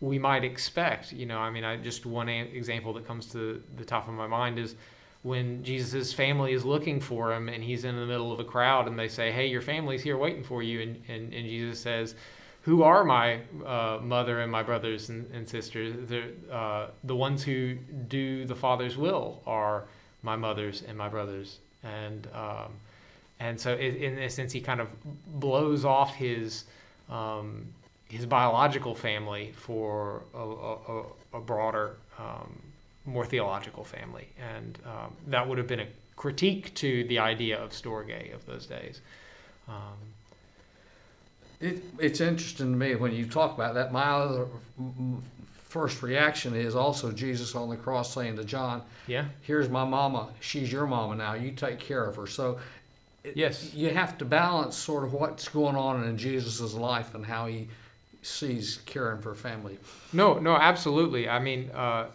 we 0.00 0.18
might 0.18 0.44
expect. 0.44 1.12
You 1.12 1.26
know, 1.26 1.38
I 1.38 1.50
mean, 1.50 1.64
I 1.64 1.76
just 1.76 2.06
one 2.06 2.28
example 2.28 2.92
that 2.94 3.06
comes 3.06 3.26
to 3.32 3.62
the 3.76 3.84
top 3.84 4.08
of 4.08 4.14
my 4.14 4.26
mind 4.26 4.58
is 4.58 4.76
when 5.22 5.62
Jesus' 5.62 6.12
family 6.12 6.52
is 6.52 6.64
looking 6.64 7.00
for 7.00 7.32
him 7.32 7.48
and 7.48 7.62
he's 7.62 7.84
in 7.84 7.94
the 7.96 8.06
middle 8.06 8.32
of 8.32 8.40
a 8.40 8.44
crowd 8.44 8.88
and 8.88 8.98
they 8.98 9.08
say, 9.08 9.30
Hey, 9.30 9.46
your 9.46 9.60
family's 9.60 10.02
here 10.02 10.16
waiting 10.16 10.42
for 10.42 10.62
you. 10.62 10.80
And, 10.80 11.02
and, 11.08 11.34
and 11.34 11.46
Jesus 11.46 11.80
says, 11.80 12.14
Who 12.62 12.82
are 12.82 13.04
my 13.04 13.40
uh, 13.66 13.98
mother 14.02 14.40
and 14.40 14.50
my 14.50 14.62
brothers 14.62 15.10
and, 15.10 15.30
and 15.32 15.46
sisters? 15.46 15.94
Uh, 16.50 16.88
the 17.04 17.16
ones 17.16 17.42
who 17.42 17.74
do 18.08 18.46
the 18.46 18.56
Father's 18.56 18.96
will 18.96 19.42
are 19.46 19.84
my 20.22 20.36
mothers 20.36 20.82
and 20.86 20.96
my 20.96 21.08
brothers. 21.08 21.58
And, 21.82 22.26
um, 22.34 22.72
and 23.40 23.58
so, 23.58 23.74
in 23.74 24.18
a 24.18 24.28
sense, 24.28 24.52
he 24.52 24.60
kind 24.60 24.80
of 24.80 24.88
blows 25.26 25.84
off 25.84 26.14
his, 26.14 26.64
um, 27.08 27.66
his 28.10 28.26
biological 28.26 28.94
family 28.94 29.52
for 29.56 30.22
a, 30.34 30.38
a, 30.38 31.02
a 31.38 31.40
broader 31.40 31.96
um, 32.18 32.60
more 33.06 33.24
theological 33.24 33.84
family, 33.84 34.28
and 34.38 34.78
um, 34.84 35.14
that 35.28 35.48
would 35.48 35.58
have 35.58 35.66
been 35.66 35.80
a 35.80 35.86
critique 36.16 36.74
to 36.74 37.04
the 37.04 37.18
idea 37.18 37.58
of 37.58 37.70
storge 37.70 38.34
of 38.34 38.44
those 38.46 38.66
days. 38.66 39.00
Um, 39.68 39.96
it, 41.60 41.82
it's 41.98 42.20
interesting 42.20 42.72
to 42.72 42.76
me 42.76 42.94
when 42.94 43.12
you 43.12 43.26
talk 43.26 43.54
about 43.54 43.74
that. 43.74 43.92
My 43.92 44.04
other 44.04 44.46
first 45.68 46.02
reaction 46.02 46.54
is 46.54 46.74
also 46.74 47.12
Jesus 47.12 47.54
on 47.54 47.70
the 47.70 47.76
cross 47.76 48.12
saying 48.12 48.36
to 48.36 48.44
John, 48.44 48.82
"Yeah, 49.06 49.26
here's 49.42 49.68
my 49.68 49.84
mama. 49.84 50.28
She's 50.40 50.70
your 50.70 50.86
mama 50.86 51.14
now. 51.14 51.34
You 51.34 51.52
take 51.52 51.78
care 51.78 52.04
of 52.04 52.16
her." 52.16 52.26
So, 52.26 52.58
it, 53.24 53.36
yes, 53.36 53.72
you 53.72 53.90
have 53.90 54.18
to 54.18 54.24
balance 54.24 54.76
sort 54.76 55.04
of 55.04 55.12
what's 55.12 55.48
going 55.48 55.76
on 55.76 56.04
in 56.04 56.18
Jesus's 56.18 56.74
life 56.74 57.14
and 57.14 57.24
how 57.24 57.46
he 57.46 57.68
sees 58.22 58.80
caring 58.86 59.20
for 59.20 59.34
family. 59.34 59.78
No, 60.12 60.38
no, 60.38 60.54
absolutely. 60.54 61.28
I 61.28 61.38
mean, 61.38 61.70
uh, 61.70 62.06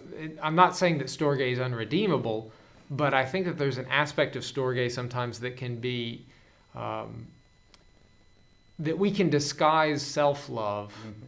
I'm 0.41 0.55
not 0.55 0.75
saying 0.75 0.99
that 0.99 1.07
Storge 1.07 1.51
is 1.51 1.59
unredeemable, 1.59 2.51
but 2.91 3.13
I 3.13 3.25
think 3.25 3.45
that 3.45 3.57
there's 3.57 3.77
an 3.77 3.87
aspect 3.89 4.35
of 4.35 4.43
Storge 4.43 4.91
sometimes 4.91 5.39
that 5.39 5.57
can 5.57 5.77
be 5.77 6.25
um, 6.75 7.27
that 8.79 8.97
we 8.97 9.09
can 9.09 9.29
disguise 9.29 10.01
self-love 10.01 10.91
mm-hmm. 10.91 11.25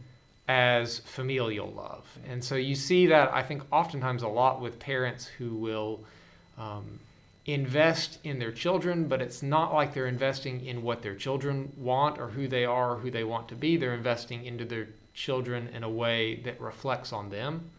as 0.48 0.98
familial 0.98 1.70
love, 1.72 2.06
and 2.28 2.44
so 2.44 2.54
you 2.54 2.74
see 2.74 3.06
that 3.06 3.32
I 3.32 3.42
think 3.42 3.62
oftentimes 3.72 4.22
a 4.22 4.28
lot 4.28 4.60
with 4.60 4.78
parents 4.78 5.26
who 5.26 5.54
will. 5.54 6.00
Um, 6.58 7.00
invest 7.48 8.18
in 8.24 8.38
their 8.38 8.52
children, 8.52 9.08
but 9.08 9.22
it's 9.22 9.42
not 9.42 9.72
like 9.72 9.94
they're 9.94 10.06
investing 10.06 10.64
in 10.66 10.82
what 10.82 11.00
their 11.00 11.14
children 11.14 11.72
want 11.78 12.18
or 12.18 12.28
who 12.28 12.46
they 12.46 12.66
are 12.66 12.92
or 12.92 12.96
who 12.98 13.10
they 13.10 13.24
want 13.24 13.48
to 13.48 13.54
be. 13.54 13.78
They're 13.78 13.94
investing 13.94 14.44
into 14.44 14.66
their 14.66 14.88
children 15.14 15.68
in 15.68 15.82
a 15.82 15.88
way 15.88 16.36
that 16.44 16.60
reflects 16.60 17.10
on 17.12 17.30
them. 17.30 17.70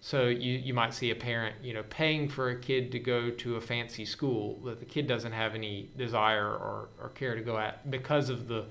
So 0.00 0.26
you, 0.26 0.52
you 0.58 0.74
might 0.74 0.92
see 0.92 1.12
a 1.12 1.14
parent, 1.14 1.54
you 1.62 1.72
know, 1.72 1.84
paying 1.84 2.28
for 2.28 2.50
a 2.50 2.58
kid 2.58 2.90
to 2.92 2.98
go 2.98 3.30
to 3.30 3.56
a 3.56 3.60
fancy 3.60 4.04
school 4.04 4.58
that 4.64 4.80
the 4.80 4.84
kid 4.84 5.06
doesn't 5.06 5.32
have 5.32 5.54
any 5.54 5.88
desire 5.96 6.48
or, 6.48 6.88
or 7.00 7.10
care 7.10 7.36
to 7.36 7.40
go 7.40 7.56
at 7.56 7.90
because 7.90 8.28
of 8.28 8.48
the 8.48 8.66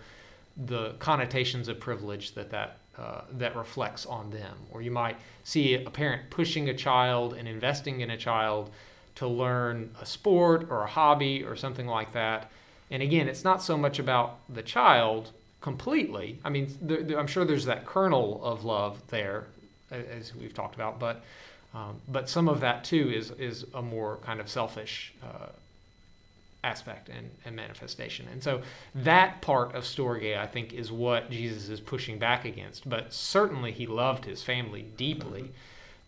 the 0.67 0.93
connotations 0.99 1.67
of 1.67 1.79
privilege 1.79 2.35
that 2.35 2.51
that 2.51 2.77
uh, 2.99 3.21
that 3.31 3.55
reflects 3.55 4.05
on 4.05 4.29
them. 4.29 4.55
Or 4.71 4.83
you 4.83 4.91
might 4.91 5.17
see 5.43 5.73
a 5.73 5.89
parent 5.89 6.29
pushing 6.29 6.69
a 6.69 6.73
child 6.75 7.33
and 7.33 7.47
investing 7.47 8.01
in 8.01 8.11
a 8.11 8.17
child 8.17 8.69
to 9.15 9.27
learn 9.27 9.91
a 10.01 10.05
sport 10.05 10.67
or 10.69 10.83
a 10.83 10.87
hobby 10.87 11.43
or 11.43 11.55
something 11.55 11.87
like 11.87 12.13
that. 12.13 12.49
And 12.89 13.01
again, 13.01 13.27
it's 13.27 13.43
not 13.43 13.61
so 13.61 13.77
much 13.77 13.99
about 13.99 14.37
the 14.49 14.63
child 14.63 15.31
completely. 15.61 16.39
I 16.43 16.49
mean, 16.49 16.75
there, 16.81 17.01
there, 17.03 17.19
I'm 17.19 17.27
sure 17.27 17.45
there's 17.45 17.65
that 17.65 17.85
kernel 17.85 18.41
of 18.43 18.65
love 18.65 19.01
there, 19.07 19.45
as 19.91 20.35
we've 20.35 20.53
talked 20.53 20.75
about, 20.75 20.99
but 20.99 21.23
um, 21.73 21.99
but 22.07 22.29
some 22.29 22.47
of 22.47 22.59
that 22.59 22.83
too 22.83 23.09
is 23.09 23.31
is 23.31 23.65
a 23.73 23.81
more 23.81 24.17
kind 24.17 24.39
of 24.39 24.47
selfish 24.47 25.13
uh, 25.23 25.47
aspect 26.63 27.09
and, 27.09 27.29
and 27.45 27.55
manifestation. 27.55 28.27
And 28.31 28.43
so 28.43 28.61
that 28.93 29.41
part 29.41 29.75
of 29.75 29.83
Storge, 29.83 30.37
I 30.37 30.45
think, 30.45 30.73
is 30.73 30.91
what 30.91 31.31
Jesus 31.31 31.69
is 31.69 31.79
pushing 31.79 32.19
back 32.19 32.45
against. 32.45 32.87
But 32.87 33.13
certainly, 33.13 33.71
he 33.71 33.87
loved 33.87 34.25
his 34.25 34.43
family 34.43 34.85
deeply, 34.97 35.51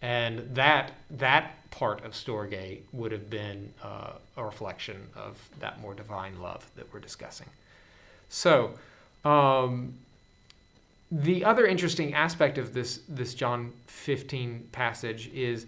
and 0.02 0.56
that 0.56 0.92
that 1.10 1.65
part 1.76 2.06
of 2.06 2.14
Storge 2.14 2.80
would 2.94 3.12
have 3.12 3.30
been 3.30 3.74
uh, 3.84 4.12
a 4.38 4.44
reflection 4.44 4.96
of 5.14 5.38
that 5.60 5.82
more 5.82 5.94
divine 5.94 6.40
love 6.42 6.66
that 6.78 6.92
we're 6.94 7.02
discussing. 7.02 7.48
So, 8.30 8.72
um, 9.26 9.94
the 11.12 11.44
other 11.44 11.68
interesting 11.68 12.14
aspect 12.14 12.58
of 12.58 12.74
this 12.74 13.02
this 13.10 13.34
John 13.34 13.74
15 13.88 14.70
passage 14.72 15.30
is 15.34 15.68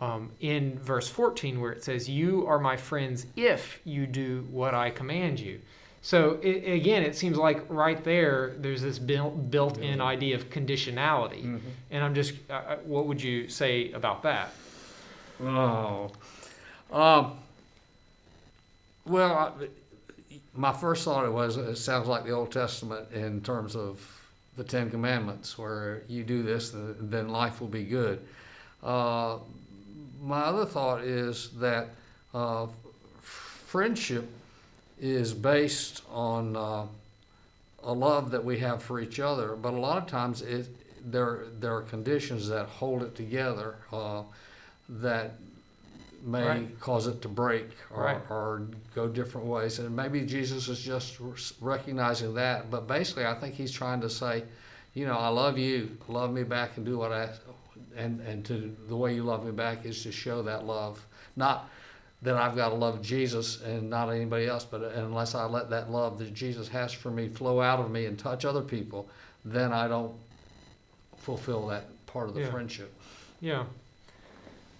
um, 0.00 0.30
in 0.40 0.78
verse 0.80 1.08
14 1.08 1.60
where 1.60 1.72
it 1.72 1.84
says, 1.84 2.08
"You 2.08 2.46
are 2.48 2.58
my 2.58 2.76
friends 2.76 3.26
if 3.36 3.80
you 3.84 4.06
do 4.06 4.46
what 4.50 4.74
I 4.74 4.90
command 4.90 5.38
you." 5.38 5.60
So 6.02 6.38
it, 6.42 6.70
again, 6.70 7.02
it 7.02 7.16
seems 7.16 7.38
like 7.38 7.64
right 7.68 8.02
there, 8.04 8.54
there's 8.58 8.82
this 8.82 8.98
built, 8.98 9.50
built-in 9.50 10.02
idea 10.02 10.34
of 10.34 10.50
conditionality, 10.50 11.44
mm-hmm. 11.44 11.68
and 11.90 12.04
I'm 12.04 12.14
just, 12.14 12.34
uh, 12.50 12.52
uh 12.52 12.76
what 12.84 13.06
would 13.06 13.22
you 13.22 13.48
say 13.48 13.90
about 13.92 14.22
that? 14.24 14.52
Oh. 15.44 16.10
Um, 16.90 17.32
well, 19.06 19.56
my 20.54 20.72
first 20.72 21.04
thought 21.04 21.24
it 21.24 21.32
was 21.32 21.56
it 21.56 21.76
sounds 21.76 22.08
like 22.08 22.24
the 22.24 22.30
Old 22.30 22.52
Testament 22.52 23.12
in 23.12 23.40
terms 23.42 23.76
of 23.76 24.00
the 24.56 24.64
Ten 24.64 24.90
Commandments, 24.90 25.58
where 25.58 26.02
you 26.08 26.22
do 26.22 26.42
this, 26.42 26.72
then 26.72 27.28
life 27.28 27.60
will 27.60 27.68
be 27.68 27.84
good. 27.84 28.20
Uh, 28.82 29.38
my 30.22 30.40
other 30.40 30.64
thought 30.64 31.02
is 31.02 31.50
that 31.58 31.88
uh, 32.32 32.66
friendship 33.20 34.28
is 35.00 35.34
based 35.34 36.02
on 36.10 36.56
uh, 36.56 36.86
a 37.82 37.92
love 37.92 38.30
that 38.30 38.44
we 38.44 38.58
have 38.60 38.82
for 38.82 39.00
each 39.00 39.18
other, 39.18 39.56
but 39.56 39.74
a 39.74 39.78
lot 39.78 39.98
of 39.98 40.06
times 40.06 40.40
it, 40.40 40.68
there 41.04 41.40
there 41.60 41.76
are 41.76 41.82
conditions 41.82 42.48
that 42.48 42.66
hold 42.66 43.02
it 43.02 43.14
together. 43.14 43.74
That 44.88 45.38
may 46.22 46.46
Right. 46.46 46.80
cause 46.80 47.06
it 47.06 47.20
to 47.22 47.28
break 47.28 47.70
or, 47.90 48.02
Right. 48.02 48.30
or 48.30 48.62
go 48.94 49.08
different 49.08 49.46
ways. 49.46 49.78
And 49.78 49.94
maybe 49.94 50.24
Jesus 50.24 50.68
is 50.68 50.80
just 50.80 51.18
recognizing 51.60 52.34
that. 52.34 52.70
But 52.70 52.86
basically, 52.86 53.26
I 53.26 53.34
think 53.34 53.54
he's 53.54 53.72
trying 53.72 54.00
to 54.00 54.10
say, 54.10 54.44
you 54.94 55.06
know, 55.06 55.18
I 55.18 55.28
love 55.28 55.58
you, 55.58 55.96
love 56.08 56.32
me 56.32 56.42
back, 56.44 56.76
and 56.76 56.86
do 56.86 56.96
what 56.98 57.12
I, 57.12 57.28
and 57.96 58.20
and 58.20 58.44
to 58.46 58.74
the 58.88 58.96
way 58.96 59.14
you 59.14 59.22
love 59.22 59.44
me 59.44 59.52
back 59.52 59.84
is 59.84 60.02
to 60.04 60.12
show 60.12 60.42
that 60.42 60.64
love, 60.66 61.04
not 61.36 61.68
that 62.22 62.36
I've 62.36 62.56
got 62.56 62.70
to 62.70 62.74
love 62.74 63.02
Jesus 63.02 63.60
and 63.60 63.90
not 63.90 64.08
anybody 64.08 64.46
else, 64.46 64.64
but 64.64 64.82
unless 64.82 65.34
I 65.34 65.44
let 65.44 65.68
that 65.70 65.90
love 65.90 66.18
that 66.20 66.32
Jesus 66.32 66.68
has 66.68 66.90
for 66.92 67.10
me 67.10 67.28
flow 67.28 67.60
out 67.60 67.80
of 67.80 67.90
me 67.90 68.06
and 68.06 68.18
touch 68.18 68.44
other 68.46 68.62
people, 68.62 69.08
then 69.44 69.72
I 69.74 69.88
don't 69.88 70.14
fulfill 71.18 71.66
that 71.68 71.84
part 72.06 72.28
of 72.28 72.34
the 72.34 72.40
Yeah. 72.42 72.50
friendship. 72.50 72.94
Yeah. 73.40 73.64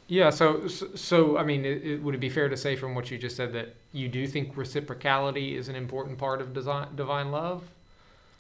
Yeah. 0.07 0.31
So, 0.31 0.69
so, 0.69 1.39
I 1.39 1.45
mean, 1.45 1.65
it, 1.65 1.83
it, 1.85 2.03
would 2.03 2.15
it 2.15 2.19
be 2.21 2.29
fair 2.29 2.49
to 2.49 2.57
say 2.57 2.77
from 2.77 2.95
what 2.95 3.11
you 3.11 3.19
just 3.19 3.37
said 3.37 3.53
that 3.55 3.75
you 3.93 4.09
do 4.09 4.27
think 4.27 4.55
reciprocality 4.55 5.55
is 5.57 5.69
an 5.69 5.77
important 5.77 6.19
part 6.19 6.41
of 6.41 6.53
design, 6.53 6.89
divine 6.95 7.31
love? 7.31 7.63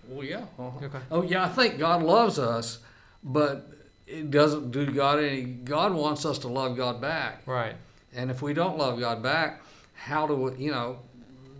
Well, 0.09 0.25
yeah. 0.25 0.45
uh-huh. 0.59 0.85
Okay. 0.85 0.99
Oh, 1.11 1.23
yeah. 1.23 1.45
I 1.45 1.49
think 1.49 1.79
God 1.79 2.03
loves 2.03 2.39
us, 2.39 2.79
but 3.23 3.71
it 4.07 4.31
doesn't 4.31 4.71
do 4.71 4.87
God 4.91 5.19
any. 5.19 5.43
God 5.43 5.95
wants 5.95 6.27
us 6.27 6.39
to 6.41 6.49
love 6.49 6.77
God 6.77 7.01
back, 7.01 7.41
Right. 7.47 7.75
and 8.15 8.31
if 8.31 8.43
we 8.43 8.53
don't 8.53 8.77
love 8.77 9.01
God 9.01 9.23
back, 9.23 9.63
how 9.95 10.27
do 10.27 10.35
we? 10.35 10.57
You 10.63 10.73
know, 10.73 10.99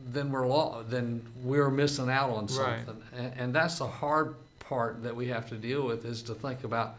then 0.07 0.31
we're 0.31 0.47
law. 0.47 0.83
Then 0.87 1.27
we're 1.43 1.71
missing 1.71 2.11
out 2.11 2.29
on 2.29 2.47
Right. 2.49 2.85
something, 2.85 3.03
and, 3.17 3.33
and 3.39 3.55
that's 3.55 3.79
the 3.79 3.87
hard 3.87 4.35
part 4.59 5.03
that 5.05 5.17
we 5.17 5.29
have 5.29 5.49
to 5.49 5.55
deal 5.57 5.87
with 5.87 6.05
is 6.05 6.23
to 6.25 6.35
think 6.35 6.65
about 6.65 6.97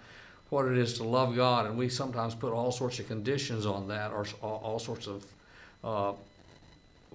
what 0.49 0.65
it 0.65 0.77
is 0.77 0.93
to 0.93 1.03
love 1.03 1.35
God, 1.35 1.65
and 1.65 1.77
we 1.77 1.89
sometimes 1.89 2.35
put 2.35 2.53
all 2.53 2.71
sorts 2.71 2.99
of 2.99 3.07
conditions 3.07 3.65
on 3.65 3.87
that, 3.87 4.11
or 4.11 4.25
all, 4.41 4.79
sorts 4.79 5.07
of 5.07 5.25
uh, 5.83 6.13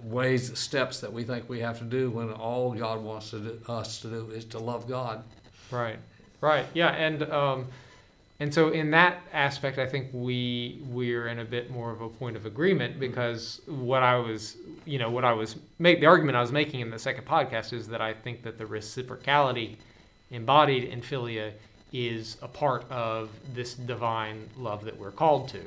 ways, 0.03 0.57
steps 0.57 0.99
that 0.99 1.11
we 1.11 1.23
think 1.23 1.47
we 1.49 1.59
have 1.59 1.79
to 1.79 1.85
do 1.85 2.09
when 2.09 2.31
all 2.31 2.73
God 2.73 3.01
wants 3.01 3.29
to 3.31 3.39
do, 3.39 3.59
us 3.67 4.01
to 4.01 4.09
do 4.09 4.29
is 4.31 4.45
to 4.45 4.59
love 4.59 4.87
God. 4.87 5.23
Right. 5.71 5.97
Right. 6.41 6.65
Yeah. 6.73 6.89
And 6.89 7.23
um, 7.23 7.67
and 8.41 8.51
so 8.51 8.69
in 8.69 8.89
that 8.89 9.21
aspect, 9.31 9.77
I 9.77 9.85
think 9.85 10.09
we 10.11 10.81
we're 10.87 11.27
in 11.27 11.39
a 11.39 11.45
bit 11.45 11.69
more 11.69 11.91
of 11.91 12.01
a 12.01 12.09
point 12.09 12.35
of 12.35 12.47
agreement 12.47 12.99
because 12.99 13.61
what 13.67 14.01
I 14.01 14.17
was, 14.17 14.57
you 14.83 14.97
know, 14.97 15.11
what 15.11 15.23
I 15.23 15.31
was 15.31 15.57
make 15.77 15.99
the 15.99 16.07
argument 16.07 16.35
I 16.35 16.41
was 16.41 16.51
making 16.51 16.79
in 16.79 16.89
the 16.89 16.97
second 16.97 17.25
podcast 17.25 17.71
is 17.71 17.87
that 17.89 18.01
I 18.01 18.15
think 18.15 18.41
that 18.41 18.57
the 18.57 18.65
reciprocality 18.65 19.75
embodied 20.31 20.85
in 20.85 21.01
philia 21.01 21.51
is 21.91 22.37
a 22.41 22.47
part 22.47 22.89
of 22.89 23.29
this 23.53 23.73
divine 23.73 24.49
love 24.57 24.85
that 24.85 24.97
we're 24.97 25.11
called 25.11 25.49
to. 25.49 25.61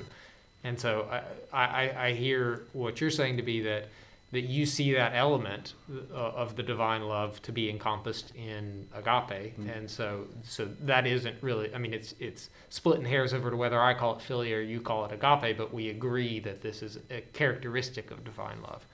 And 0.63 0.79
so 0.81 1.07
I, 1.53 1.59
I, 1.59 2.07
I 2.09 2.13
hear 2.15 2.63
what 2.73 3.01
you're 3.01 3.11
saying 3.11 3.37
to 3.37 3.43
be 3.43 3.61
that 3.63 3.89
that 4.33 4.41
you 4.49 4.67
see 4.67 4.93
that 4.95 5.13
element 5.15 5.75
uh, 6.13 6.17
of 6.17 6.57
the 6.57 6.63
divine 6.65 7.03
love 7.03 7.41
to 7.43 7.53
be 7.53 7.71
encompassed 7.71 8.33
in 8.35 8.85
agape, 8.93 9.57
Mm. 9.57 9.77
and 9.77 9.89
so 9.89 10.25
so 10.43 10.69
that 10.81 11.07
isn't 11.07 11.37
really. 11.41 11.73
I 11.73 11.79
mean, 11.79 11.95
it's 11.95 12.15
it's 12.19 12.51
splitting 12.69 13.05
hairs 13.05 13.33
over 13.33 13.51
to 13.51 13.57
whether 13.57 13.81
I 13.81 13.95
call 13.95 14.17
it 14.17 14.19
philia 14.27 14.57
or 14.57 14.61
you 14.61 14.81
call 14.81 15.05
it 15.05 15.13
agape, 15.13 15.57
but 15.57 15.73
we 15.73 15.91
agree 15.91 16.41
that 16.41 16.63
this 16.63 16.83
is 16.83 16.99
a 17.13 17.21
characteristic 17.33 18.11
of 18.11 18.25
divine 18.25 18.59
love. 18.63 18.85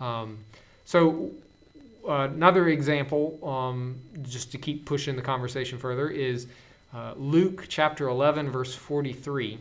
Um, 0.00 0.38
so 0.84 1.32
another 2.06 2.68
example, 2.68 3.38
um, 3.46 4.00
just 4.22 4.52
to 4.52 4.58
keep 4.58 4.84
pushing 4.86 5.16
the 5.16 5.22
conversation 5.22 5.78
further, 5.78 6.08
is 6.08 6.46
uh, 6.94 7.14
Luke 7.16 7.66
chapter 7.68 8.08
11, 8.08 8.50
verse 8.50 8.74
43, 8.74 9.58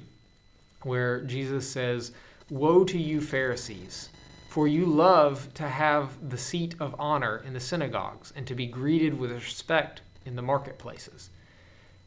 where 0.84 1.22
Jesus 1.22 1.70
says, 1.70 2.12
Woe 2.50 2.84
to 2.84 2.98
you, 2.98 3.22
Pharisees, 3.22 4.10
for 4.50 4.68
you 4.68 4.86
love 4.86 5.54
to 5.54 5.68
have 5.68 6.10
the 6.30 6.38
seat 6.38 6.76
of 6.80 6.96
honor 7.00 7.42
in 7.46 7.54
the 7.54 7.60
synagogues 7.60 8.34
and 8.36 8.46
to 8.48 8.56
be 8.56 8.66
greeted 8.66 9.18
with 9.18 9.32
respect 9.32 10.02
in 10.26 10.36
the 10.36 10.42
marketplaces. 10.42 11.30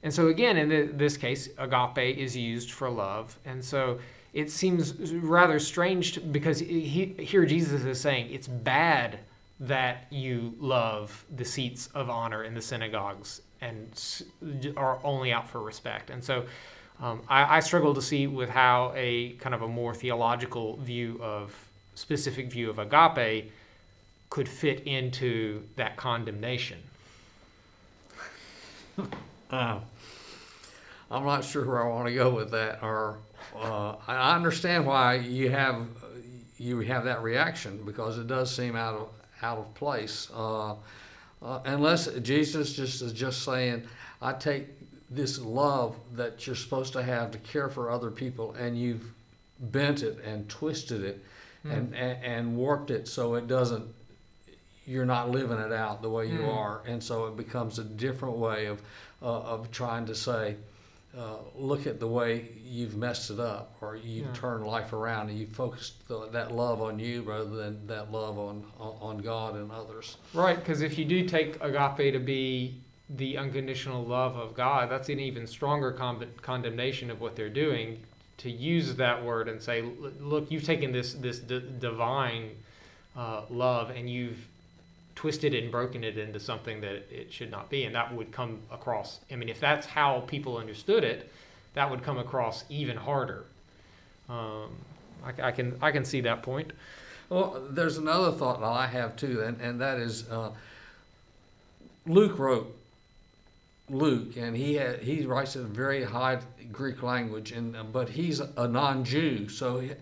And 0.02 0.12
so, 0.12 0.28
again, 0.28 0.58
in 0.58 0.68
th- 0.68 0.90
this 0.92 1.16
case, 1.16 1.48
agape 1.56 2.18
is 2.18 2.36
used 2.36 2.70
for 2.72 2.90
love. 2.90 3.38
And 3.46 3.64
so 3.64 3.98
it 4.34 4.50
seems 4.50 4.92
rather 5.14 5.58
strange 5.58 6.12
to, 6.12 6.20
because 6.20 6.58
he, 6.58 7.14
here 7.18 7.46
Jesus 7.46 7.82
is 7.84 8.00
saying 8.00 8.28
it's 8.30 8.46
bad 8.46 9.20
that 9.60 10.06
you 10.10 10.54
love 10.58 11.24
the 11.36 11.44
seats 11.44 11.88
of 11.94 12.10
honor 12.10 12.44
in 12.44 12.54
the 12.54 12.62
synagogues 12.62 13.40
and 13.60 14.24
are 14.76 14.98
only 15.04 15.32
out 15.32 15.48
for 15.48 15.62
respect. 15.62 16.10
And 16.10 16.22
so 16.22 16.44
um, 17.00 17.22
I, 17.28 17.56
I 17.56 17.60
struggle 17.60 17.94
to 17.94 18.02
see 18.02 18.26
with 18.26 18.50
how 18.50 18.92
a 18.94 19.32
kind 19.32 19.54
of 19.54 19.62
a 19.62 19.68
more 19.68 19.94
theological 19.94 20.76
view 20.76 21.18
of 21.22 21.54
specific 21.94 22.50
view 22.50 22.70
of 22.70 22.78
agape 22.78 23.52
could 24.30 24.48
fit 24.48 24.80
into 24.80 25.62
that 25.76 25.96
condemnation. 25.96 26.78
Uh, 29.50 29.78
I'm 31.10 31.24
not 31.24 31.44
sure 31.44 31.64
where 31.64 31.84
I 31.84 31.88
want 31.88 32.08
to 32.08 32.14
go 32.14 32.30
with 32.30 32.50
that. 32.50 32.82
Or 32.82 33.18
uh, 33.56 33.94
I 34.08 34.34
understand 34.34 34.86
why 34.86 35.14
you 35.14 35.50
have 35.50 35.86
you 36.56 36.80
have 36.80 37.04
that 37.04 37.22
reaction 37.22 37.82
because 37.84 38.18
it 38.18 38.26
does 38.26 38.54
seem 38.54 38.74
out 38.76 38.94
of 38.94 39.08
out 39.44 39.58
of 39.58 39.72
place. 39.74 40.28
Uh, 40.34 40.74
uh, 41.42 41.60
unless 41.66 42.06
Jesus 42.22 42.72
just 42.72 43.02
is 43.02 43.12
just 43.12 43.42
saying, 43.44 43.82
I 44.22 44.32
take 44.32 44.66
this 45.10 45.38
love 45.38 45.94
that 46.14 46.46
you're 46.46 46.56
supposed 46.56 46.94
to 46.94 47.02
have 47.02 47.30
to 47.32 47.38
care 47.38 47.68
for 47.68 47.90
other 47.90 48.10
people, 48.10 48.54
and 48.58 48.78
you've 48.78 49.12
bent 49.60 50.02
it 50.02 50.18
and 50.24 50.48
twisted 50.48 51.04
it, 51.04 51.22
and, 51.64 51.94
and 51.94 52.24
and 52.24 52.56
warped 52.56 52.90
it 52.90 53.06
so 53.08 53.34
it 53.34 53.46
doesn't. 53.46 53.86
You're 54.86 55.06
not 55.06 55.30
living 55.30 55.58
it 55.58 55.72
out 55.72 56.02
the 56.02 56.10
way 56.10 56.26
you 56.26 56.40
Mm. 56.40 56.54
are, 56.54 56.82
and 56.86 57.02
so 57.02 57.26
it 57.26 57.36
becomes 57.36 57.78
a 57.78 57.84
different 57.84 58.36
way 58.36 58.66
of 58.66 58.82
uh, 59.22 59.26
of 59.54 59.70
trying 59.70 60.06
to 60.06 60.14
say, 60.14 60.56
uh, 61.18 61.36
look 61.56 61.86
at 61.86 62.00
the 62.00 62.06
way 62.08 62.48
you've 62.64 62.96
messed 62.96 63.30
it 63.30 63.38
up, 63.38 63.76
or 63.80 63.96
you've 63.96 64.26
Yeah. 64.26 64.32
turned 64.32 64.66
life 64.66 64.92
around, 64.92 65.28
and 65.30 65.38
you 65.38 65.46
focused 65.46 66.06
the, 66.08 66.26
that 66.30 66.52
love 66.52 66.82
on 66.82 66.98
you 66.98 67.22
rather 67.22 67.50
than 67.50 67.86
that 67.86 68.10
love 68.10 68.38
on 68.38 68.64
on 68.80 68.96
on 69.00 69.18
God 69.18 69.54
and 69.54 69.70
others. 69.70 70.16
Right, 70.32 70.56
because 70.58 70.80
if 70.82 70.98
you 70.98 71.04
do 71.04 71.26
take 71.28 71.62
agape 71.62 72.12
to 72.12 72.18
be 72.18 72.74
the 73.10 73.36
unconditional 73.38 74.02
love 74.04 74.36
of 74.36 74.54
God, 74.54 74.90
that's 74.90 75.08
an 75.08 75.20
even 75.20 75.46
stronger 75.46 75.92
con- 75.92 76.26
condemnation 76.42 77.10
of 77.10 77.20
what 77.20 77.36
they're 77.36 77.48
doing. 77.48 78.00
To 78.38 78.50
use 78.50 78.96
that 78.96 79.22
word 79.24 79.48
and 79.48 79.62
say, 79.62 79.82
"Look, 80.20 80.50
you've 80.50 80.64
taken 80.64 80.90
this 80.90 81.14
this 81.14 81.38
d- 81.38 81.62
divine 81.78 82.50
uh, 83.16 83.42
love 83.48 83.90
and 83.90 84.10
you've 84.10 84.44
twisted 85.14 85.54
and 85.54 85.70
broken 85.70 86.02
it 86.04 86.18
into 86.18 86.40
something 86.40 86.80
that 86.80 87.06
it 87.10 87.32
should 87.32 87.50
not 87.50 87.70
be," 87.70 87.84
and 87.84 87.94
that 87.94 88.14
would 88.14 88.32
come 88.32 88.60
across. 88.70 89.20
I 89.30 89.36
mean, 89.36 89.48
if 89.48 89.60
that's 89.60 89.86
how 89.86 90.20
people 90.26 90.56
understood 90.58 91.04
it, 91.04 91.30
that 91.74 91.90
would 91.90 92.02
come 92.02 92.18
across 92.18 92.64
even 92.68 92.96
harder. 92.96 93.44
Um, 94.28 94.70
I, 95.24 95.48
I 95.48 95.50
can 95.52 95.78
I 95.82 95.90
can 95.92 96.04
see 96.04 96.20
that 96.22 96.42
point. 96.42 96.72
Well, 97.30 97.62
there's 97.70 97.96
another 97.96 98.32
thought 98.32 98.60
that 98.60 98.66
I 98.66 98.86
have 98.86 99.16
too, 99.16 99.42
and, 99.42 99.60
and 99.60 99.80
that 99.80 99.98
is 99.98 100.28
uh, 100.30 100.50
Luke 102.06 102.38
wrote 102.38 102.76
Luke, 103.88 104.36
and 104.36 104.56
he 104.56 104.74
had, 104.74 105.00
he 105.00 105.24
writes 105.26 105.56
in 105.56 105.62
a 105.62 105.66
very 105.66 106.04
high 106.04 106.38
Greek 106.72 107.02
language, 107.02 107.52
and 107.52 107.76
but 107.92 108.08
he's 108.10 108.40
a 108.40 108.68
non-Jew, 108.68 109.48
so 109.48 109.78
he, 109.78 109.92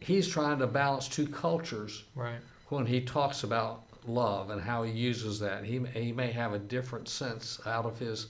he's 0.00 0.28
trying 0.28 0.58
to 0.58 0.66
balance 0.66 1.08
two 1.08 1.26
cultures 1.26 2.04
Right. 2.14 2.40
when 2.68 2.86
he 2.86 3.00
talks 3.00 3.42
about 3.44 3.82
love 4.06 4.50
and 4.50 4.60
how 4.60 4.82
he 4.82 4.92
uses 4.92 5.38
that. 5.40 5.64
He 5.64 5.80
he 5.94 6.12
may 6.12 6.32
have 6.32 6.52
a 6.52 6.58
different 6.58 7.08
sense 7.08 7.60
out 7.66 7.84
of 7.86 7.98
his 7.98 8.26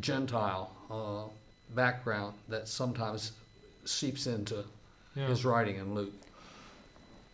Gentile 0.00 0.70
uh, 0.90 1.24
background 1.74 2.34
that 2.48 2.68
sometimes 2.68 3.32
seeps 3.84 4.26
into 4.26 4.64
Yeah. 5.14 5.26
his 5.28 5.44
writing 5.44 5.76
in 5.76 5.94
Luke. 5.94 6.12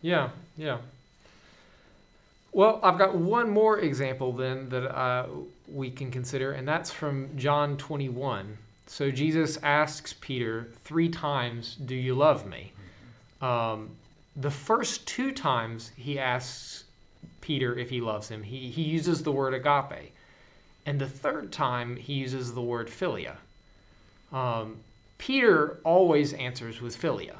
Yeah, 0.01 0.29
yeah. 0.57 0.77
Well, 2.51 2.79
I've 2.81 2.97
got 2.97 3.15
one 3.15 3.49
more 3.49 3.79
example 3.79 4.31
then 4.33 4.69
that 4.69 4.95
uh, 4.97 5.27
we 5.67 5.91
can 5.91 6.09
consider, 6.11 6.53
and 6.53 6.67
that's 6.67 6.91
from 6.91 7.29
John 7.37 7.77
21. 7.77 8.57
So 8.87 9.11
Jesus 9.11 9.57
asks 9.61 10.13
Peter 10.19 10.69
three 10.83 11.09
times, 11.09 11.75
Do 11.75 11.93
you 11.93 12.15
love 12.15 12.47
me? 12.47 12.71
Um, 13.41 13.91
the 14.35 14.49
first 14.49 15.05
two 15.07 15.31
times 15.31 15.91
he 15.95 16.17
asks 16.17 16.85
Peter 17.47 17.77
if 17.77 17.89
he 17.89 18.01
loves 18.01 18.29
him, 18.29 18.43
he, 18.43 18.69
he 18.69 18.83
uses 18.83 19.23
the 19.23 19.31
word 19.31 19.53
agape. 19.53 20.11
And 20.85 20.99
the 20.99 21.07
third 21.07 21.51
time 21.51 21.95
he 21.95 22.13
uses 22.13 22.53
the 22.53 22.61
word 22.61 22.87
philia. 22.87 23.35
Um, 24.31 24.77
Peter 25.17 25.79
always 25.83 26.33
answers 26.33 26.81
with 26.81 26.99
philia. 27.01 27.35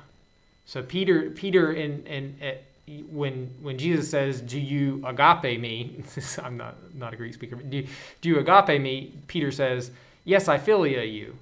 So 0.65 0.82
Peter, 0.82 1.30
Peter, 1.32 1.72
in 1.74 2.06
in 2.06 2.36
uh, 2.41 2.91
when 3.12 3.50
when 3.62 3.78
Jesus 3.78 4.10
says, 4.10 4.41
"Do 4.41 4.60
you 4.60 5.04
agape 5.06 5.60
me?" 5.60 6.04
I'm 6.43 6.58
not 6.58 6.76
not 6.96 7.13
a 7.13 7.17
Greek 7.17 7.34
speaker. 7.34 7.56
Do 7.56 7.86
do 8.22 8.30
you 8.30 8.39
agape 8.39 8.82
me? 8.82 9.13
Peter 9.28 9.52
says, 9.52 9.91
"Yes, 10.26 10.48
I 10.48 10.58
philia 10.58 11.06
you." 11.12 11.36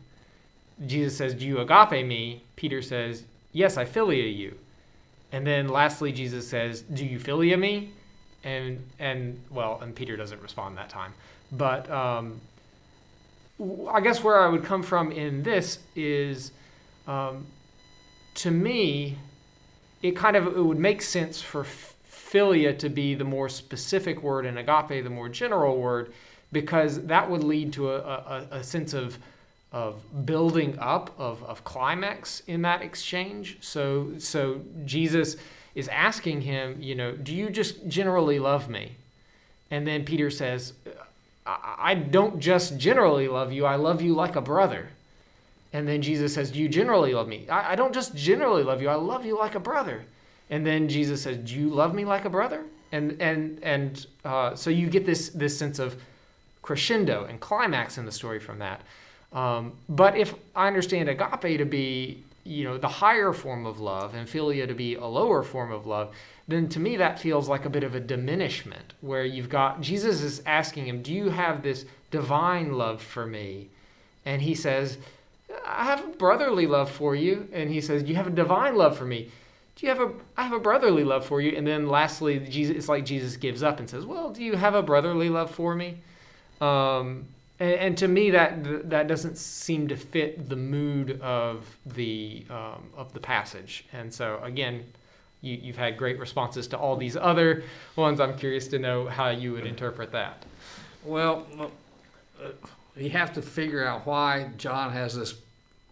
Jesus 0.86 1.18
says, 1.18 1.34
"Do 1.34 1.46
you 1.46 1.60
agape 1.60 2.06
me?" 2.06 2.44
Peter 2.56 2.82
says, 2.82 3.24
Yes, 3.52 3.78
I 3.78 3.86
philia 3.86 4.36
you. 4.36 4.58
And 5.32 5.48
then 5.48 5.68
lastly, 5.70 6.12
Jesus 6.12 6.48
says, 6.48 6.82
Do 6.82 7.06
you 7.06 7.20
philia 7.20 7.58
me? 7.58 7.92
And, 8.46 8.88
and 9.00 9.42
well, 9.50 9.80
and 9.82 9.94
Peter 9.94 10.16
doesn't 10.16 10.42
respond 10.42 10.78
that 10.78 10.88
time. 10.88 11.14
But 11.52 11.90
um, 11.92 12.40
I 13.90 14.00
guess 14.00 14.24
where 14.24 14.40
I 14.40 14.48
would 14.48 14.64
come 14.64 14.84
from 14.84 15.12
in 15.12 15.44
this 15.44 15.80
is 15.96 16.52
um, 17.08 17.46
to 18.36 18.52
me, 18.52 19.18
it 20.02 20.16
kind 20.16 20.36
of 20.36 20.48
it 20.48 20.64
would 20.64 20.80
make 20.80 21.02
sense 21.02 21.42
for 21.42 21.66
philia 22.10 22.78
to 22.78 22.90
be 22.90 23.16
the 23.16 23.24
more 23.24 23.50
specific 23.50 24.22
word 24.22 24.46
and 24.46 24.60
agape 24.60 25.04
the 25.04 25.10
more 25.10 25.30
general 25.30 25.78
word 25.78 26.14
because 26.52 27.02
that 27.06 27.30
would 27.30 27.44
lead 27.44 27.72
to 27.74 27.92
a, 27.92 28.00
a, 28.00 28.48
a 28.52 28.64
sense 28.64 28.94
of 28.94 29.18
of 29.72 30.02
building 30.26 30.78
up 30.80 31.14
of, 31.20 31.44
of 31.44 31.64
climax 31.64 32.42
in 32.48 32.62
that 32.62 32.82
exchange 32.82 33.58
so 33.62 34.12
so 34.18 34.62
jesus 34.86 35.38
is 35.76 35.88
asking 35.90 36.42
him 36.42 36.78
you 36.80 36.96
know 36.96 37.12
do 37.12 37.34
you 37.34 37.50
just 37.50 37.88
generally 37.88 38.40
love 38.40 38.70
me? 38.70 38.94
And 39.72 39.86
then 39.86 40.06
peter 40.06 40.30
says 40.30 40.74
I, 41.48 41.94
don't 41.94 42.40
just 42.40 42.80
generally 42.80 43.28
love 43.28 43.54
you 43.54 43.66
i 43.66 43.76
love 43.76 44.02
you 44.02 44.14
like 44.14 44.36
a 44.36 44.42
brother. 44.42 44.90
And 45.74 45.88
then 45.88 46.02
jesus 46.02 46.34
says 46.34 46.52
do 46.52 46.60
you 46.60 46.70
generally 46.70 47.14
love 47.14 47.28
me? 47.28 47.48
I, 47.50 47.74
I 47.74 47.76
don't 47.76 47.94
just 47.94 48.16
generally 48.16 48.64
love 48.64 48.82
you 48.82 48.90
i 48.90 48.96
love 48.96 49.26
you 49.26 49.38
like 49.38 49.56
a 49.56 49.60
brother. 49.60 50.06
And 50.50 50.66
then 50.66 50.88
jesus 50.88 51.22
says 51.24 51.38
do 51.38 51.56
you 51.56 51.70
love 51.70 51.94
me 51.94 52.06
like 52.06 52.26
a 52.26 52.30
brother? 52.30 52.64
And 52.92 53.22
and 53.22 53.60
and 53.64 54.06
uh, 54.24 54.56
so 54.56 54.70
you 54.70 54.90
get 54.90 55.06
this 55.06 55.30
this 55.30 55.58
sense 55.58 55.80
of 55.80 55.96
crescendo 56.62 57.26
and 57.26 57.40
climax 57.40 57.98
in 57.98 58.06
the 58.06 58.12
story 58.12 58.40
from 58.40 58.60
that. 58.60 58.82
Um, 59.32 59.74
but 59.88 60.18
if 60.18 60.34
I 60.56 60.68
understand 60.68 61.10
agape 61.10 61.60
to 61.60 61.66
be, 61.66 62.24
you 62.46 62.64
know, 62.64 62.78
the 62.78 62.88
higher 62.88 63.34
form 63.34 63.66
of 63.66 63.80
love 63.80 64.14
and 64.14 64.30
philia 64.30 64.68
to 64.68 64.76
be 64.76 64.96
a 64.96 65.06
lower 65.06 65.42
form 65.42 65.72
of 65.72 65.88
love, 65.88 66.16
then 66.48 66.70
to 66.70 66.80
me 66.80 66.96
that 66.96 67.20
feels 67.20 67.50
like 67.50 67.66
a 67.66 67.70
bit 67.70 67.84
of 67.84 67.96
a 67.96 68.00
diminishment 68.00 68.94
where 69.02 69.26
you've 69.26 69.50
got 69.50 69.82
Jesus 69.82 70.22
is 70.22 70.44
asking 70.46 70.86
him, 70.86 71.02
Do 71.02 71.12
you 71.12 71.30
have 71.30 71.64
this 71.64 71.86
divine 72.12 72.74
love 72.74 73.02
for 73.02 73.26
me? 73.26 73.70
And 74.26 74.44
he 74.44 74.54
says, 74.54 75.00
I 75.66 75.86
have 75.86 76.04
a 76.04 76.10
brotherly 76.10 76.68
love 76.68 76.92
for 76.92 77.16
you. 77.16 77.48
And 77.52 77.70
he 77.70 77.82
says, 77.82 78.04
You 78.04 78.16
have 78.16 78.28
a 78.28 78.32
divine 78.32 78.76
love 78.76 78.96
for 78.96 79.06
me. 79.06 79.32
Do 79.76 79.88
you 79.88 79.94
have 79.94 80.02
a 80.02 80.14
I 80.38 80.44
have 80.44 80.54
a 80.54 80.60
brotherly 80.60 81.04
love 81.04 81.26
for 81.26 81.42
you? 81.42 81.58
And 81.58 81.66
then 81.66 81.88
lastly, 81.88 82.40
Jesus 82.40 82.78
it's 82.78 82.90
like 82.90 83.06
Jesus 83.06 83.38
gives 83.38 83.64
up 83.64 83.80
and 83.80 83.90
says, 83.90 84.06
Well, 84.06 84.30
do 84.30 84.44
you 84.44 84.56
have 84.56 84.76
a 84.76 84.84
brotherly 84.84 85.30
love 85.30 85.50
for 85.50 85.74
me? 85.74 85.98
Um, 86.62 87.28
and, 87.60 87.74
and, 87.74 87.98
to 87.98 88.08
me, 88.08 88.32
that 88.32 88.90
that 88.90 89.08
doesn't 89.08 89.38
seem 89.38 89.88
to 89.88 89.96
fit 89.96 90.50
the 90.50 90.56
mood 90.56 91.22
of 91.22 91.66
the 91.86 92.46
um, 92.50 92.90
of 92.98 93.14
the 93.14 93.20
passage. 93.20 93.86
And 93.94 94.14
so, 94.14 94.40
again, 94.44 94.84
you, 95.42 95.56
you've 95.56 95.78
had 95.78 95.98
great 95.98 96.20
responses 96.20 96.68
to 96.68 96.78
all 96.78 96.98
these 96.98 97.16
other 97.16 97.64
ones. 97.96 98.20
I'm 98.20 98.38
curious 98.38 98.68
to 98.70 98.80
know 98.80 99.08
how 99.08 99.30
you 99.30 99.54
would 99.54 99.66
interpret 99.66 100.12
that. 100.12 100.44
Well, 101.06 101.48
uh, 102.42 102.48
you 102.98 103.10
have 103.12 103.34
to 103.34 103.42
figure 103.42 103.86
out 103.86 104.06
why 104.06 104.50
John 104.58 104.92
has 104.92 105.16
this 105.16 105.36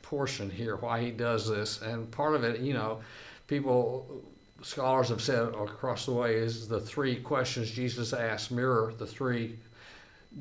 portion 0.01 0.49
here, 0.49 0.75
why 0.75 1.01
he 1.01 1.11
does 1.11 1.49
this, 1.49 1.81
and 1.81 2.09
part 2.11 2.35
of 2.35 2.43
it, 2.43 2.59
you 2.59 2.73
know, 2.73 3.01
people 3.47 4.23
scholars 4.63 5.09
have 5.09 5.21
said 5.21 5.49
across 5.49 6.05
the 6.05 6.11
way 6.11 6.35
is 6.35 6.67
the 6.67 6.79
three 6.79 7.17
questions 7.17 7.69
Jesus 7.69 8.13
asked 8.13 8.51
mirror 8.51 8.93
the 8.97 9.05
three 9.05 9.57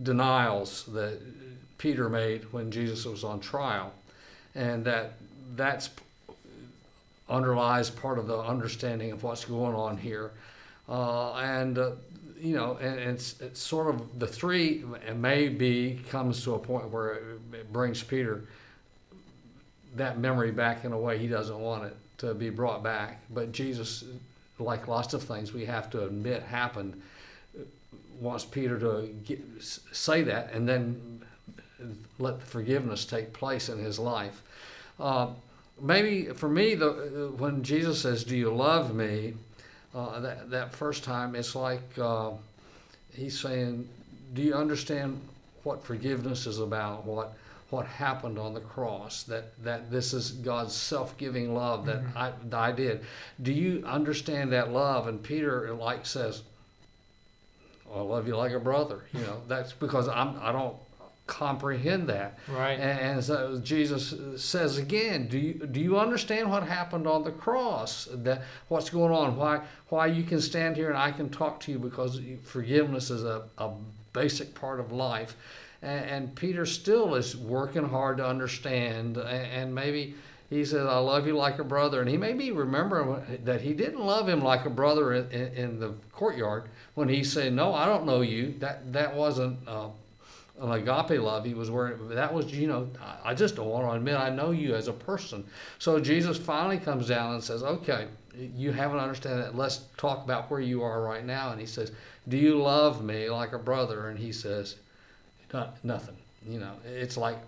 denials 0.03 0.85
that 0.87 1.21
Peter 1.79 2.09
made 2.09 2.45
when 2.53 2.71
Jesus 2.71 3.05
was 3.05 3.25
on 3.25 3.41
trial, 3.41 3.93
and 4.55 4.85
that 4.85 5.15
that's 5.57 5.91
underlies 7.29 7.91
part 7.91 8.19
of 8.19 8.27
the 8.27 8.39
understanding 8.39 9.13
of 9.13 9.23
what's 9.23 9.45
going 9.45 9.75
on 9.75 9.97
here, 9.97 10.31
uh, 10.89 11.35
and. 11.35 11.79
Uh, 11.79 11.91
you 12.41 12.57
know, 12.57 12.77
and 12.81 12.99
it's, 12.99 13.41
it's 13.41 13.61
sort 13.61 13.95
of 13.95 14.19
the 14.19 14.27
three 14.27 14.83
maybe 15.15 16.01
comes 16.11 16.43
to 16.43 16.55
a 16.55 16.59
point 16.59 16.91
where 16.91 17.13
it 17.53 17.73
brings 17.73 18.03
Peter 18.03 18.43
that 19.95 20.19
memory 20.19 20.51
back 20.51 20.85
in 20.85 20.93
a 20.93 20.99
way 20.99 21.19
he 21.19 21.29
doesn't 21.29 21.59
want 21.59 21.85
it 21.85 21.97
to 22.19 22.35
be 22.35 22.51
brought 22.51 22.83
back. 22.83 23.21
But 23.31 23.53
Jesus, 23.53 24.05
like 24.59 24.89
lots 24.89 25.15
of 25.15 25.23
things 25.23 25.53
we 25.53 25.65
have 25.67 25.89
to 25.91 26.05
admit 26.05 26.43
happened, 26.43 27.01
wants 28.23 28.45
Peter 28.45 28.79
to 28.79 29.09
get, 29.25 29.41
say 29.61 30.23
that 30.23 30.53
and 30.53 30.69
then 30.69 31.23
let 32.19 32.39
the 32.41 32.47
forgiveness 32.47 33.05
take 33.05 33.33
place 33.33 33.69
in 33.69 33.79
his 33.79 33.99
life. 33.99 34.43
Uh, 35.01 35.29
maybe 35.81 36.27
for 36.27 36.49
me, 36.49 36.75
the, 36.75 37.33
when 37.37 37.63
Jesus 37.63 38.01
says, 38.01 38.25
"Do 38.25 38.37
you 38.37 38.55
love 38.55 38.95
me?" 38.95 39.35
Uh, 39.95 40.21
that 40.21 40.51
that 40.51 40.73
first 40.73 41.05
time, 41.05 41.35
it's 41.35 41.55
like 41.55 41.99
uh, 41.99 42.31
he's 43.13 43.39
saying, 43.39 43.89
"Do 44.35 44.43
you 44.43 44.55
understand 44.55 45.21
what 45.65 45.85
forgiveness 45.85 46.47
is 46.47 46.61
about? 46.61 47.05
What 47.05 47.35
what 47.71 47.87
happened 47.87 48.39
on 48.39 48.55
the 48.55 48.61
cross? 48.61 49.25
That 49.25 49.63
that 49.65 49.91
this 49.91 50.15
is 50.15 50.31
God's 50.31 50.75
self-giving 50.75 51.55
love 51.55 51.87
that 51.87 52.03
mm-hmm. 52.03 52.19
I 52.19 52.33
that 52.45 52.59
I 52.59 52.73
did. 52.73 53.05
Do 53.43 53.53
you 53.53 53.83
understand 53.85 54.53
that 54.53 54.73
love?" 54.73 55.09
And 55.09 55.23
Peter 55.23 55.75
like 55.75 56.07
says, 56.07 56.43
I 57.95 58.01
love 58.01 58.27
you 58.27 58.37
like 58.37 58.53
a 58.53 58.61
brother. 58.61 59.05
You 59.13 59.21
know, 59.21 59.43
that's 59.49 59.73
because 59.73 60.09
I'm 60.09 60.39
I 60.41 60.53
don't 60.53 60.77
comprehend 61.27 62.09
that. 62.09 62.39
Right. 62.49 62.73
And, 62.73 63.01
and, 63.01 63.25
so 63.25 63.59
Jesus 63.63 64.15
says 64.37 64.77
again, 64.77 65.29
do 65.29 65.39
you 65.39 65.55
do 65.55 65.81
you 65.81 65.99
understand 65.99 66.51
what 66.51 66.65
happened 66.65 67.07
on 67.07 67.25
the 67.25 67.31
cross? 67.31 68.09
That 68.13 68.43
what's 68.69 68.91
going 68.91 69.13
on? 69.13 69.37
Why 69.37 69.63
why 69.89 70.07
you 70.07 70.25
can 70.25 70.41
stand 70.41 70.77
here 70.77 70.89
and 70.89 70.99
I 70.99 71.13
can 71.13 71.31
talk 71.31 71.61
to 71.61 71.73
you 71.73 71.79
because 71.79 72.21
forgiveness 72.45 73.11
is 73.11 73.25
a, 73.25 73.45
a 73.59 73.71
basic 74.13 74.55
part 74.55 74.81
of 74.81 74.93
life. 74.93 75.37
And, 75.81 76.05
and 76.11 76.35
Peter 76.35 76.67
still 76.67 77.15
is 77.15 77.37
working 77.37 77.89
hard 77.89 78.19
to 78.19 78.27
understand 78.27 79.17
and, 79.17 79.27
and 79.27 79.75
maybe 79.75 80.15
he 80.53 80.65
says, 80.65 80.87
I 80.87 80.99
love 80.99 81.27
you 81.27 81.35
like 81.35 81.59
a 81.59 81.65
brother. 81.65 82.01
And 82.01 82.11
he 82.11 82.17
may 82.17 82.35
be 82.35 82.53
remembering 82.53 83.41
that 83.45 83.61
he 83.62 83.73
didn't 83.73 84.05
love 84.05 84.29
him 84.29 84.43
like 84.43 84.67
a 84.67 84.71
brother 84.71 85.15
in, 85.15 85.31
in, 85.31 85.55
in 85.55 85.81
the 85.81 85.95
courtyard 86.12 86.65
when 86.95 87.09
he 87.09 87.25
said, 87.25 87.53
No, 87.53 87.75
I 87.75 87.87
don't 87.87 88.05
know 88.05 88.21
you. 88.21 88.55
That, 88.59 88.93
that 88.93 89.15
wasn't 89.15 89.59
uh, 89.67 89.88
an 90.61 90.73
agape 90.73 91.21
love. 91.21 91.45
He 91.45 91.55
was 91.55 91.71
wearing, 91.71 92.09
that 92.11 92.33
was, 92.33 92.53
you 92.53 92.67
know, 92.67 92.88
I 93.25 93.35
just 93.35 93.57
don't 93.57 93.69
want 93.69 93.87
to 93.87 93.93
admit 93.93 94.17
I 94.17 94.31
know 94.31 94.51
you 94.51 94.75
as 94.75 94.88
a 94.88 94.93
person. 94.93 95.45
So 95.79 95.99
Jesus 95.99 96.37
finally 96.37 96.79
comes 96.79 97.09
down 97.09 97.35
and 97.35 97.43
says, 97.43 97.62
Okay, 97.62 98.09
you 98.35 98.73
haven't 98.73 98.99
understood 98.99 99.43
that. 99.43 99.57
Let's 99.57 99.85
talk 99.97 100.25
about 100.25 100.51
where 100.51 100.61
you 100.61 100.83
are 100.83 101.03
right 101.03 101.25
now. 101.25 101.51
And 101.51 101.61
he 101.61 101.67
says, 101.67 101.93
Do 102.29 102.37
you 102.37 102.57
love 102.61 103.03
me 103.03 103.31
like 103.31 103.53
a 103.53 103.59
brother? 103.59 104.09
And 104.09 104.19
he 104.19 104.33
says, 104.33 104.77
Nothing. 105.83 106.17
You 106.47 106.59
know, 106.61 106.73
it's 106.85 107.17
like, 107.17 107.38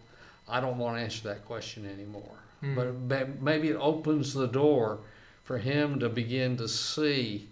I 0.49 0.61
don't 0.61 0.79
want 0.79 0.97
to 0.97 1.03
answer 1.03 1.29
that 1.29 1.45
question 1.47 1.89
anymore. 1.91 2.44
Mm. 2.65 3.09
But 3.09 3.43
maybe 3.43 3.69
it 3.69 3.77
opens 3.77 4.33
the 4.35 4.47
door 4.47 5.01
for 5.45 5.59
him 5.59 6.01
to 6.01 6.09
begin 6.09 6.57
to 6.57 6.69
see 6.69 7.49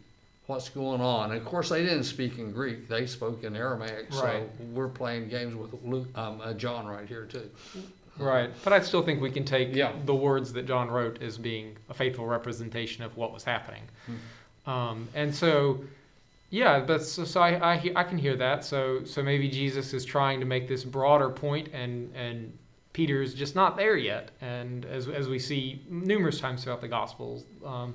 what's 0.47 0.69
going 0.69 1.01
on. 1.01 1.31
And 1.31 1.41
of 1.41 1.47
course, 1.47 1.69
they 1.69 1.83
didn't 1.83 2.05
speak 2.05 2.39
in 2.39 2.53
Greek; 2.53 2.89
they 2.89 3.07
spoke 3.07 3.45
in 3.45 3.55
Aramaic. 3.55 4.11
Right. 4.11 4.49
So 4.59 4.65
we're 4.73 4.89
playing 4.89 5.29
games 5.29 5.55
with 5.55 5.75
Luke, 5.85 6.09
um, 6.17 6.41
uh, 6.41 6.53
John 6.55 6.87
right 6.87 7.07
here 7.07 7.27
too. 7.27 7.51
Right, 8.19 8.51
but 8.63 8.73
I 8.75 8.81
still 8.81 9.03
think 9.03 9.23
we 9.23 9.31
can 9.31 9.45
take 9.45 9.75
yeah. 9.75 9.93
the 10.05 10.15
words 10.15 10.53
that 10.53 10.67
John 10.67 10.91
wrote 10.91 11.23
as 11.23 11.39
being 11.39 11.77
a 11.89 11.95
faithful 11.95 12.27
representation 12.27 13.05
of 13.05 13.17
what 13.17 13.33
was 13.33 13.43
happening. 13.43 13.83
Mm-hmm. 14.05 14.71
Um, 14.71 15.09
and 15.15 15.35
so, 15.35 15.83
yeah, 16.51 16.81
but 16.81 17.03
so, 17.03 17.25
so 17.25 17.41
I, 17.41 17.75
I, 17.75 17.93
I 17.97 18.05
can 18.05 18.19
hear 18.19 18.37
that. 18.37 18.65
So 18.65 19.05
so 19.05 19.23
maybe 19.23 19.49
Jesus 19.49 19.95
is 19.95 20.05
trying 20.05 20.41
to 20.41 20.47
make 20.47 20.69
this 20.69 20.85
broader 20.85 21.31
point 21.31 21.69
and 21.73 22.15
and 22.15 22.57
Peter's 22.93 23.35
just 23.35 23.55
not 23.55 23.77
there 23.77 23.97
yet, 23.97 24.31
and 24.41 24.85
as, 24.85 25.09
as 25.09 25.29
we 25.29 25.39
see 25.39 25.83
numerous 25.89 26.39
times 26.41 26.65
throughout 26.65 26.81
the 26.81 26.89
Gospels, 26.89 27.45
um, 27.65 27.95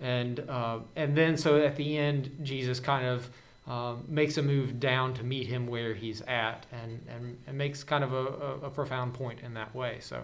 and 0.00 0.40
uh, 0.48 0.78
and 0.96 1.16
then 1.16 1.36
so 1.36 1.60
at 1.60 1.76
the 1.76 1.98
end, 1.98 2.30
Jesus 2.42 2.78
kind 2.78 3.06
of 3.06 3.30
uh, 3.66 3.94
makes 4.08 4.36
a 4.38 4.42
move 4.42 4.78
down 4.78 5.14
to 5.14 5.24
meet 5.24 5.46
him 5.46 5.66
where 5.66 5.94
he's 5.94 6.20
at, 6.22 6.66
and 6.72 7.00
and, 7.08 7.36
and 7.46 7.58
makes 7.58 7.82
kind 7.82 8.04
of 8.04 8.12
a, 8.12 8.16
a, 8.16 8.66
a 8.66 8.70
profound 8.70 9.14
point 9.14 9.40
in 9.42 9.54
that 9.54 9.74
way. 9.74 9.98
So, 10.00 10.22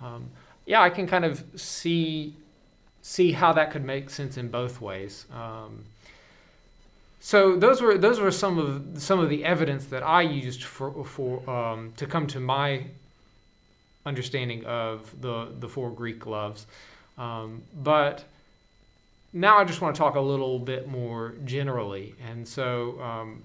um, 0.00 0.28
yeah, 0.66 0.82
I 0.82 0.90
can 0.90 1.06
kind 1.06 1.24
of 1.24 1.44
see 1.54 2.34
see 3.02 3.30
how 3.30 3.52
that 3.52 3.70
could 3.70 3.84
make 3.84 4.10
sense 4.10 4.36
in 4.36 4.48
both 4.48 4.80
ways. 4.80 5.26
Um, 5.32 5.84
so 7.20 7.56
those 7.56 7.80
were 7.80 7.96
those 7.96 8.18
were 8.18 8.32
some 8.32 8.58
of 8.58 9.00
some 9.00 9.20
of 9.20 9.28
the 9.28 9.44
evidence 9.44 9.86
that 9.86 10.02
I 10.02 10.22
used 10.22 10.64
for 10.64 11.04
for 11.04 11.48
um, 11.48 11.92
to 11.96 12.06
come 12.06 12.26
to 12.28 12.40
my 12.40 12.86
understanding 14.06 14.64
of 14.64 15.12
the, 15.20 15.48
the 15.60 15.68
four 15.68 15.90
Greek 15.90 16.24
loves. 16.24 16.66
Um, 17.18 17.62
but 17.82 18.24
now 19.32 19.58
I 19.58 19.64
just 19.64 19.80
want 19.80 19.94
to 19.94 19.98
talk 19.98 20.14
a 20.14 20.20
little 20.20 20.58
bit 20.58 20.88
more 20.88 21.34
generally. 21.44 22.14
And 22.26 22.46
so, 22.46 23.00
um, 23.02 23.42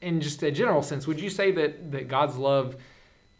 in 0.00 0.20
just 0.20 0.42
a 0.42 0.50
general 0.50 0.82
sense, 0.82 1.06
would 1.06 1.20
you 1.20 1.30
say 1.30 1.52
that, 1.52 1.92
that 1.92 2.08
God's 2.08 2.36
love 2.36 2.74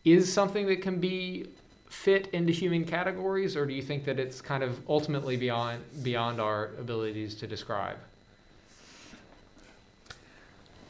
is 0.05 0.33
something 0.33 0.67
that 0.67 0.83
can 0.83 1.01
be 1.01 1.47
fit 1.89 2.29
into 2.29 2.53
human 2.53 2.85
categories, 2.85 3.57
or 3.57 3.67
do 3.67 3.75
you 3.75 3.83
think 3.83 4.05
that 4.05 4.19
it's 4.19 4.41
kind 4.41 4.63
of 4.63 4.81
ultimately 4.89 5.37
beyond 5.37 5.83
beyond 6.03 6.41
our 6.41 6.71
abilities 6.79 7.35
to 7.35 7.47
describe? 7.47 7.99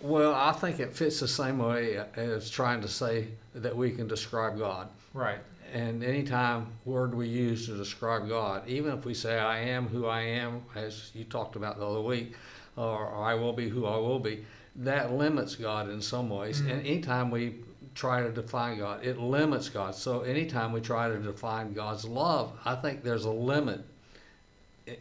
Well, 0.01 0.35
I 0.35 0.53
think 0.53 0.81
it 0.81 0.95
fits 0.95 1.20
the 1.20 1.29
same 1.29 1.59
way 1.59 2.03
as 2.16 2.51
trying 2.51 2.81
to 2.83 2.89
say 2.89 3.29
that 3.55 3.77
we 3.77 3.91
can 3.91 4.09
describe 4.09 4.59
God. 4.59 4.89
Right. 5.15 5.39
And 5.73 6.03
anytime 6.05 6.67
word 6.85 7.15
we 7.15 7.29
use 7.29 7.67
to 7.67 7.77
describe 7.77 8.29
God, 8.29 8.69
even 8.69 8.97
if 8.97 9.05
we 9.05 9.15
say 9.15 9.39
I 9.39 9.59
am 9.61 9.87
who 9.89 10.07
I 10.07 10.21
am, 10.21 10.63
as 10.75 11.11
you 11.15 11.25
talked 11.25 11.57
about 11.57 11.79
the 11.79 11.87
other 11.87 12.01
week, 12.01 12.35
or, 12.77 13.07
or 13.09 13.25
I 13.25 13.35
will 13.35 13.53
be 13.53 13.69
who 13.69 13.87
I 13.87 13.97
will 13.97 14.19
be, 14.19 14.45
that 14.77 15.13
limits 15.13 15.55
God 15.55 15.89
in 15.89 16.01
some 16.01 16.29
ways. 16.31 16.61
Mhm. 16.61 16.71
And 16.73 16.87
anytime 16.87 17.31
we 17.31 17.57
try 17.95 18.23
to 18.23 18.31
define 18.31 18.79
God, 18.79 19.05
it 19.05 19.19
limits 19.19 19.69
God. 19.69 19.95
So 19.95 20.23
anytime 20.23 20.73
we 20.73 20.81
try 20.81 21.09
to 21.09 21.19
define 21.19 21.73
God's 21.75 22.05
love, 22.07 22.53
I 22.65 22.75
think 22.75 23.03
there's 23.03 23.25
a 23.27 23.31
limit 23.31 23.85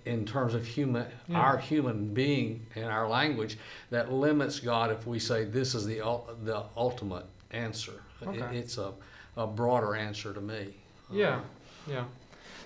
in 0.06 0.26
terms 0.26 0.54
of 0.54 0.66
human 0.66 1.08
Yeah. 1.28 1.40
our 1.40 1.58
human 1.58 2.14
being 2.14 2.66
and 2.76 2.86
our 2.86 3.08
language 3.10 3.58
that 3.90 4.12
limits 4.12 4.60
God 4.60 4.92
if 4.92 5.08
we 5.08 5.20
say 5.20 5.44
this 5.44 5.74
is 5.74 5.86
the 5.86 6.00
the 6.44 6.64
ultimate 6.78 7.26
answer. 7.52 8.02
It- 8.22 8.54
it's 8.54 8.78
a, 8.78 8.94
a 9.38 9.48
broader 9.48 9.96
answer 9.96 10.34
to 10.34 10.42
me. 10.42 10.74
Yeah, 11.12 11.42
yeah. 11.88 12.06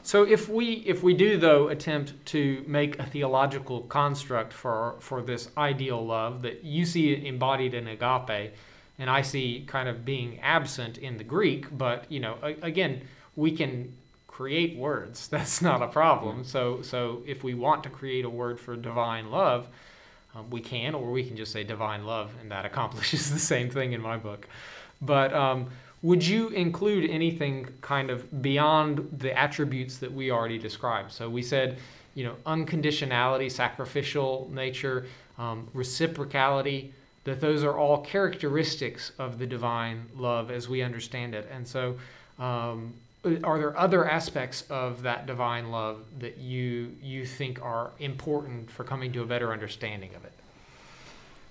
So 0.05 0.24
if 0.24 0.47
we 0.47 0.84
if 0.86 1.01
we 1.01 1.16
do 1.16 1.38
though 1.38 1.70
attempt 1.70 2.13
to 2.28 2.63
make 2.68 2.99
a 2.99 3.05
theological 3.05 3.82
construct 3.82 4.53
for 4.53 4.97
for 4.99 5.24
this 5.24 5.49
ideal 5.57 6.05
love 6.05 6.43
that 6.43 6.63
you 6.63 6.86
see 6.86 7.26
embodied 7.26 7.74
in 7.74 7.88
agape, 7.88 8.53
and 8.99 9.09
I 9.09 9.24
see 9.24 9.63
kind 9.66 9.89
of 9.89 10.05
being 10.05 10.39
absent 10.41 10.99
in 10.99 11.18
the 11.18 11.24
Greek, 11.24 11.76
but 11.76 12.05
you 12.11 12.20
know 12.20 12.38
a, 12.43 12.55
again 12.61 13.01
we 13.36 13.51
can 13.51 13.93
create 14.28 14.78
words. 14.78 15.28
That's 15.36 15.59
not 15.61 15.82
a 15.82 15.88
problem. 15.88 16.43
So 16.43 16.84
so 16.84 17.24
if 17.26 17.43
we 17.43 17.55
want 17.55 17.84
to 17.84 17.89
create 17.89 18.26
a 18.26 18.30
word 18.30 18.59
for 18.59 18.76
divine 18.76 19.32
love. 19.32 19.68
Um, 20.36 20.49
we 20.49 20.59
can, 20.59 20.93
or 20.93 21.11
we 21.11 21.24
can 21.24 21.38
just 21.38 21.53
say 21.53 21.63
divine 21.63 22.05
love, 22.05 22.30
and 22.41 22.51
that 22.51 22.66
accomplishes 22.66 23.32
the 23.32 23.39
same 23.39 23.70
thing 23.70 23.93
in 23.93 24.01
my 24.01 24.18
book. 24.18 24.49
But 25.01 25.34
um, 25.34 25.70
would 26.06 26.26
you 26.26 26.49
include 26.49 27.10
anything 27.10 27.68
kind 27.82 28.12
of 28.12 28.43
beyond 28.43 29.10
the 29.12 29.36
attributes 29.36 29.97
that 29.97 30.14
we 30.14 30.30
already 30.30 30.60
described? 30.60 31.12
So 31.12 31.28
we 31.28 31.41
said, 31.41 31.80
you 32.14 32.24
know, 32.24 32.36
unconditionality, 32.45 33.51
sacrificial 33.51 34.47
nature, 34.53 35.08
um, 35.39 35.68
reciprocality, 35.74 36.91
that 37.24 37.41
those 37.41 37.64
are 37.64 37.76
all 37.76 38.01
characteristics 38.01 39.14
of 39.18 39.39
the 39.39 39.47
divine 39.47 40.06
love 40.16 40.51
as 40.51 40.70
we 40.70 40.84
understand 40.84 41.34
it. 41.34 41.49
And 41.51 41.68
so, 41.68 41.97
um, 42.38 42.93
are 43.43 43.58
there 43.58 43.76
other 43.76 44.08
aspects 44.08 44.64
of 44.70 45.01
that 45.01 45.26
divine 45.26 45.72
love 45.72 46.06
that 46.20 46.38
you 46.38 46.95
you 47.01 47.26
think 47.26 47.60
are 47.64 47.89
important 47.97 48.70
for 48.70 48.84
coming 48.84 49.12
to 49.14 49.24
a 49.24 49.26
better 49.26 49.51
understanding 49.51 50.14
of 50.16 50.24
it? 50.24 50.34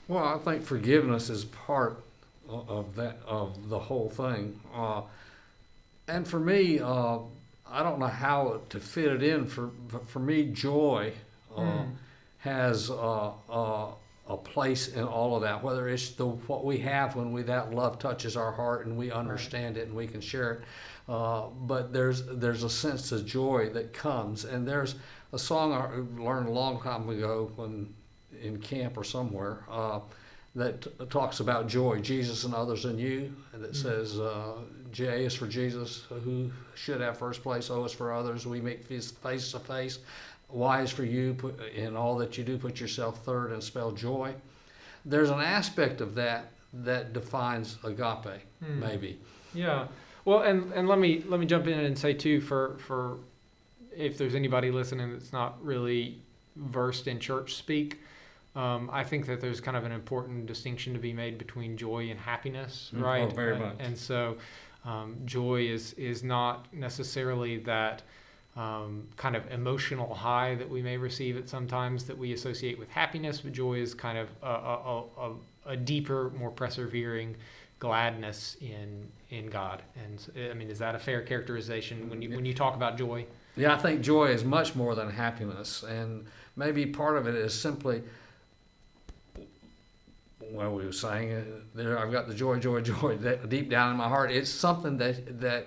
Well, 0.06 0.22
I 0.22 0.38
think 0.38 0.62
forgiveness 0.62 1.28
is 1.28 1.44
part 1.44 2.03
o- 2.48 2.64
of 2.68 2.94
that 2.96 3.18
of 3.26 3.68
the 3.68 3.78
whole 3.78 4.10
thing. 4.10 4.60
Uh, 4.74 5.02
and 6.08 6.26
for 6.28 6.38
me, 6.40 6.78
uh, 6.80 7.18
I 7.70 7.82
don't 7.82 7.98
know 7.98 8.06
how 8.06 8.60
to 8.70 8.80
fit 8.80 9.10
it 9.10 9.22
in. 9.22 9.46
For 9.46 9.70
for 10.06 10.18
me, 10.20 10.44
joy 10.44 11.12
uh, 11.56 11.60
Mm. 11.60 11.90
has 12.38 12.90
uh, 12.90 13.30
uh, 13.48 13.86
a 14.28 14.36
place 14.36 14.88
in 14.88 15.04
all 15.04 15.36
of 15.36 15.42
that. 15.42 15.62
Whether 15.62 15.88
it's 15.88 16.10
the 16.10 16.26
what 16.26 16.64
we 16.64 16.78
have 16.78 17.16
when 17.16 17.32
we 17.32 17.42
that 17.42 17.72
love 17.74 17.98
touches 17.98 18.36
our 18.36 18.52
heart 18.52 18.86
and 18.86 18.96
we 18.96 19.10
understand 19.10 19.76
it 19.76 19.86
and 19.86 19.96
we 19.96 20.06
can 20.06 20.20
share 20.20 20.52
it. 20.54 20.60
Uh, 21.08 21.42
but 21.66 21.92
there's 21.92 22.24
there's 22.26 22.62
a 22.64 22.70
sense 22.70 23.12
of 23.12 23.24
joy 23.26 23.70
that 23.70 23.92
comes, 23.92 24.44
and 24.44 24.66
there's 24.66 24.94
a 25.32 25.38
song 25.38 25.72
I 25.72 26.22
learned 26.22 26.48
a 26.48 26.52
long 26.52 26.80
time 26.80 27.08
ago 27.08 27.50
when 27.56 27.92
in 28.42 28.58
camp 28.58 28.96
or 28.96 29.04
somewhere 29.04 29.64
uh, 29.70 30.00
that 30.54 31.10
talks 31.10 31.40
about 31.40 31.66
joy, 31.68 31.98
Jesus 32.00 32.44
and 32.44 32.54
others 32.54 32.84
in 32.84 32.98
you, 32.98 33.34
and 33.52 33.62
that 33.62 33.72
Mm. 33.72 33.82
says 33.82 34.20
uh, 34.20 34.52
J 34.92 35.24
is 35.24 35.34
for 35.34 35.46
Jesus, 35.48 36.04
who 36.08 36.50
should 36.76 37.00
have 37.00 37.18
first 37.18 37.42
place. 37.42 37.70
O 37.70 37.84
is 37.84 37.92
for 37.92 38.12
others. 38.12 38.46
We 38.46 38.60
meet 38.60 38.84
face 38.84 39.10
face 39.10 39.50
to 39.52 39.58
face. 39.58 39.98
Y 40.48 40.82
is 40.82 40.90
for 40.90 41.04
you. 41.04 41.34
Put, 41.34 41.60
in 41.74 41.96
all 41.96 42.16
that 42.18 42.38
you 42.38 42.44
do, 42.44 42.56
put 42.58 42.78
yourself 42.80 43.24
third 43.24 43.50
and 43.50 43.62
spell 43.62 43.90
joy. 43.90 44.34
There's 45.04 45.30
an 45.30 45.40
aspect 45.40 46.00
of 46.00 46.14
that 46.14 46.50
that 46.72 47.12
defines 47.12 47.76
agape, 47.84 48.40
Hmm. 48.64 48.80
maybe. 48.80 49.18
Yeah. 49.54 49.88
Well, 50.24 50.40
and, 50.42 50.72
and 50.72 50.88
let 50.88 50.98
me 50.98 51.22
let 51.28 51.40
me 51.40 51.46
jump 51.46 51.66
in 51.66 51.78
and 51.78 51.98
say 51.98 52.14
too 52.14 52.40
for 52.40 52.76
for 52.78 53.18
if 53.96 54.16
there's 54.18 54.34
anybody 54.34 54.70
listening 54.70 55.12
that's 55.12 55.32
not 55.32 55.62
really 55.64 56.22
versed 56.56 57.06
in 57.08 57.18
church 57.18 57.54
speak, 57.54 58.00
um, 58.54 58.88
I 58.92 59.02
think 59.02 59.26
that 59.26 59.40
there's 59.40 59.60
kind 59.60 59.76
of 59.76 59.84
an 59.84 59.92
important 59.92 60.46
distinction 60.46 60.92
to 60.92 60.98
be 60.98 61.12
made 61.12 61.38
between 61.38 61.76
joy 61.76 62.10
and 62.10 62.18
happiness, 62.20 62.90
Mm, 62.94 63.00
oh, 63.00 63.04
right? 63.04 63.32
very 63.32 63.56
and, 63.56 63.64
much. 63.64 63.76
And 63.80 63.98
so, 63.98 64.36
um, 64.84 65.16
joy 65.24 65.62
is 65.62 65.94
is 65.94 66.22
not 66.22 66.72
necessarily 66.72 67.58
that 67.58 68.02
um, 68.56 69.08
kind 69.16 69.34
of 69.34 69.50
emotional 69.50 70.14
high 70.14 70.54
that 70.54 70.68
we 70.68 70.82
may 70.82 70.96
receive 70.96 71.36
at 71.36 71.48
sometimes 71.48 72.04
that 72.04 72.16
we 72.16 72.32
associate 72.32 72.78
with 72.78 72.88
happiness, 72.88 73.40
but 73.40 73.52
joy 73.52 73.74
is 73.74 73.94
kind 73.94 74.16
of 74.18 74.28
a, 74.42 74.46
a, 74.46 75.04
a, 75.18 75.32
a 75.72 75.76
deeper, 75.76 76.30
more 76.38 76.50
persevering 76.50 77.34
gladness 77.80 78.56
in 78.60 79.08
in 79.30 79.46
God. 79.48 79.82
And 79.96 80.50
I 80.50 80.54
mean, 80.54 80.70
is 80.70 80.78
that 80.78 80.94
a 80.94 80.98
fair 80.98 81.22
characterization 81.22 82.08
when 82.08 82.22
you 82.22 82.30
when 82.30 82.44
you 82.44 82.54
talk 82.54 82.76
about 82.76 82.96
joy? 82.96 83.26
Yeah, 83.56 83.74
I 83.74 83.78
think 83.78 84.00
joy 84.00 84.26
is 84.26 84.44
much 84.44 84.74
more 84.74 84.94
than 84.94 85.10
happiness, 85.10 85.82
and 85.82 86.26
maybe 86.56 86.86
part 86.86 87.16
of 87.16 87.26
it 87.26 87.34
is 87.34 87.52
simply. 87.52 88.02
Well, 90.52 90.72
we 90.74 90.84
were 90.84 90.92
saying 90.92 91.32
uh, 91.32 91.42
there. 91.74 91.98
I've 91.98 92.12
got 92.12 92.28
the 92.28 92.34
joy, 92.34 92.58
joy, 92.58 92.80
joy 92.92 93.16
that 93.18 93.48
deep 93.48 93.68
down 93.70 93.90
in 93.90 93.96
my 93.96 94.08
heart. 94.08 94.30
It's 94.30 94.50
something 94.50 94.96
that 94.98 95.40
that 95.40 95.66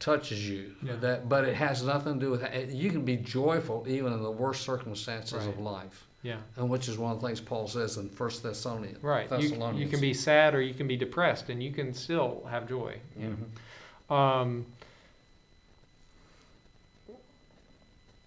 touches 0.00 0.48
you. 0.48 0.74
Yeah. 0.82 0.96
That, 0.96 1.28
but 1.28 1.44
it 1.44 1.54
has 1.54 1.82
nothing 1.82 2.14
to 2.14 2.26
do 2.26 2.30
with. 2.30 2.42
it. 2.42 2.70
You 2.70 2.90
can 2.90 3.04
be 3.04 3.16
joyful 3.16 3.84
even 3.88 4.12
in 4.12 4.22
the 4.22 4.30
worst 4.30 4.62
circumstances 4.62 5.46
of 5.46 5.58
life, 5.58 6.06
Yeah, 6.22 6.36
and 6.56 6.68
which 6.68 6.88
is 6.88 6.98
one 6.98 7.12
of 7.12 7.20
the 7.20 7.26
things 7.26 7.40
Paul 7.40 7.66
says 7.68 7.96
in 7.96 8.08
First 8.10 8.42
Thessalonians. 8.42 9.02
right. 9.02 9.30
You, 9.40 9.56
you 9.74 9.88
can 9.88 10.00
be 10.00 10.12
sad 10.12 10.54
or 10.54 10.60
you 10.60 10.74
can 10.74 10.86
be 10.88 10.96
depressed, 10.96 11.48
and 11.48 11.62
you 11.62 11.70
can 11.72 11.94
still 11.94 12.44
have 12.50 12.68
joy. 12.68 12.96
Mhm. 13.18 14.12
Um, 14.14 14.66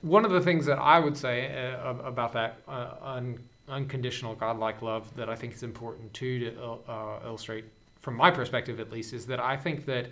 one 0.01 0.25
of 0.25 0.31
the 0.31 0.41
things 0.41 0.65
that 0.67 0.77
I 0.79 0.99
would 0.99 1.17
say 1.17 1.73
uh, 1.83 1.93
about 2.03 2.33
that 2.33 2.57
uh, 2.67 2.93
un- 3.01 3.39
unconditional 3.69 4.35
godlike 4.35 4.81
love 4.81 5.13
that 5.15 5.29
I 5.29 5.35
think 5.35 5.53
is 5.53 5.63
important 5.63 6.13
too 6.13 6.39
to 6.39 6.61
uh, 6.87 7.19
illustrate, 7.25 7.65
from 8.01 8.15
my 8.15 8.31
perspective 8.31 8.79
at 8.79 8.91
least, 8.91 9.13
is 9.13 9.25
that 9.27 9.39
I 9.39 9.57
think 9.57 9.85
that 9.85 10.07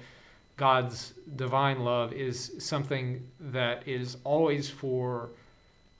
God's 0.57 1.13
divine 1.35 1.79
love 1.79 2.13
is 2.13 2.51
something 2.59 3.25
that 3.39 3.87
is 3.87 4.17
always 4.23 4.69
for 4.69 5.29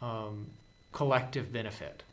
um, 0.02 0.46
collective 0.92 1.52
benefit. 1.52 2.04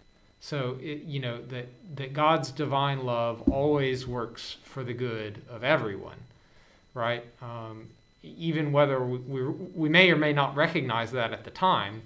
So 0.40 0.76
it, 0.80 1.04
you 1.04 1.20
know 1.20 1.40
that 1.50 1.68
that 1.94 2.12
God's 2.12 2.50
divine 2.50 3.04
love 3.04 3.42
always 3.42 4.06
works 4.08 4.56
for 4.64 4.82
the 4.82 4.92
good 4.92 5.40
of 5.48 5.62
everyone, 5.62 6.18
right? 6.94 7.24
Um, 7.40 7.86
even 8.24 8.72
whether 8.72 9.04
we, 9.04 9.18
we, 9.18 9.44
we 9.74 9.88
may 9.88 10.10
or 10.10 10.16
may 10.16 10.32
not 10.32 10.54
recognize 10.56 11.12
that 11.12 11.32
at 11.32 11.44
the 11.44 11.50
time, 11.50 12.02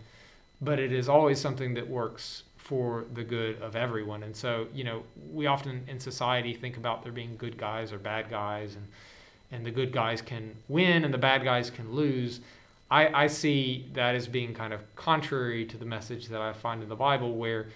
but 0.60 0.78
it 0.78 0.92
is 0.92 1.08
always 1.08 1.40
something 1.40 1.74
that 1.74 1.88
works 1.88 2.42
for 2.66 3.04
the 3.14 3.22
good 3.22 3.62
of 3.62 3.76
everyone. 3.76 4.24
And 4.24 4.34
so, 4.34 4.66
you 4.74 4.84
know, 4.84 5.02
we 5.32 5.46
often 5.46 5.84
in 5.88 6.00
society 6.00 6.52
think 6.52 6.76
about 6.76 7.02
there 7.02 7.12
being 7.12 7.36
good 7.36 7.56
guys 7.56 7.92
or 7.92 7.98
bad 7.98 8.28
guys, 8.28 8.74
and 8.74 8.86
and 9.52 9.64
the 9.64 9.70
good 9.70 9.92
guys 9.92 10.20
can 10.20 10.56
win 10.68 11.04
and 11.04 11.14
the 11.14 11.18
bad 11.18 11.44
guys 11.44 11.70
can 11.70 11.92
lose. 11.92 12.40
I, 12.90 13.24
I 13.24 13.26
see 13.28 13.88
that 13.94 14.16
as 14.16 14.26
being 14.26 14.52
kind 14.52 14.72
of 14.72 14.80
contrary 14.96 15.64
to 15.66 15.76
the 15.76 15.84
message 15.84 16.26
that 16.28 16.40
I 16.40 16.52
find 16.52 16.82
in 16.82 16.88
the 16.88 16.96
Bible, 16.96 17.36
where 17.36 17.68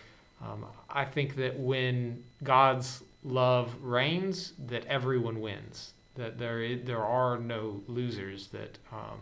um, 0.42 0.66
I 0.88 1.04
think 1.04 1.36
that 1.36 1.56
when 1.58 2.24
God's 2.42 3.04
love 3.22 3.72
reigns, 3.80 4.54
that 4.66 4.84
everyone 4.86 5.40
wins 5.40 5.92
that 6.20 6.38
there 6.38 6.76
there 6.76 7.04
are 7.04 7.38
no 7.38 7.80
losers 7.86 8.48
that 8.48 8.78
um, 8.92 9.18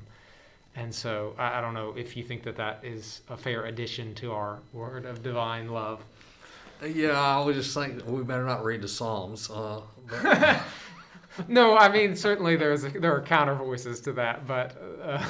and 0.78 0.94
so 0.94 1.34
I, 1.38 1.58
I 1.58 1.60
don't 1.60 1.74
know 1.74 1.92
if 1.96 2.16
you 2.16 2.22
think 2.22 2.42
that 2.44 2.56
that 2.56 2.80
is 2.82 3.22
a 3.28 3.36
fair 3.36 3.66
addition 3.66 4.14
to 4.16 4.32
our 4.32 4.60
word 4.72 5.04
of 5.04 5.22
divine 5.22 5.68
love 5.68 6.00
Yeah, 6.84 7.20
I 7.20 7.44
would 7.44 7.54
just 7.54 7.74
think 7.74 8.06
we 8.06 8.22
better 8.22 8.44
not 8.44 8.64
read 8.64 8.82
the 8.82 8.88
Psalms. 8.88 9.50
Uh, 9.50 9.80
but, 10.22 10.60
no 11.48 11.76
i 11.76 11.88
mean 11.88 12.16
certainly 12.16 12.56
there's 12.56 12.84
a, 12.84 12.88
there 12.88 13.14
are 13.14 13.20
counter 13.22 13.54
voices 13.54 14.00
to 14.00 14.12
that 14.12 14.46
but 14.46 14.76
uh, 15.02 15.24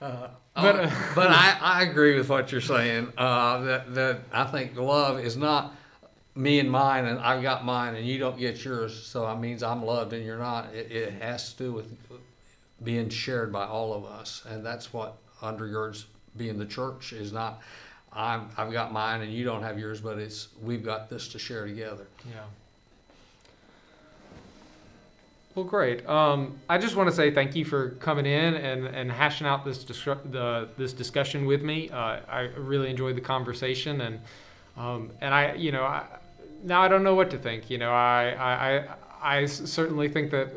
Uh, 0.00 0.28
But, 0.54 0.76
uh, 0.76 0.82
uh, 0.82 1.14
but 1.16 1.30
I, 1.30 1.58
I 1.60 1.82
agree 1.82 2.16
with 2.16 2.28
what 2.28 2.52
you're 2.52 2.60
saying. 2.60 3.12
Uh, 3.18 3.58
that 3.62 3.94
that 3.94 4.20
I 4.32 4.44
think 4.44 4.76
love 4.76 5.18
is 5.18 5.36
not 5.36 5.74
me 6.36 6.60
and 6.60 6.70
mine, 6.70 7.06
and 7.06 7.18
I've 7.18 7.42
got 7.42 7.64
mine, 7.64 7.96
and 7.96 8.06
you 8.06 8.18
don't 8.18 8.38
get 8.38 8.64
yours. 8.64 8.94
So 9.04 9.28
it 9.28 9.38
means 9.40 9.64
I'm 9.64 9.82
loved 9.84 10.12
and 10.12 10.24
you're 10.24 10.38
not. 10.38 10.72
It, 10.72 10.92
it 10.92 11.12
has 11.20 11.52
to 11.54 11.58
do 11.64 11.72
with 11.72 11.92
being 12.84 13.08
shared 13.08 13.52
by 13.52 13.64
all 13.64 13.94
of 13.94 14.04
us. 14.04 14.44
And 14.48 14.64
that's 14.64 14.92
what 14.92 15.16
undergirds 15.40 16.04
being 16.36 16.58
the 16.58 16.66
church 16.66 17.12
is 17.12 17.32
not, 17.32 17.60
I'm, 18.12 18.48
I've 18.56 18.72
got 18.72 18.92
mine 18.92 19.22
and 19.22 19.32
you 19.32 19.44
don't 19.44 19.62
have 19.62 19.78
yours, 19.78 20.00
but 20.00 20.18
it's, 20.18 20.48
we've 20.62 20.84
got 20.84 21.08
this 21.10 21.28
to 21.28 21.38
share 21.38 21.66
together. 21.66 22.06
Yeah. 22.30 22.42
Well, 25.54 25.64
great. 25.64 26.04
Um, 26.08 26.58
I 26.68 26.78
just 26.78 26.96
want 26.96 27.08
to 27.08 27.14
say 27.14 27.30
thank 27.30 27.54
you 27.54 27.64
for 27.64 27.90
coming 27.90 28.26
in 28.26 28.54
and, 28.54 28.86
and 28.86 29.10
hashing 29.10 29.46
out 29.46 29.64
this 29.64 29.84
discu- 29.84 30.32
the 30.32 30.68
this 30.76 30.92
discussion 30.92 31.46
with 31.46 31.62
me. 31.62 31.90
Uh, 31.90 32.18
I 32.28 32.40
really 32.56 32.90
enjoyed 32.90 33.16
the 33.16 33.20
conversation, 33.20 34.00
and 34.00 34.20
um, 34.76 35.12
and 35.20 35.32
I, 35.32 35.54
you 35.54 35.70
know, 35.70 35.84
I, 35.84 36.06
now 36.64 36.82
I 36.82 36.88
don't 36.88 37.04
know 37.04 37.14
what 37.14 37.30
to 37.30 37.38
think. 37.38 37.70
You 37.70 37.78
know, 37.78 37.92
I 37.92 38.34
I 39.22 39.42
I 39.42 39.46
certainly 39.46 40.08
think 40.08 40.32
that 40.32 40.48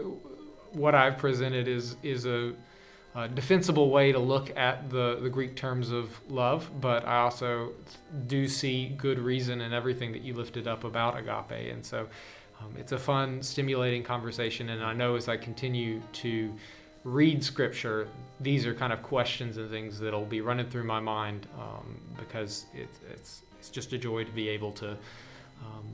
what 0.74 0.96
I've 0.96 1.18
presented 1.18 1.68
is 1.68 1.96
is 2.04 2.26
a, 2.26 2.54
a 3.16 3.28
defensible 3.28 3.90
way 3.90 4.12
to 4.12 4.20
look 4.20 4.56
at 4.58 4.90
the 4.90 5.20
the 5.22 5.30
Greek 5.30 5.56
terms 5.56 5.92
of 5.92 6.10
love, 6.30 6.70
but 6.82 7.06
I 7.06 7.20
also 7.20 7.74
do 8.28 8.48
see 8.48 8.90
good 8.98 9.20
reason 9.20 9.62
in 9.62 9.74
everything 9.74 10.12
that 10.12 10.22
you 10.22 10.34
lifted 10.34 10.68
up 10.68 10.84
about 10.84 11.18
agape, 11.18 11.72
and 11.72 11.86
so. 11.86 12.08
Um, 12.60 12.74
it's 12.76 12.92
a 12.92 12.98
fun, 12.98 13.44
stimulating 13.44 14.02
conversation, 14.02 14.70
and 14.70 14.84
I 14.84 14.92
know 14.92 15.16
as 15.16 15.30
I 15.30 15.38
continue 15.38 16.02
to 16.14 16.52
read 17.04 17.44
scripture, 17.44 18.08
these 18.40 18.66
are 18.66 18.74
kind 18.74 18.92
of 18.92 19.04
questions 19.04 19.58
and 19.58 19.70
things 19.70 20.00
that'll 20.00 20.26
be 20.26 20.42
running 20.42 20.68
through 20.68 20.84
my 20.84 21.00
mind 21.00 21.48
um, 21.58 22.00
because 22.18 22.66
it's, 22.74 23.00
it's 23.12 23.42
it's 23.60 23.70
just 23.70 23.94
a 23.94 23.98
joy 23.98 24.24
to 24.24 24.32
be 24.32 24.50
able 24.50 24.72
to 24.74 24.92
um, 24.92 25.86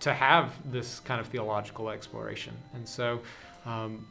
to 0.00 0.12
have 0.12 0.52
this 0.70 1.00
kind 1.00 1.20
of 1.20 1.26
theological 1.28 1.90
exploration. 1.90 2.54
And 2.74 2.88
so, 2.88 3.20
um, 3.66 4.06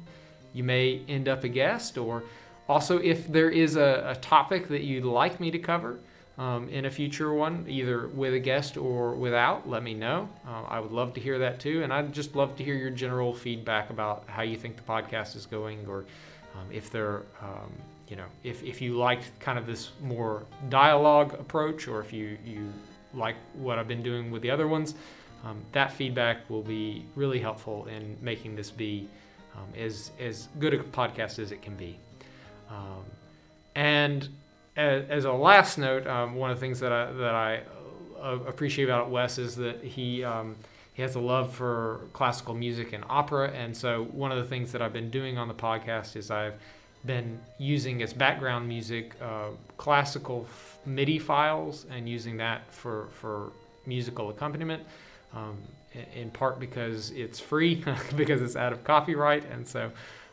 You 0.53 0.63
may 0.63 1.01
end 1.07 1.27
up 1.27 1.43
a 1.43 1.47
guest, 1.47 1.99
or 1.99 2.23
also 2.71 2.97
if 2.99 3.27
there 3.27 3.49
is 3.49 3.75
a, 3.75 4.05
a 4.07 4.15
topic 4.21 4.67
that 4.69 4.81
you'd 4.81 5.05
like 5.05 5.39
me 5.39 5.51
to 5.51 5.59
cover, 5.59 5.99
um, 6.37 6.69
in 6.69 6.85
a 6.85 6.89
future 6.89 7.33
one, 7.33 7.65
either 7.67 8.07
with 8.07 8.33
a 8.33 8.39
guest 8.39 8.77
or 8.77 9.13
without, 9.13 9.69
let 9.69 9.83
me 9.83 9.93
know. 9.93 10.29
Uh, 10.47 10.63
I 10.63 10.79
would 10.79 10.91
love 10.91 11.13
to 11.13 11.21
hear 11.21 11.37
that 11.39 11.59
too. 11.59 11.83
And 11.83 11.93
I'd 11.93 12.13
just 12.13 12.35
love 12.35 12.55
to 12.55 12.63
hear 12.63 12.75
your 12.75 12.89
general 12.89 13.33
feedback 13.33 13.89
about 13.89 14.23
how 14.27 14.41
you 14.41 14.57
think 14.57 14.75
the 14.77 14.81
podcast 14.83 15.35
is 15.35 15.45
going 15.45 15.85
or 15.87 16.05
um, 16.55 16.67
if 16.71 16.89
there, 16.89 17.23
um, 17.41 17.71
you 18.07 18.15
know, 18.15 18.25
if, 18.43 18.63
if 18.63 18.81
you 18.81 18.97
liked 18.97 19.39
kind 19.39 19.59
of 19.59 19.67
this 19.67 19.91
more 20.01 20.45
dialogue 20.69 21.33
approach 21.33 21.87
or 21.87 21.99
if 21.99 22.11
you, 22.11 22.37
you 22.45 22.71
like 23.13 23.35
what 23.53 23.77
I've 23.77 23.87
been 23.87 24.03
doing 24.03 24.31
with 24.31 24.41
the 24.41 24.49
other 24.49 24.67
ones. 24.67 24.95
Um, 25.43 25.61
that 25.73 25.91
feedback 25.91 26.49
will 26.49 26.63
be 26.63 27.05
really 27.15 27.39
helpful 27.39 27.85
in 27.85 28.17
making 28.21 28.55
this 28.55 28.71
be 28.71 29.07
um, 29.55 29.67
as, 29.77 30.11
as 30.19 30.47
good 30.59 30.73
a 30.73 30.79
podcast 30.79 31.39
as 31.39 31.51
it 31.51 31.61
can 31.61 31.75
be. 31.75 31.99
Um, 32.71 33.03
and 33.75 34.29
as, 34.75 35.03
as 35.09 35.25
a 35.25 35.31
last 35.31 35.77
note, 35.77 36.07
um, 36.07 36.35
one 36.35 36.51
of 36.51 36.57
the 36.57 36.61
things 36.61 36.79
that 36.79 36.91
I 36.91 37.11
that 37.11 37.35
I 37.35 37.61
uh, 38.21 38.39
appreciate 38.47 38.85
about 38.85 39.09
Wes 39.09 39.37
is 39.37 39.55
that 39.57 39.83
he 39.83 40.23
um, 40.23 40.55
he 40.93 41.01
has 41.01 41.15
a 41.15 41.19
love 41.19 41.53
for 41.53 42.01
classical 42.13 42.53
music 42.53 42.93
and 42.93 43.03
opera, 43.09 43.49
and 43.51 43.75
so 43.75 44.05
one 44.05 44.31
of 44.31 44.37
the 44.37 44.45
things 44.45 44.71
that 44.71 44.81
I've 44.81 44.93
been 44.93 45.09
doing 45.09 45.37
on 45.37 45.47
the 45.47 45.53
podcast 45.53 46.15
is 46.15 46.31
I've 46.31 46.55
been 47.05 47.39
using 47.57 48.03
as 48.03 48.13
background 48.13 48.67
music 48.67 49.15
uh, 49.21 49.49
classical 49.77 50.45
MIDI 50.85 51.17
files 51.17 51.85
and 51.89 52.07
using 52.07 52.37
that 52.37 52.71
for 52.73 53.07
for 53.19 53.51
musical 53.85 54.29
accompaniment. 54.29 54.83
Um, 55.33 55.57
in 56.15 56.29
part 56.31 56.59
because 56.59 57.11
it's 57.11 57.39
free, 57.39 57.83
because 58.15 58.41
it's 58.41 58.55
out 58.55 58.71
of 58.71 58.83
copyright, 58.83 59.43
and 59.51 59.67
so 59.67 59.91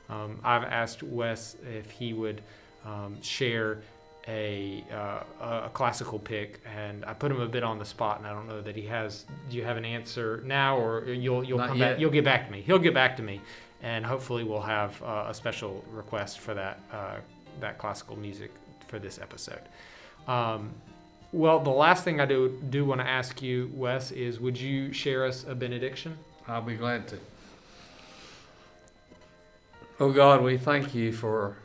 um, 0.09 0.39
I've 0.45 0.65
asked 0.65 1.03
Wes 1.03 1.57
if 1.77 1.91
he 1.91 2.13
would 2.13 2.43
um, 2.85 3.21
share 3.23 3.79
a, 4.27 4.85
uh, 4.93 5.23
a 5.67 5.71
classical 5.73 6.19
pick, 6.19 6.61
and 6.77 7.05
I 7.05 7.15
put 7.15 7.31
him 7.31 7.41
a 7.41 7.49
bit 7.49 7.63
on 7.63 7.79
the 7.79 7.85
spot, 7.85 8.19
and 8.19 8.27
I 8.27 8.33
don't 8.33 8.47
know 8.47 8.61
that 8.61 8.77
he 8.77 8.83
has. 8.87 9.25
Do 9.51 9.57
you 9.57 9.65
have 9.65 9.77
an 9.77 9.85
answer 9.85 10.43
now, 10.45 10.79
or 10.79 11.05
you'll 11.07 11.43
you'll 11.43 11.59
Not 11.59 11.69
come 11.69 11.79
yet. 11.79 11.93
back? 11.93 12.01
You'll 12.01 12.11
get 12.11 12.25
back 12.25 12.47
to 12.47 12.53
me. 12.53 12.61
He'll 12.61 12.79
get 12.79 12.93
back 12.95 13.17
to 13.17 13.23
me, 13.23 13.41
and 13.83 14.05
hopefully 14.05 14.45
we'll 14.45 14.61
have 14.61 15.03
uh, 15.03 15.27
a 15.29 15.35
special 15.35 15.83
request 15.91 16.41
for 16.41 16.53
that 16.55 16.81
uh, 16.93 17.17
that 17.61 17.79
classical 17.79 18.17
music 18.17 18.51
for 18.87 18.99
this 18.99 19.19
episode. 19.19 19.63
Um, 20.27 20.73
well, 21.33 21.61
the 21.61 21.71
last 21.71 22.05
thing 22.05 22.21
I 22.21 22.27
do 22.27 22.59
do 22.69 22.85
want 22.85 23.01
to 23.01 23.07
ask 23.07 23.41
you, 23.41 23.71
Wes, 23.75 24.11
is 24.11 24.41
would 24.41 24.59
you 24.59 24.93
share 24.93 25.25
us 25.25 25.45
a 25.49 25.55
benediction? 25.55 26.17
I'll 26.47 26.63
be 26.63 26.77
glad 26.77 27.09
to. 27.09 27.19
Oh 30.01 30.13
God, 30.13 30.45
we 30.45 30.57
thank 30.57 30.95
you 30.95 31.11
for 31.11 31.57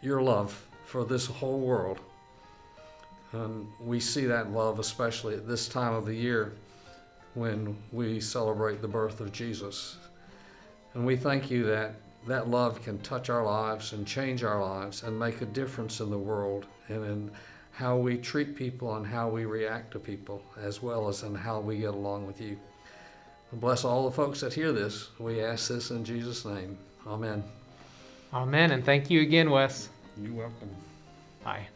your 0.00 0.22
love 0.22 0.66
for 0.86 1.04
this 1.04 1.26
whole 1.26 1.60
world. 1.60 2.00
And 3.32 3.66
we 3.78 4.00
see 4.00 4.24
that 4.24 4.52
love 4.52 4.78
especially 4.78 5.34
at 5.34 5.46
this 5.46 5.68
time 5.68 5.92
of 5.92 6.06
the 6.06 6.14
year 6.14 6.54
when 7.34 7.76
we 7.92 8.20
celebrate 8.20 8.80
the 8.80 8.88
birth 8.88 9.20
of 9.20 9.32
Jesus. 9.32 9.98
And 10.94 11.04
we 11.04 11.14
thank 11.14 11.50
you 11.50 11.66
that 11.66 11.96
that 12.26 12.48
love 12.48 12.82
can 12.82 12.98
touch 13.00 13.28
our 13.28 13.44
lives 13.44 13.92
and 13.92 14.06
change 14.06 14.42
our 14.42 14.62
lives 14.62 15.02
and 15.02 15.18
make 15.18 15.42
a 15.42 15.46
difference 15.46 16.00
in 16.00 16.08
the 16.08 16.16
world 16.16 16.64
and 16.88 17.04
in 17.04 17.30
how 17.72 17.98
we 17.98 18.16
treat 18.16 18.56
people 18.56 18.96
and 18.96 19.06
how 19.06 19.28
we 19.28 19.44
react 19.44 19.90
to 19.90 19.98
people, 19.98 20.42
as 20.58 20.82
well 20.82 21.06
as 21.06 21.22
in 21.22 21.34
how 21.34 21.60
we 21.60 21.76
get 21.80 21.92
along 21.92 22.26
with 22.26 22.40
you. 22.40 22.58
Bless 23.52 23.84
all 23.84 24.04
the 24.04 24.14
folks 24.14 24.40
that 24.40 24.52
hear 24.52 24.72
this. 24.72 25.08
We 25.18 25.40
ask 25.42 25.68
this 25.68 25.90
in 25.90 26.04
Jesus' 26.04 26.44
name. 26.44 26.76
Amen. 27.06 27.42
Amen, 28.32 28.72
and 28.72 28.84
thank 28.84 29.10
you 29.10 29.22
again, 29.22 29.50
Wes. 29.50 29.88
You're 30.20 30.34
welcome. 30.34 30.70
Bye. 31.42 31.66